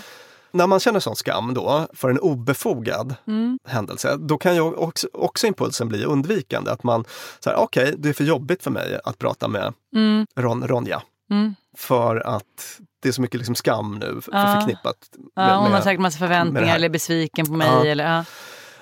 När 0.52 0.66
man 0.66 0.80
känner 0.80 1.00
sån 1.00 1.16
skam 1.16 1.54
då 1.54 1.86
för 1.94 2.10
en 2.10 2.18
obefogad 2.18 3.14
Mm. 3.26 3.58
händelse, 3.68 4.16
då 4.16 4.38
kan 4.38 4.54
ju 4.54 4.60
också, 4.60 5.08
också 5.12 5.46
impulsen 5.46 5.88
bli 5.88 6.04
undvikande. 6.04 6.70
Att 6.70 6.82
man 6.82 7.04
säger, 7.44 7.56
okej, 7.56 7.94
det 7.98 8.08
är 8.08 8.12
för 8.12 8.24
jobbigt 8.24 8.62
för 8.62 8.70
mig 8.70 9.00
att 9.04 9.18
prata 9.18 9.48
med 9.48 9.72
Mm. 9.96 10.26
Ron, 10.38 10.68
Ronja. 10.68 11.02
Mm. 11.30 11.54
För 11.76 12.16
att 12.26 12.80
det 13.02 13.08
är 13.08 13.12
så 13.12 13.22
mycket 13.22 13.38
liksom 13.38 13.54
skam 13.54 13.98
nu 13.98 14.20
för, 14.20 14.32
Ja. 14.32 14.54
förknippat 14.60 14.96
Ja, 15.34 15.56
hon 15.56 15.72
har 15.72 15.80
säkert 15.80 16.00
massa 16.00 16.20
med 16.20 16.28
förväntningar 16.28 16.74
eller 16.74 16.88
besviken 16.88 17.46
på 17.46 17.52
mig. 17.52 17.90
Eller. 17.90 18.24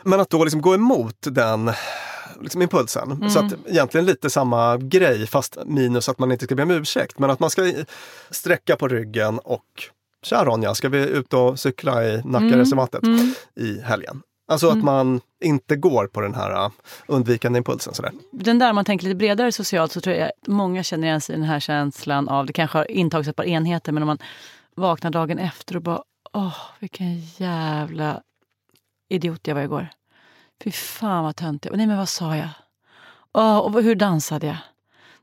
Men 0.04 0.20
att 0.20 0.30
då 0.30 0.44
liksom 0.44 0.60
gå 0.60 0.74
emot 0.74 1.16
den 1.20 1.70
liksom 2.40 2.62
impulsen. 2.62 3.10
Mm. 3.10 3.30
Så 3.30 3.38
att 3.38 3.52
egentligen 3.66 4.06
lite 4.06 4.30
samma 4.30 4.76
grej 4.76 5.26
fast 5.26 5.58
minus 5.66 6.08
att 6.08 6.18
man 6.18 6.32
inte 6.32 6.44
ska 6.44 6.54
be 6.54 6.62
om 6.62 6.70
ursäkt. 6.70 7.18
Men 7.18 7.30
att 7.30 7.40
man 7.40 7.50
ska 7.50 7.72
sträcka 8.30 8.76
på 8.76 8.88
ryggen 8.88 9.38
och 9.38 9.64
Tja 10.22 10.44
Ronja, 10.44 10.74
ska 10.74 10.88
vi 10.88 10.98
ut 10.98 11.32
och 11.32 11.60
cykla 11.60 12.04
i 12.04 12.22
Nackareservatet 12.24 13.02
Mm. 13.02 13.34
i 13.56 13.80
helgen? 13.80 14.22
Alltså 14.48 14.68
att 14.68 14.84
man 14.84 15.20
inte 15.44 15.76
går 15.76 16.06
på 16.06 16.20
den 16.20 16.34
här 16.34 16.64
uh, 16.64 16.70
undvikande 17.06 17.56
impulsen. 17.58 17.94
Sådär. 17.94 18.12
Den 18.32 18.58
där, 18.58 18.70
om 18.70 18.74
man 18.74 18.84
tänker 18.84 19.04
lite 19.04 19.16
bredare 19.16 19.52
socialt, 19.52 19.92
så 19.92 20.00
tror 20.00 20.16
jag 20.16 20.28
att 20.28 20.46
många 20.46 20.82
känner 20.82 21.06
igen 21.08 21.20
sig 21.20 21.34
i 21.34 21.38
den 21.38 21.48
här 21.48 21.60
känslan 21.60 22.28
av, 22.28 22.46
det 22.46 22.52
kanske 22.52 22.78
har 22.78 22.90
intagits 22.90 23.28
ett 23.28 23.36
par 23.36 23.44
enheter, 23.44 23.92
men 23.92 24.02
om 24.02 24.06
man 24.06 24.18
vaknar 24.76 25.10
dagen 25.10 25.38
efter 25.38 25.76
och 25.76 25.82
bara, 25.82 26.02
åh, 26.32 26.56
vilken 26.78 27.20
jävla 27.20 28.22
idiot 29.08 29.40
jag 29.46 29.54
var 29.54 29.62
igår. 29.62 29.88
Fy 30.64 30.70
fan 30.70 31.24
vad 31.24 31.36
töntig. 31.36 31.72
Och 31.72 31.78
Nej 31.78 31.86
men 31.86 31.98
vad 31.98 32.08
sa 32.08 32.36
jag? 32.36 32.48
Åh, 33.32 33.58
och 33.58 33.82
hur 33.82 33.94
dansade 33.94 34.46
jag? 34.46 34.56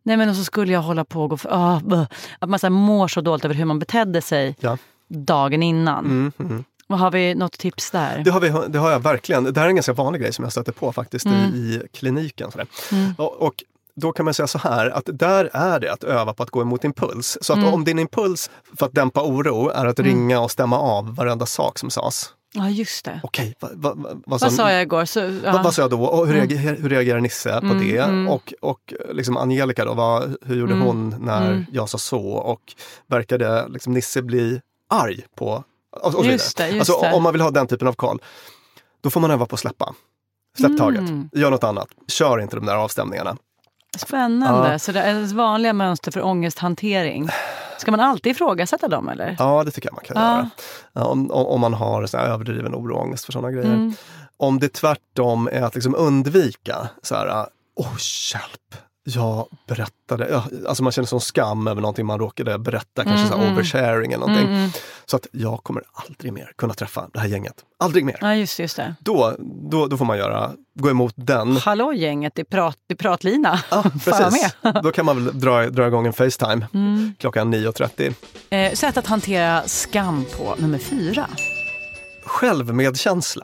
Nej 0.04 0.18
men 0.18 0.30
och 0.30 0.36
så 0.36 0.44
skulle 0.44 0.74
jag 0.74 0.82
hålla 0.82 1.06
på 1.06 1.24
och 1.24 1.30
gå 1.30 1.38
för, 1.38 1.80
buh. 1.80 2.06
Att 2.40 2.50
man 2.50 2.60
så 2.60 2.70
mår 2.70 3.08
så 3.08 3.22
dåligt 3.22 3.46
över 3.46 3.56
hur 3.56 3.66
man 3.66 3.80
betedde 3.80 4.22
sig 4.22 4.56
Ja. 4.60 4.78
dagen 5.08 5.64
innan. 5.64 6.06
Mm, 6.06 6.32
mm. 6.40 6.64
Och 6.88 6.98
har 7.00 7.12
vi 7.12 7.36
något 7.36 7.58
tips 7.58 7.92
där? 7.92 8.22
Det, 8.26 8.32
har 8.32 8.40
vi, 8.40 8.54
det 8.70 8.80
har 8.80 8.92
jag 8.92 9.00
verkligen. 9.00 9.44
Det 9.44 9.58
här 9.58 9.66
är 9.66 9.70
en 9.70 9.76
ganska 9.76 9.94
vanlig 9.94 10.22
grej 10.22 10.34
som 10.34 10.44
jag 10.44 10.52
stöter 10.52 10.72
på 10.72 10.92
faktiskt 10.94 11.26
Mm. 11.26 11.54
i, 11.54 11.58
i 11.58 11.88
kliniken. 11.94 12.52
Sådär. 12.52 12.68
Mm. 12.92 13.14
Och, 13.18 13.42
och 13.42 13.54
då 13.96 14.12
kan 14.12 14.26
man 14.26 14.34
säga 14.34 14.48
så 14.48 14.58
här 14.58 14.90
att 14.90 15.10
där 15.14 15.50
är 15.54 15.80
det 15.80 15.94
att 15.94 16.04
öva 16.04 16.34
på 16.34 16.44
att 16.44 16.50
gå 16.50 16.62
emot 16.62 16.84
impuls. 16.84 17.38
Så 17.42 17.54
att 17.54 17.60
Mm. 17.60 17.74
om 17.74 17.84
din 17.84 18.00
impuls 18.00 18.50
för 18.80 18.86
att 18.86 18.94
dämpa 18.94 19.24
oro 19.24 19.70
är 19.70 19.86
att 19.86 20.00
Mm. 20.00 20.12
ringa 20.12 20.40
och 20.40 20.52
stämma 20.52 20.80
av 20.80 21.16
varenda 21.16 21.46
sak 21.46 21.80
som 21.80 21.90
sades. 21.90 22.30
Ja, 22.54 22.70
just 22.70 23.06
det. 23.06 23.20
Okej, 23.24 23.56
vad, 23.60 23.72
vad, 23.76 23.98
vad, 24.26 24.40
Vad 24.42 24.54
sa 24.54 24.72
jag 24.72 24.82
igår? 24.82 25.06
Så, 25.06 25.20
ja. 25.20 25.62
Vad, 25.64 25.74
sa 25.74 25.82
jag 25.82 25.92
då? 25.92 26.04
Och 26.04 26.28
hur, 26.28 26.36
Mm. 26.36 26.48
reagerar, 26.48 26.76
hur 26.78 26.90
reagerar 26.90 27.20
Nisse 27.20 27.60
på 27.60 27.66
Mm, 27.66 27.80
det? 27.80 27.98
mm. 27.98 28.28
Och, 28.28 28.54
och 28.62 28.94
liksom 29.14 29.38
Angelica 29.38 29.86
då, 29.86 29.94
vad, 29.94 30.36
hur 30.46 30.56
gjorde 30.56 30.74
Mm, 30.74 30.88
hon 30.88 31.16
när 31.20 31.48
mm. 31.52 31.66
jag 31.72 31.90
sa 31.90 31.98
så? 31.98 32.22
Och 32.28 32.62
verkade 33.08 33.68
liksom 33.70 33.94
Nisse 33.94 34.22
bli 34.22 34.62
arg 34.90 35.26
på... 35.36 35.64
Och, 36.02 36.16
och 36.16 36.26
Just 36.26 36.58
det, 36.58 36.70
just 36.70 36.90
alltså, 36.90 37.06
det. 37.06 37.14
Om 37.14 37.24
man 37.24 37.34
vill 37.34 37.42
ha 37.42 37.52
den 37.52 37.68
typen 37.68 37.88
av 37.88 37.94
koll, 37.94 38.22
då 39.02 39.10
får 39.10 39.20
man 39.22 39.32
öva 39.32 39.46
på 39.46 39.54
att 39.56 39.60
släppa. 39.60 39.94
Släpp 40.58 40.78
taget. 40.78 41.00
Mm. 41.00 41.30
Gör 41.34 41.52
något 41.52 41.64
annat. 41.64 41.88
Kör 42.08 42.40
inte 42.40 42.56
de 42.56 42.66
där 42.66 42.76
avstämningarna. 42.76 43.38
Spännande. 43.98 44.72
Ja. 44.72 44.80
Så 44.80 44.92
det 44.92 45.00
är 45.02 45.34
vanliga 45.36 45.74
mönster 45.74 46.12
för 46.12 46.22
ångesthantering. 46.26 47.30
Ska 47.82 47.92
man 47.92 48.00
alltid 48.00 48.32
ifrågasätta 48.32 48.88
dem 48.88 49.10
eller? 49.10 49.36
Ja, 49.40 49.64
det 49.64 49.72
tycker 49.72 49.90
jag 49.90 49.94
man 49.96 50.04
kan 50.06 50.18
Ja. 50.24 50.48
göra. 50.94 51.08
Om, 51.08 51.32
om 51.32 51.62
man 51.62 51.74
har 51.74 52.18
här 52.18 52.26
överdriven 52.26 52.76
oro 52.76 52.96
och 52.96 53.02
ångest 53.02 53.26
för 53.26 53.32
sådana 53.32 53.52
grejer. 53.52 53.74
Mm. 53.74 53.94
Om 54.38 54.60
det 54.60 54.74
tvärtom 54.74 55.50
är 55.52 55.62
att 55.62 55.76
liksom 55.76 55.96
undvika 55.96 56.90
så 57.02 57.16
här, 57.16 57.46
åh 57.76 57.96
hjälp, 58.34 58.76
jag 59.04 59.48
berättade, 59.68 60.30
ja, 60.30 60.44
alltså 60.68 60.84
man 60.84 60.92
känner 60.92 61.08
sån 61.08 61.22
skam 61.22 61.68
över 61.68 61.82
någonting 61.82 62.06
man 62.06 62.20
råkade 62.20 62.60
berätta, 62.60 63.04
kanske 63.04 63.28
så 63.28 63.34
här 63.34 63.34
Mm, 63.34 63.46
mm. 63.46 63.54
oversharing 63.54 64.12
eller 64.14 64.28
någonting. 64.28 64.48
Mm, 64.48 64.60
mm. 64.60 64.70
Så 65.06 65.16
att 65.16 65.28
jag 65.32 65.64
kommer 65.64 65.84
aldrig 65.94 66.34
mer 66.34 66.52
kunna 66.58 66.74
träffa 66.74 67.10
det 67.14 67.20
här 67.20 67.28
gänget. 67.28 67.56
Aldrig 67.80 68.06
mer. 68.06 68.18
Ja, 68.22 68.36
just, 68.36 68.60
just 68.60 68.76
det. 68.78 68.96
Då, 69.00 69.36
då, 69.72 69.88
då 69.88 69.98
får 69.98 70.06
man 70.06 70.18
göra, 70.18 70.52
gå 70.80 70.90
emot 70.90 71.14
den. 71.18 71.58
Hallå 71.58 71.94
gänget, 71.94 72.36
det 72.36 72.42
är, 72.42 72.46
prat, 72.46 72.78
det 72.88 72.94
är 72.94 72.98
pratlina. 72.98 73.60
Ja, 73.72 73.84
precis. 74.06 74.52
med. 74.62 74.84
Då 74.84 74.92
kan 74.92 75.06
man 75.06 75.26
väl 75.26 75.40
dra, 75.40 75.70
dra 75.70 75.88
igång 75.88 76.08
en 76.08 76.14
Facetime 76.14 76.68
Mm. 76.74 77.14
klockan 77.20 77.54
9.30. 77.54 78.14
Eh, 78.50 78.74
sätt 78.74 78.98
att 78.98 79.08
hantera 79.08 79.68
skam 79.68 80.26
på 80.38 80.56
nummer 80.58 80.78
fyra. 80.78 81.28
Självmedkänsla. 82.26 83.44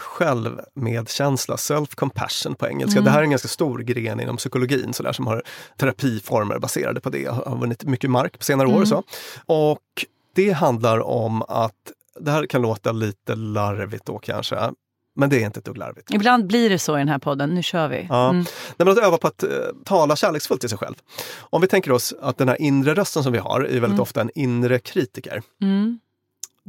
Självmedkänsla, 0.00 1.56
self-compassion 1.56 2.54
på 2.54 2.68
engelska. 2.68 2.98
Mm. 2.98 3.04
Det 3.04 3.10
här 3.10 3.18
är 3.18 3.22
en 3.22 3.30
ganska 3.30 3.48
stor 3.48 3.78
gren 3.78 4.20
inom 4.20 4.36
psykologin 4.36 4.92
så 4.92 5.02
där, 5.02 5.12
som 5.12 5.26
har 5.26 5.42
terapiformer 5.76 6.58
baserade 6.58 7.00
på 7.00 7.10
det. 7.10 7.26
Har 7.30 7.44
har 7.44 7.56
vunnit 7.56 7.84
mycket 7.84 8.10
mark 8.10 8.38
på 8.38 8.44
senare 8.44 8.68
år. 8.68 8.72
Mm. 8.72 8.82
Och, 8.82 8.88
så. 8.88 9.02
och 9.46 10.04
det 10.34 10.50
handlar 10.50 11.00
om 11.00 11.42
att, 11.42 11.92
det 12.20 12.30
här 12.30 12.46
kan 12.46 12.62
låta 12.62 12.92
lite 12.92 13.34
larvigt 13.34 14.06
då 14.06 14.18
kanske, 14.18 14.70
men 15.16 15.30
det 15.30 15.36
är 15.42 15.46
inte 15.46 15.58
ett 15.58 15.64
dugg 15.64 15.76
larvigt. 15.76 16.14
Ibland 16.14 16.46
blir 16.46 16.70
det 16.70 16.78
så 16.78 16.96
i 16.96 16.98
den 16.98 17.08
här 17.08 17.18
podden. 17.18 17.50
Nu 17.50 17.62
kör 17.62 17.88
vi. 17.88 18.06
Ja. 18.08 18.30
Mm. 18.30 18.36
Nej, 18.36 18.46
men 18.76 18.88
att 18.88 18.98
öva 18.98 19.18
på 19.18 19.26
att 19.26 19.42
eh, 19.42 19.48
tala 19.84 20.16
kärleksfullt 20.16 20.60
till 20.60 20.70
sig 20.70 20.78
själv. 20.78 20.94
Om 21.40 21.60
vi 21.60 21.66
tänker 21.66 21.92
oss 21.92 22.14
att 22.20 22.38
den 22.38 22.48
här 22.48 22.60
inre 22.62 22.94
rösten 22.94 23.22
som 23.22 23.32
vi 23.32 23.38
har 23.38 23.60
är 23.60 23.64
väldigt 23.64 23.84
Mm. 23.84 24.00
ofta 24.00 24.20
en 24.20 24.30
inre 24.34 24.78
kritiker. 24.78 25.42
Mm. 25.62 25.98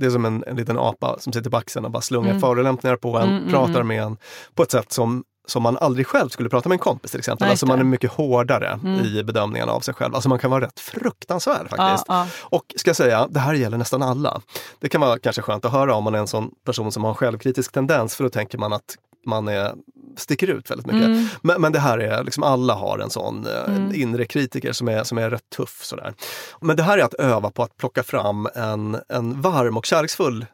Det 0.01 0.07
är 0.07 0.11
som 0.11 0.25
en, 0.25 0.43
en 0.47 0.55
liten 0.55 0.79
apa 0.79 1.15
som 1.19 1.33
sitter 1.33 1.49
på 1.49 1.57
axeln 1.57 1.85
och 1.85 1.91
bara 1.91 2.01
slungar 2.01 2.29
Mm. 2.29 2.41
förolämpningar 2.41 2.95
på 2.95 3.17
en, 3.17 3.23
Mm, 3.29 3.37
mm, 3.37 3.49
pratar 3.51 3.75
mm. 3.81 3.87
med 3.87 4.03
en 4.03 4.17
på 4.55 4.63
ett 4.63 4.71
sätt 4.71 4.91
som, 4.91 5.23
som 5.47 5.63
man 5.63 5.77
aldrig 5.77 6.07
själv 6.07 6.29
skulle 6.29 6.49
prata 6.49 6.69
med 6.69 6.75
en 6.75 6.79
kompis 6.79 7.11
till 7.11 7.19
exempel. 7.19 7.45
Nej, 7.45 7.51
alltså 7.51 7.65
man 7.65 7.79
är 7.79 7.83
mycket 7.83 8.11
hårdare 8.11 8.79
Mm. 8.83 9.05
i 9.05 9.23
bedömningen 9.23 9.69
av 9.69 9.79
sig 9.79 9.93
själv. 9.93 10.15
Alltså 10.15 10.29
man 10.29 10.39
kan 10.39 10.51
vara 10.51 10.65
rätt 10.65 10.79
fruktansvärd 10.79 11.69
faktiskt. 11.69 12.05
ja. 12.07 12.27
Och 12.41 12.73
ska 12.75 12.89
jag 12.89 12.95
säga, 12.95 13.27
det 13.29 13.39
här 13.39 13.53
gäller 13.53 13.77
nästan 13.77 14.01
alla. 14.01 14.41
Det 14.79 14.89
kan 14.89 15.01
vara 15.01 15.19
kanske 15.19 15.41
skönt 15.41 15.65
att 15.65 15.71
höra 15.71 15.95
om 15.95 16.03
man 16.03 16.15
är 16.15 16.19
en 16.19 16.27
sån 16.27 16.51
person 16.65 16.91
som 16.91 17.03
har 17.03 17.09
en 17.11 17.15
självkritisk 17.15 17.71
tendens 17.71 18.15
för 18.15 18.23
då 18.23 18.29
tänker 18.29 18.57
man 18.57 18.73
att 18.73 18.95
man 19.25 19.47
är, 19.47 19.73
sticker 20.17 20.47
ut 20.47 20.71
väldigt 20.71 20.87
mycket. 20.87 21.05
Mm. 21.07 21.27
Men, 21.41 21.61
men 21.61 21.71
det 21.71 21.79
här 21.79 21.97
är, 21.97 22.23
liksom 22.23 22.43
alla 22.43 22.73
har 22.73 22.99
en 22.99 23.09
sån 23.09 23.47
eh, 23.47 23.63
Mm. 23.75 23.95
inre 23.95 24.25
kritiker 24.25 24.71
som 24.71 24.87
är, 24.87 25.03
som 25.03 25.17
är 25.17 25.29
rätt 25.29 25.49
tuff. 25.55 25.83
Sådär. 25.83 26.13
Men 26.61 26.75
det 26.75 26.83
här 26.83 26.97
är 26.97 27.03
att 27.03 27.13
öva 27.13 27.51
på 27.51 27.63
att 27.63 27.77
plocka 27.77 28.03
fram 28.03 28.47
en, 28.55 28.97
en 29.09 29.41
varm 29.41 29.77
och 29.77 29.85
kärleksfull 29.85 30.45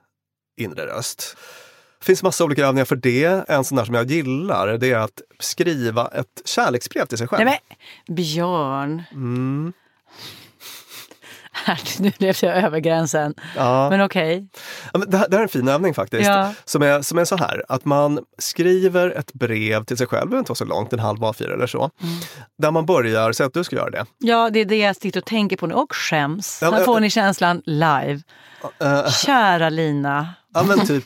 inre 0.57 0.85
röst. 0.85 1.37
Det 1.99 2.05
finns 2.05 2.23
massa 2.23 2.43
olika 2.43 2.65
övningar 2.67 2.85
för 2.85 2.95
det. 2.95 3.49
En 3.49 3.63
sån 3.63 3.75
där 3.77 3.85
som 3.85 3.95
jag 3.95 4.11
gillar, 4.11 4.77
det 4.77 4.91
är 4.91 4.97
att 4.97 5.21
skriva 5.39 6.07
ett 6.07 6.41
kärleksbrev 6.45 7.05
till 7.05 7.17
sig 7.17 7.27
själv. 7.27 7.45
Nej, 7.45 7.59
men, 8.07 8.15
Björn, 8.15 9.03
Mm. 9.11 9.73
Här, 11.65 11.79
nu 11.99 12.11
blev 12.17 12.35
jag 12.41 12.57
över 12.57 12.79
gränsen. 12.79 13.33
Ja. 13.55 13.89
Men 13.89 14.01
okej. 14.01 14.47
Men 14.93 15.09
det, 15.09 15.17
här, 15.17 15.33
är 15.33 15.41
en 15.41 15.49
fin 15.49 15.67
övning 15.67 15.93
faktiskt. 15.93 16.25
Ja. 16.27 16.53
Som, 16.65 16.81
är, 16.81 17.01
som 17.01 17.17
är 17.17 17.25
så 17.25 17.37
här, 17.37 17.63
att 17.69 17.85
man 17.85 18.19
skriver 18.37 19.09
ett 19.09 19.33
brev 19.33 19.83
till 19.83 19.97
sig 19.97 20.07
själv, 20.07 20.21
det 20.21 20.29
behöver 20.29 20.39
inte 20.39 20.49
vara 20.49 20.55
så 20.55 20.65
långt, 20.65 20.93
en 20.93 20.99
halv 20.99 21.19
A4 21.19 21.53
eller 21.53 21.67
så. 21.67 21.79
Mm. 22.01 22.15
Där 22.57 22.71
man 22.71 22.85
börjar, 22.85 23.31
säg 23.31 23.45
att 23.45 23.53
du 23.53 23.63
ska 23.63 23.75
göra 23.75 23.89
det. 23.89 24.05
Ja, 24.17 24.49
det 24.49 24.59
är 24.59 24.65
det 24.65 24.77
jag 24.77 24.95
sitter 24.95 25.19
och 25.19 25.25
tänker 25.25 25.57
på 25.57 25.67
nu. 25.67 25.73
Och 25.73 25.95
skäms. 25.95 26.59
Ja, 26.61 26.71
men- 26.71 26.85
får 26.85 26.99
ni 26.99 27.09
känslan 27.09 27.61
live. 27.65 28.21
Eh, 28.79 29.09
Kära 29.11 29.69
Lina. 29.69 30.33
Ja 30.53 30.63
men 30.63 30.87
typ, 30.87 31.05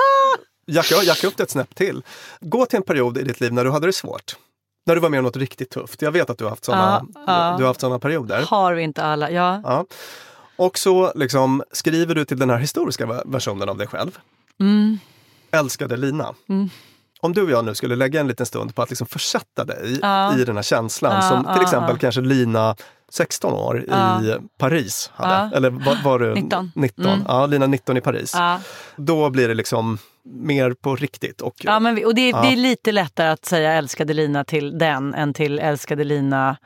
jacka, 0.66 0.94
jacka 1.02 1.26
upp 1.26 1.36
det 1.36 1.42
ett 1.42 1.50
snäpp 1.50 1.74
till. 1.74 2.02
Gå 2.40 2.66
till 2.66 2.76
en 2.76 2.82
period 2.82 3.18
i 3.18 3.22
ditt 3.22 3.40
liv 3.40 3.52
när 3.52 3.64
du 3.64 3.70
hade 3.70 3.86
det 3.86 3.92
svårt. 3.92 4.36
När 4.86 4.94
du 4.94 5.00
var 5.00 5.08
med 5.08 5.18
om 5.18 5.24
något 5.24 5.36
riktigt 5.36 5.70
tufft. 5.70 6.02
Jag 6.02 6.12
vet 6.12 6.30
att 6.30 6.38
du 6.38 6.44
har 6.44 6.50
haft 6.50 6.64
såna, 6.64 7.06
Ja, 7.26 7.56
ja. 7.60 7.66
haft 7.66 7.80
såna 7.80 7.98
perioder. 7.98 8.42
Har 8.48 8.74
vi 8.74 8.82
inte 8.82 9.02
alla? 9.04 9.30
Ja. 9.30 9.60
Ja. 9.64 9.86
Och 10.56 10.78
så 10.78 11.12
liksom 11.14 11.62
skriver 11.72 12.14
du 12.14 12.24
till 12.24 12.38
den 12.38 12.50
här 12.50 12.58
historiska 12.58 13.06
ver- 13.06 13.22
versionen 13.26 13.68
av 13.68 13.76
dig 13.78 13.86
själv. 13.86 14.18
Mm. 14.60 14.98
Älskade 15.50 15.96
Lina. 15.96 16.34
Mm. 16.48 16.70
Om 17.24 17.32
du 17.32 17.42
och 17.42 17.50
jag 17.50 17.64
nu 17.64 17.74
skulle 17.74 17.96
lägga 17.96 18.20
en 18.20 18.28
liten 18.28 18.46
stund 18.46 18.74
på 18.74 18.82
att 18.82 18.90
liksom 18.90 19.06
försätta 19.06 19.64
dig 19.64 19.98
Ja. 20.02 20.38
i 20.38 20.44
den 20.44 20.56
här 20.56 20.62
känslan 20.62 21.22
som 21.22 21.54
till 21.54 21.62
exempel 21.62 21.98
kanske 21.98 22.20
Lina 22.20 22.76
16 23.12 23.52
år 23.52 23.80
i 23.80 24.36
Paris 24.58 25.10
hade. 25.14 25.56
Eller 25.56 25.70
var, 25.70 26.02
var 26.04 26.18
du 26.18 26.34
19. 26.34 26.72
19? 26.74 27.06
Mm. 27.06 27.24
Ja, 27.28 27.46
Lina 27.46 27.66
19 27.66 27.96
i 27.96 28.00
Paris. 28.00 28.34
Då 28.96 29.30
blir 29.30 29.48
det 29.48 29.54
liksom 29.54 29.98
mer 30.24 30.70
på 30.70 30.96
riktigt. 30.96 31.40
Och, 31.40 31.54
Ja, 31.58 31.80
men 31.80 32.04
och 32.04 32.14
det, 32.14 32.32
det 32.32 32.52
är 32.52 32.56
lite 32.56 32.92
lättare 32.92 33.28
att 33.28 33.44
säga 33.44 33.72
älskade 33.72 34.14
Lina 34.14 34.44
till 34.44 34.78
den 34.78 35.14
än 35.14 35.34
till 35.34 35.58
älskade 35.58 36.04
Lina 36.04 36.56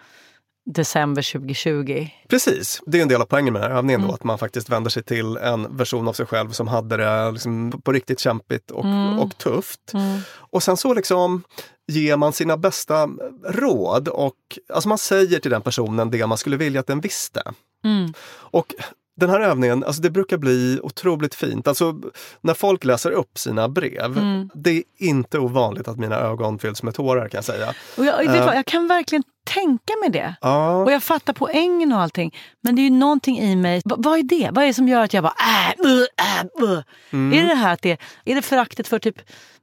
december 0.74 1.32
2020. 1.32 2.08
Precis, 2.28 2.82
det 2.86 2.98
är 2.98 3.02
en 3.02 3.08
del 3.08 3.20
av 3.22 3.26
poängen 3.26 3.52
med 3.52 3.62
den 3.62 3.70
här 3.70 3.78
övningen 3.78 4.00
Mm. 4.00 4.08
då, 4.08 4.14
att 4.14 4.24
man 4.24 4.38
faktiskt 4.38 4.68
vänder 4.68 4.90
sig 4.90 5.02
till 5.02 5.36
en 5.36 5.76
version 5.76 6.08
av 6.08 6.12
sig 6.12 6.26
själv 6.26 6.50
som 6.50 6.68
hade 6.68 6.96
det 6.96 7.30
liksom 7.30 7.80
på 7.84 7.92
riktigt 7.92 8.20
kämpigt 8.20 8.70
och, 8.70 8.84
Mm. 8.84 9.18
och 9.18 9.38
tufft. 9.38 9.92
Mm. 9.94 10.20
Och 10.30 10.62
sen 10.62 10.76
så 10.76 10.94
liksom 10.94 11.42
ger 11.86 12.16
man 12.16 12.32
sina 12.32 12.56
bästa 12.56 13.08
råd 13.48 14.08
och 14.08 14.34
alltså 14.74 14.88
man 14.88 14.98
säger 14.98 15.38
till 15.40 15.50
den 15.50 15.62
personen 15.62 16.10
det 16.10 16.26
man 16.26 16.38
skulle 16.38 16.56
vilja 16.56 16.80
att 16.80 16.86
den 16.86 17.00
visste. 17.00 17.42
Mm. 17.84 18.12
Och 18.30 18.74
den 19.18 19.30
här 19.30 19.40
övningen, 19.40 19.84
alltså 19.84 20.02
det 20.02 20.10
brukar 20.10 20.38
bli 20.38 20.80
otroligt 20.82 21.34
fint. 21.34 21.68
Alltså 21.68 21.94
när 22.40 22.54
folk 22.54 22.84
läser 22.84 23.10
upp 23.10 23.38
sina 23.38 23.68
brev, 23.68 24.18
Mm. 24.18 24.50
det 24.54 24.70
är 24.70 24.82
inte 24.98 25.38
ovanligt 25.38 25.88
att 25.88 25.98
mina 25.98 26.16
ögon 26.16 26.58
fylls 26.58 26.82
med 26.82 26.94
tårar 26.94 27.28
kan 27.28 27.38
jag 27.38 27.44
säga. 27.44 27.74
Och 27.98 28.04
jag, 28.04 28.24
Eh, 28.24 28.46
vad, 28.46 28.56
jag 28.56 28.66
kan 28.66 28.88
verkligen 28.88 29.22
tänka 29.44 29.92
mig 30.02 30.10
det. 30.10 30.34
Ja. 30.40 30.76
Och 30.76 30.92
jag 30.92 31.02
fattar 31.02 31.32
poängen 31.32 31.92
och 31.92 32.00
allting. 32.00 32.34
Men 32.62 32.76
det 32.76 32.82
är 32.82 32.84
ju 32.84 32.90
någonting 32.90 33.38
i 33.38 33.56
mig. 33.56 33.82
Va- 33.84 33.96
vad 33.98 34.18
är 34.18 34.22
det? 34.22 34.50
Vad 34.52 34.64
är 34.64 34.68
det 34.68 34.74
som 34.74 34.88
gör 34.88 35.04
att 35.04 35.12
jag 35.14 35.22
bara 35.24 35.34
äh, 35.84 35.86
uh, 35.86 36.70
uh. 36.70 36.80
Mm. 37.10 37.38
Är 37.38 37.42
det 37.42 37.48
det 37.48 37.54
här 37.54 37.72
att 37.72 37.82
det 37.82 37.98
är 38.24 38.34
det 38.34 38.42
föraktet 38.42 38.88
för 38.88 38.98
typ 38.98 39.16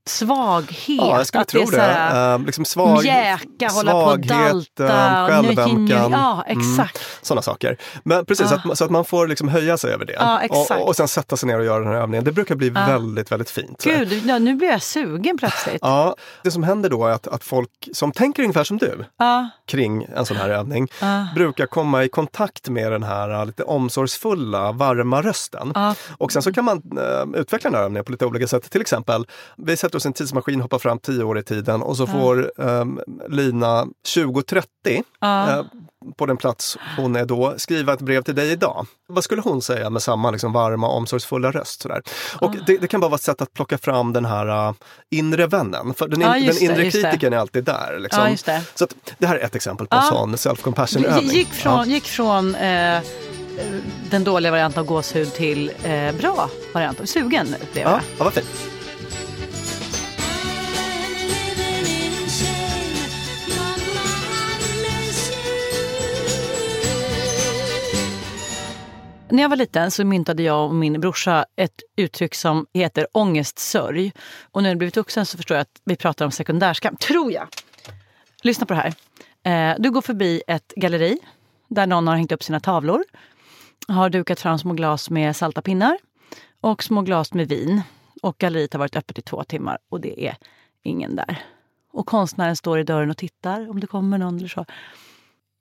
svaghet? 0.10 0.78
Ja, 0.88 1.18
jag 1.18 1.28
skulle 1.28 1.42
att 1.42 1.48
tro 1.48 1.62
är 1.62 1.72
det. 1.72 1.78
här, 1.82 2.34
Eh, 2.36 2.46
liksom 2.46 2.66
svag, 2.66 3.04
mjäka, 3.04 3.68
hålla 3.72 3.92
på 3.92 3.98
och 3.98 4.26
svaghet, 4.26 4.76
dalta. 4.78 5.28
självömkan. 5.28 6.12
Ja, 6.12 6.44
exakt. 6.48 7.00
Sådana 7.22 7.42
saker. 7.42 7.78
Men 8.04 8.26
precis, 8.26 8.52
Ah. 8.52 8.56
att, 8.72 8.78
så 8.78 8.86
att 8.86 8.92
man 8.92 9.06
får 9.06 9.28
liksom 9.28 9.48
höja 9.48 9.78
sig 9.78 9.94
över 9.94 10.06
det. 10.06 10.40
Exakt. 10.44 10.72
och, 10.82 10.88
och 10.88 10.96
sen 10.96 11.08
sätta 11.08 11.38
sig 11.38 11.48
ner 11.48 11.60
och 11.60 11.66
göra 11.66 11.80
den 11.80 11.88
här 11.88 11.96
övningen. 12.02 12.24
Det 12.24 12.32
brukar 12.32 12.56
bli 12.56 12.70
väldigt, 12.70 13.32
väldigt 13.32 13.50
fint. 13.50 13.84
Gud, 13.84 14.24
ja, 14.26 14.40
nu 14.40 14.56
blir 14.56 14.68
jag 14.68 14.82
sugen 14.82 15.38
plötsligt. 15.38 15.78
Ja, 15.82 16.16
det 16.44 16.52
som 16.52 16.64
händer 16.64 16.90
då 16.90 17.06
är 17.06 17.12
att, 17.12 17.28
att 17.28 17.44
folk 17.44 17.70
som 17.94 18.12
tänker 18.12 18.44
ungefär 18.44 18.64
som 18.64 18.78
du 18.78 19.06
kring 19.68 20.08
en 20.16 20.26
sån 20.26 20.38
här 20.38 20.50
övning 20.50 20.88
brukar 21.36 21.66
komma 21.66 22.04
i 22.04 22.10
kontakt 22.10 22.70
med 22.70 22.92
den 22.92 23.04
här 23.04 23.30
uh, 23.40 23.46
lite 23.46 23.64
omsorgsfulla, 23.64 24.72
varma 24.72 25.22
rösten. 25.22 25.74
Och 26.18 26.32
sen 26.32 26.42
så 26.42 26.54
kan 26.54 26.66
man 26.66 26.78
uh, 26.98 27.40
utveckla 27.40 27.70
den 27.70 27.78
här 27.78 27.84
övningen 27.86 28.06
på 28.06 28.12
lite 28.12 28.26
olika 28.26 28.48
sätt. 28.48 28.70
Till 28.72 28.82
exempel, 28.82 29.26
vi 29.58 29.78
sätter 29.78 29.95
oss 29.98 30.06
i 30.06 30.08
en 30.08 30.14
tidsmaskin, 30.14 30.62
hoppar 30.62 30.80
fram 30.80 31.00
tio 31.00 31.24
år 31.24 31.40
i 31.40 31.44
tiden 31.44 31.82
och 31.82 31.98
så 31.98 32.08
får 32.08 32.52
um, 32.62 33.02
Lina 33.30 33.88
2030 34.16 34.68
Ja. 35.20 35.50
eh, 35.50 35.64
på 36.18 36.26
den 36.26 36.38
plats 36.38 36.78
hon 36.98 37.16
är 37.16 37.26
då, 37.26 37.54
skriva 37.58 37.94
ett 37.94 38.02
brev 38.02 38.22
till 38.22 38.36
dig 38.36 38.52
idag. 38.52 38.86
Vad 39.08 39.24
skulle 39.24 39.42
hon 39.42 39.62
säga 39.62 39.90
med 39.90 40.02
samma 40.02 40.32
liksom, 40.32 40.54
varma, 40.54 40.88
omsorgsfulla 40.88 41.52
röst? 41.52 41.82
Sådär? 41.82 42.02
Och 42.40 42.50
Ah. 42.56 42.64
det, 42.68 42.78
det 42.78 42.88
kan 42.88 43.00
bara 43.00 43.10
vara 43.10 43.16
ett 43.16 43.22
sätt 43.22 43.42
att 43.42 43.54
plocka 43.54 43.78
fram 43.78 44.14
den 44.14 44.26
här 44.26 44.68
uh, 44.70 44.74
inre 45.12 45.48
vännen. 45.48 45.94
För 45.94 46.08
den, 46.08 46.22
in, 46.22 46.48
den 46.48 46.64
inre 46.64 46.76
det, 46.84 46.92
kritiken 46.92 47.34
är 47.34 47.38
alltid 47.38 47.64
där. 47.64 48.00
Liksom. 48.00 48.38
Det. 48.46 48.62
Så 48.76 48.84
att, 48.84 48.96
det 49.18 49.28
här 49.28 49.36
är 49.36 49.44
ett 49.46 49.56
exempel 49.56 49.88
på 49.88 49.96
en 49.96 50.04
sån 50.04 50.36
self-compassion-övning. 50.36 51.32
Gick 51.32 51.48
från, 51.54 51.90
gick 51.90 52.04
från 52.06 52.56
eh, 52.56 53.00
den 54.10 54.24
dåliga 54.24 54.52
varianten 54.52 54.80
av 54.80 54.86
gåshud 54.86 55.34
till 55.34 55.72
eh, 55.84 56.16
bra 56.16 56.50
variant. 56.74 57.10
Sugen 57.10 57.48
blev 57.74 57.84
jag. 57.84 57.92
Ja, 57.92 58.00
ja, 58.18 58.24
vad 58.24 58.34
fint. 58.34 58.46
När 69.36 69.42
jag 69.42 69.50
var 69.50 69.58
liten 69.58 69.92
så 69.92 70.06
myntade 70.06 70.44
jag 70.44 70.66
och 70.66 70.76
min 70.76 71.02
brorsa 71.02 71.46
ett 71.56 71.82
uttryck 71.96 72.36
som 72.36 72.66
heter 72.74 73.08
ångestsörj. 73.12 74.12
Och 74.52 74.62
nu 74.62 74.64
när 74.64 74.70
jag 74.70 74.78
blivit 74.78 74.98
vuxen 74.98 75.26
så 75.26 75.38
förstår 75.38 75.58
jag 75.58 75.62
att 75.62 75.82
vi 75.86 75.96
pratar 75.96 76.26
om 76.26 76.32
sekundärskam, 76.32 76.96
tror 76.96 77.32
jag. 77.32 77.48
Lyssna 78.44 78.66
på 78.66 78.74
det 78.74 78.80
här. 78.80 78.94
Eh, 79.72 79.76
du 79.80 79.92
går 79.92 80.02
förbi 80.02 80.42
ett 80.48 80.74
galleri 80.76 81.18
där 81.68 81.88
någon 81.88 82.08
har 82.08 82.16
hängt 82.16 82.32
upp 82.32 82.44
sina 82.44 82.60
tavlor. 82.60 83.04
Har 83.88 84.10
dukat 84.10 84.40
fram 84.40 84.60
små 84.60 84.74
glas 84.74 85.10
med 85.10 85.36
salta 85.36 85.62
pinnar 85.62 85.98
och 86.62 86.84
små 86.84 87.02
glas 87.02 87.34
med 87.34 87.48
vin. 87.48 87.82
Och 88.22 88.38
galleriet 88.38 88.74
har 88.74 88.80
varit 88.80 88.96
öppet 88.96 89.20
i 89.20 89.22
två 89.22 89.44
timmar 89.44 89.78
och 89.90 90.02
det 90.02 90.28
är 90.28 90.38
ingen 90.84 91.16
där. 91.16 91.44
Och 91.92 92.06
konstnären 92.06 92.56
står 92.56 92.80
i 92.80 92.84
dörren 92.84 93.10
och 93.10 93.18
tittar 93.18 93.70
om 93.70 93.80
det 93.80 93.88
kommer 93.88 94.18
någon 94.18 94.38
eller 94.38 94.48
så. 94.48 94.66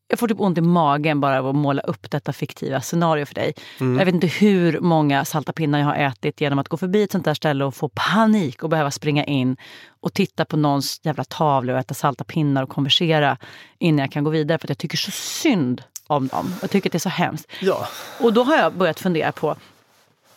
Jag 0.08 0.18
får 0.18 0.28
typ 0.28 0.40
ont 0.40 0.58
i 0.58 0.60
magen 0.60 1.20
bara 1.20 1.38
av 1.38 1.46
att 1.46 1.54
måla 1.54 1.82
upp 1.82 2.10
detta 2.10 2.32
fiktiva 2.32 2.80
scenario 2.80 3.26
för 3.26 3.34
dig. 3.34 3.54
Mm. 3.80 3.98
Jag 3.98 4.04
vet 4.06 4.14
inte 4.14 4.26
hur 4.26 4.80
många 4.80 5.24
salta 5.24 5.52
pinnar 5.52 5.78
jag 5.78 5.86
har 5.86 5.94
ätit 5.94 6.40
genom 6.40 6.58
att 6.58 6.68
gå 6.68 6.76
förbi 6.76 7.02
ett 7.02 7.12
sånt 7.12 7.24
där 7.24 7.34
ställe 7.34 7.64
och 7.64 7.74
få 7.74 7.88
panik 7.88 8.62
och 8.62 8.68
behöva 8.68 8.90
springa 8.90 9.24
in 9.24 9.56
och 10.00 10.14
titta 10.14 10.44
på 10.44 10.56
någons 10.56 11.00
jävla 11.02 11.24
tavlor 11.24 11.74
och 11.74 11.80
äta 11.80 11.94
salta 11.94 12.24
pinnar 12.24 12.62
och 12.62 12.68
konversera 12.68 13.36
innan 13.78 13.98
jag 13.98 14.12
kan 14.12 14.24
gå 14.24 14.30
vidare 14.30 14.58
för 14.58 14.66
att 14.66 14.70
jag 14.70 14.78
tycker 14.78 14.96
så 14.96 15.10
synd 15.10 15.82
om 16.06 16.28
dem. 16.28 16.54
Jag 16.60 16.70
tycker 16.70 16.88
att 16.88 16.92
det 16.92 16.96
är 16.96 17.00
så 17.00 17.08
hemskt. 17.08 17.48
Ja. 17.60 17.88
Och 18.20 18.32
då 18.32 18.42
har 18.42 18.56
jag 18.56 18.72
börjat 18.72 19.00
fundera 19.00 19.32
på 19.32 19.56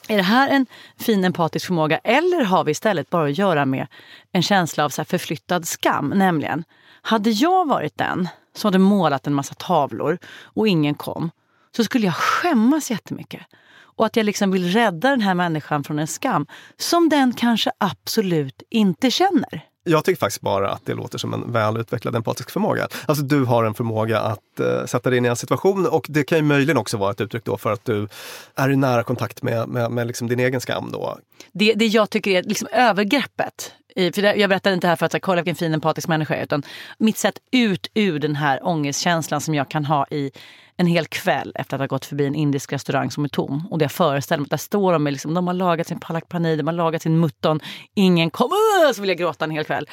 är 0.07 0.17
det 0.17 0.23
här 0.23 0.49
en 0.49 0.65
fin 0.99 1.25
empatisk 1.25 1.65
förmåga 1.65 1.97
eller 1.97 2.43
har 2.43 2.63
vi 2.63 2.71
istället 2.71 3.09
bara 3.09 3.27
att 3.27 3.37
göra 3.37 3.65
med 3.65 3.87
en 4.31 4.43
känsla 4.43 4.85
av 4.85 4.89
så 4.89 5.05
förflyttad 5.05 5.67
skam? 5.67 6.13
Nämligen, 6.15 6.63
hade 7.07 7.29
jag 7.29 7.67
varit 7.67 7.97
den 7.97 8.27
som 8.55 8.67
hade 8.67 8.79
målat 8.79 9.27
en 9.27 9.33
massa 9.33 9.53
tavlor 9.53 10.17
och 10.43 10.67
ingen 10.67 10.95
kom 10.95 11.31
så 11.75 11.83
skulle 11.83 12.05
jag 12.05 12.15
skämmas 12.15 12.91
jättemycket. 12.91 13.41
Och 13.79 14.05
att 14.05 14.15
jag 14.15 14.25
liksom 14.25 14.51
vill 14.51 14.71
rädda 14.71 15.09
den 15.09 15.21
här 15.21 15.33
människan 15.33 15.83
från 15.83 15.99
en 15.99 16.07
skam 16.07 16.45
som 16.77 17.09
den 17.09 17.33
kanske 17.33 17.71
absolut 17.77 18.63
inte 18.69 19.11
känner. 19.11 19.65
Jag 19.83 20.05
tycker 20.05 20.19
faktiskt 20.19 20.41
bara 20.41 20.71
att 20.71 20.85
det 20.85 20.93
låter 20.93 21.17
som 21.17 21.33
en 21.33 21.51
välutvecklad 21.51 22.15
empatisk 22.15 22.51
förmåga. 22.51 22.87
Alltså 23.05 23.23
du 23.23 23.43
har 23.43 23.63
en 23.63 23.73
förmåga 23.73 24.19
att 24.19 24.59
eh, 24.59 24.85
sätta 24.85 25.09
dig 25.09 25.17
in 25.17 25.25
i 25.25 25.27
en 25.27 25.35
situation 25.35 25.87
och 25.87 26.05
det 26.09 26.23
kan 26.23 26.37
ju 26.37 26.43
möjligen 26.43 26.77
också 26.77 26.97
vara 26.97 27.11
ett 27.11 27.21
uttryck 27.21 27.45
då 27.45 27.57
för 27.57 27.71
att 27.71 27.85
du 27.85 28.07
är 28.55 28.69
i 28.69 28.75
nära 28.75 29.03
kontakt 29.03 29.43
med, 29.43 29.69
med, 29.69 29.91
med 29.91 30.07
liksom 30.07 30.27
din 30.27 30.39
egen 30.39 30.61
skam. 30.61 30.89
Då. 30.91 31.17
Det, 31.51 31.73
det 31.73 31.85
jag 31.85 32.09
tycker 32.09 32.31
är 32.31 32.43
liksom 32.43 32.67
övergreppet. 32.71 33.73
I, 33.97 34.11
för 34.11 34.21
det, 34.21 34.35
jag 34.35 34.49
berättar 34.49 34.73
inte 34.73 34.87
här 34.87 34.95
för 34.95 35.05
att 35.05 35.11
säga, 35.11 35.19
kolla 35.19 35.41
vilken 35.41 35.55
fin 35.55 35.73
empatisk 35.73 36.07
människa 36.07 36.33
jag 36.33 36.39
är. 36.39 36.43
Utan 36.43 36.63
mitt 36.97 37.17
sätt 37.17 37.39
ut 37.51 37.91
ur 37.93 38.19
den 38.19 38.35
här 38.35 38.67
ångestkänslan 38.67 39.41
som 39.41 39.55
jag 39.55 39.69
kan 39.69 39.85
ha 39.85 40.05
i 40.11 40.31
en 40.77 40.87
hel 40.87 41.05
kväll 41.05 41.51
efter 41.55 41.75
att 41.75 41.81
ha 41.81 41.87
gått 41.87 42.05
förbi 42.05 42.25
en 42.25 42.35
indisk 42.35 42.73
restaurang 42.73 43.11
som 43.11 43.23
är 43.23 43.27
tom. 43.27 43.67
Och 43.71 43.77
det 43.77 43.83
jag 43.83 43.91
föreställer 43.91 44.39
mig 44.39 44.45
att 44.45 44.49
där 44.49 44.57
står 44.57 44.93
de 44.93 45.03
med, 45.03 45.13
liksom, 45.13 45.33
de 45.33 45.47
har 45.47 45.53
lagat 45.53 45.87
sin 45.87 45.99
palak 45.99 46.29
paneer, 46.29 46.57
de 46.57 46.67
har 46.67 46.73
lagat 46.73 47.01
sin 47.01 47.19
mutton, 47.19 47.59
ingen 47.93 48.29
kommer 48.29 48.93
så 48.93 49.01
vill 49.01 49.09
jag 49.09 49.17
gråta 49.17 49.45
en 49.45 49.51
hel 49.51 49.65
kväll. 49.65 49.89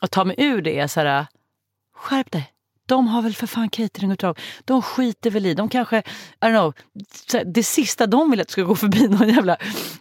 Att 0.00 0.10
ta 0.10 0.24
mig 0.24 0.36
ur 0.38 0.62
det 0.62 0.78
är 0.78 0.86
så 0.86 1.00
här, 1.00 1.26
skärp 1.94 2.30
dig. 2.30 2.55
De 2.86 3.08
har 3.08 3.22
väl 3.22 3.34
för 3.34 3.46
fan 3.46 3.70
cateringuppdrag. 3.70 4.38
De 4.64 4.82
skiter 4.82 5.30
väl 5.30 5.46
i. 5.46 5.54
De 5.54 5.68
kanske, 5.68 5.98
I 5.98 6.02
don't 6.40 6.50
know, 6.50 6.74
det 7.54 7.62
sista 7.62 8.06
de 8.06 8.30
vill 8.30 8.40
att 8.40 8.50
ska 8.50 8.62
gå 8.62 8.74
förbi 8.76 9.08
någon 9.08 9.28
jävla 9.28 9.56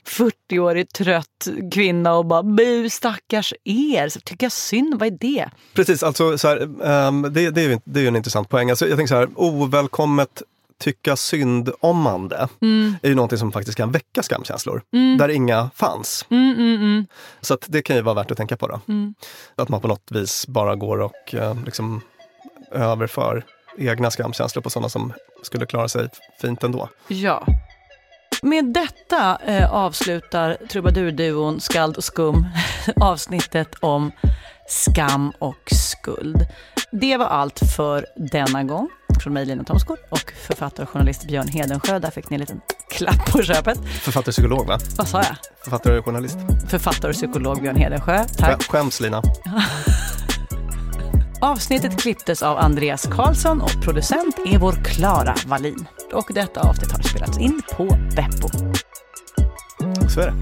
40-årig 0.07 0.89
trött 0.93 1.47
kvinna 1.73 2.13
och 2.13 2.25
bara 2.25 2.43
bu 2.43 2.89
stackars 2.89 3.53
er. 3.63 4.09
Så 4.09 4.19
tycker 4.19 4.45
jag 4.45 4.51
synd, 4.51 4.99
vad 4.99 5.07
är 5.07 5.17
det? 5.19 5.49
Precis, 5.73 6.03
alltså 6.03 6.37
så 6.37 6.47
här, 6.47 6.83
ehm, 6.83 7.21
det, 7.21 7.49
det, 7.49 7.61
är 7.61 7.69
ju, 7.69 7.79
det 7.83 7.99
är 8.01 8.07
en 8.07 8.15
intressant 8.15 8.49
poäng. 8.49 8.69
Alltså, 8.69 8.87
jag 8.87 8.97
tänker 8.97 9.13
så 9.13 9.19
här, 9.19 9.29
ovälkommet 9.35 10.41
tycka 10.79 11.15
synd-ommande 11.15 12.47
Mm. 12.61 12.95
är 13.01 13.09
ju 13.09 13.15
någonting 13.15 13.37
som 13.37 13.51
faktiskt 13.51 13.77
kan 13.77 13.91
väcka 13.91 14.23
skamkänslor, 14.23 14.81
Mm. 14.93 15.17
där 15.17 15.29
inga 15.29 15.69
fanns. 15.75 16.25
Mm, 16.29 16.51
mm, 16.55 16.75
mm. 16.75 17.05
Så 17.41 17.53
att 17.53 17.65
det 17.67 17.81
kan 17.81 17.95
ju 17.95 18.01
vara 18.01 18.15
värt 18.15 18.31
att 18.31 18.37
tänka 18.37 18.57
på. 18.57 18.67
Då. 18.67 18.81
Mm. 18.87 19.13
Att 19.55 19.69
man 19.69 19.81
på 19.81 19.87
något 19.87 20.11
vis 20.11 20.47
bara 20.47 20.75
går 20.75 20.97
och 21.01 21.33
eh, 21.35 21.55
liksom 21.65 22.01
överför 22.75 23.43
egna 23.77 24.11
skamkänslor 24.11 24.61
på 24.63 24.69
sådana 24.69 24.89
som 24.89 25.13
skulle 25.43 25.65
klara 25.65 25.87
sig 25.87 26.09
fint 26.41 26.63
ändå. 26.63 26.89
Ja. 27.07 27.45
Med 28.41 28.65
detta 28.65 29.37
eh, 29.45 29.73
avslutar 29.73 30.57
trubadurduon 30.69 31.61
Skald 31.61 31.97
och 31.97 32.03
Skum 32.03 32.45
avsnittet 33.01 33.75
om 33.79 34.11
skam 34.67 35.31
och 35.39 35.71
skuld. 35.71 36.47
Det 36.91 37.17
var 37.17 37.25
allt 37.25 37.59
för 37.75 38.05
denna 38.31 38.63
gång 38.63 38.89
från 39.23 39.33
mig 39.33 39.45
Lina 39.45 39.63
Thomsgård 39.63 39.97
och 40.09 40.31
författare 40.47 40.83
och 40.83 40.89
journalist 40.89 41.27
Björn 41.27 41.47
Hedensjö. 41.47 41.99
Där 41.99 42.11
fick 42.11 42.29
ni 42.29 42.35
en 42.35 42.39
liten 42.41 42.61
klapp 42.89 43.31
på 43.31 43.43
köpet. 43.43 43.77
Författare 44.01 44.29
och 44.29 44.33
psykolog 44.33 44.67
va? 44.67 44.79
Vad 44.97 45.07
sa 45.07 45.17
jag? 45.17 45.35
Författare 45.63 45.97
och 45.99 46.05
journalist. 46.05 46.37
Författare 46.69 47.09
och 47.09 47.15
psykolog 47.15 47.61
Björn 47.61 47.75
Hedensjö. 47.75 48.25
Tack. 48.37 48.61
Skä- 48.61 48.71
Skäms 48.71 48.99
Lina. 49.01 49.21
Avsnittet 51.45 52.01
klipptes 52.01 52.43
av 52.43 52.57
Andreas 52.57 53.07
Karlsson 53.07 53.61
och 53.61 53.81
producent 53.81 54.35
är 54.45 54.57
vår 54.57 54.71
Klara 54.71 55.35
Wallin. 55.47 55.87
Och 56.13 56.31
detta 56.33 56.61
avsnitt 56.61 56.91
har 56.91 57.03
spelats 57.03 57.37
in 57.37 57.61
på 57.71 57.85
Beppo. 58.15 58.49
Så 60.09 60.19
är 60.19 60.25
det. 60.25 60.35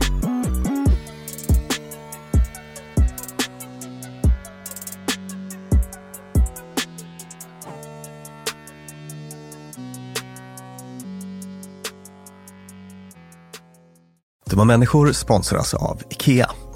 Dumma 14.49 14.64
människor 14.64 15.12
sponsras 15.12 15.74
av 15.74 16.01
Ikea. 16.10 16.51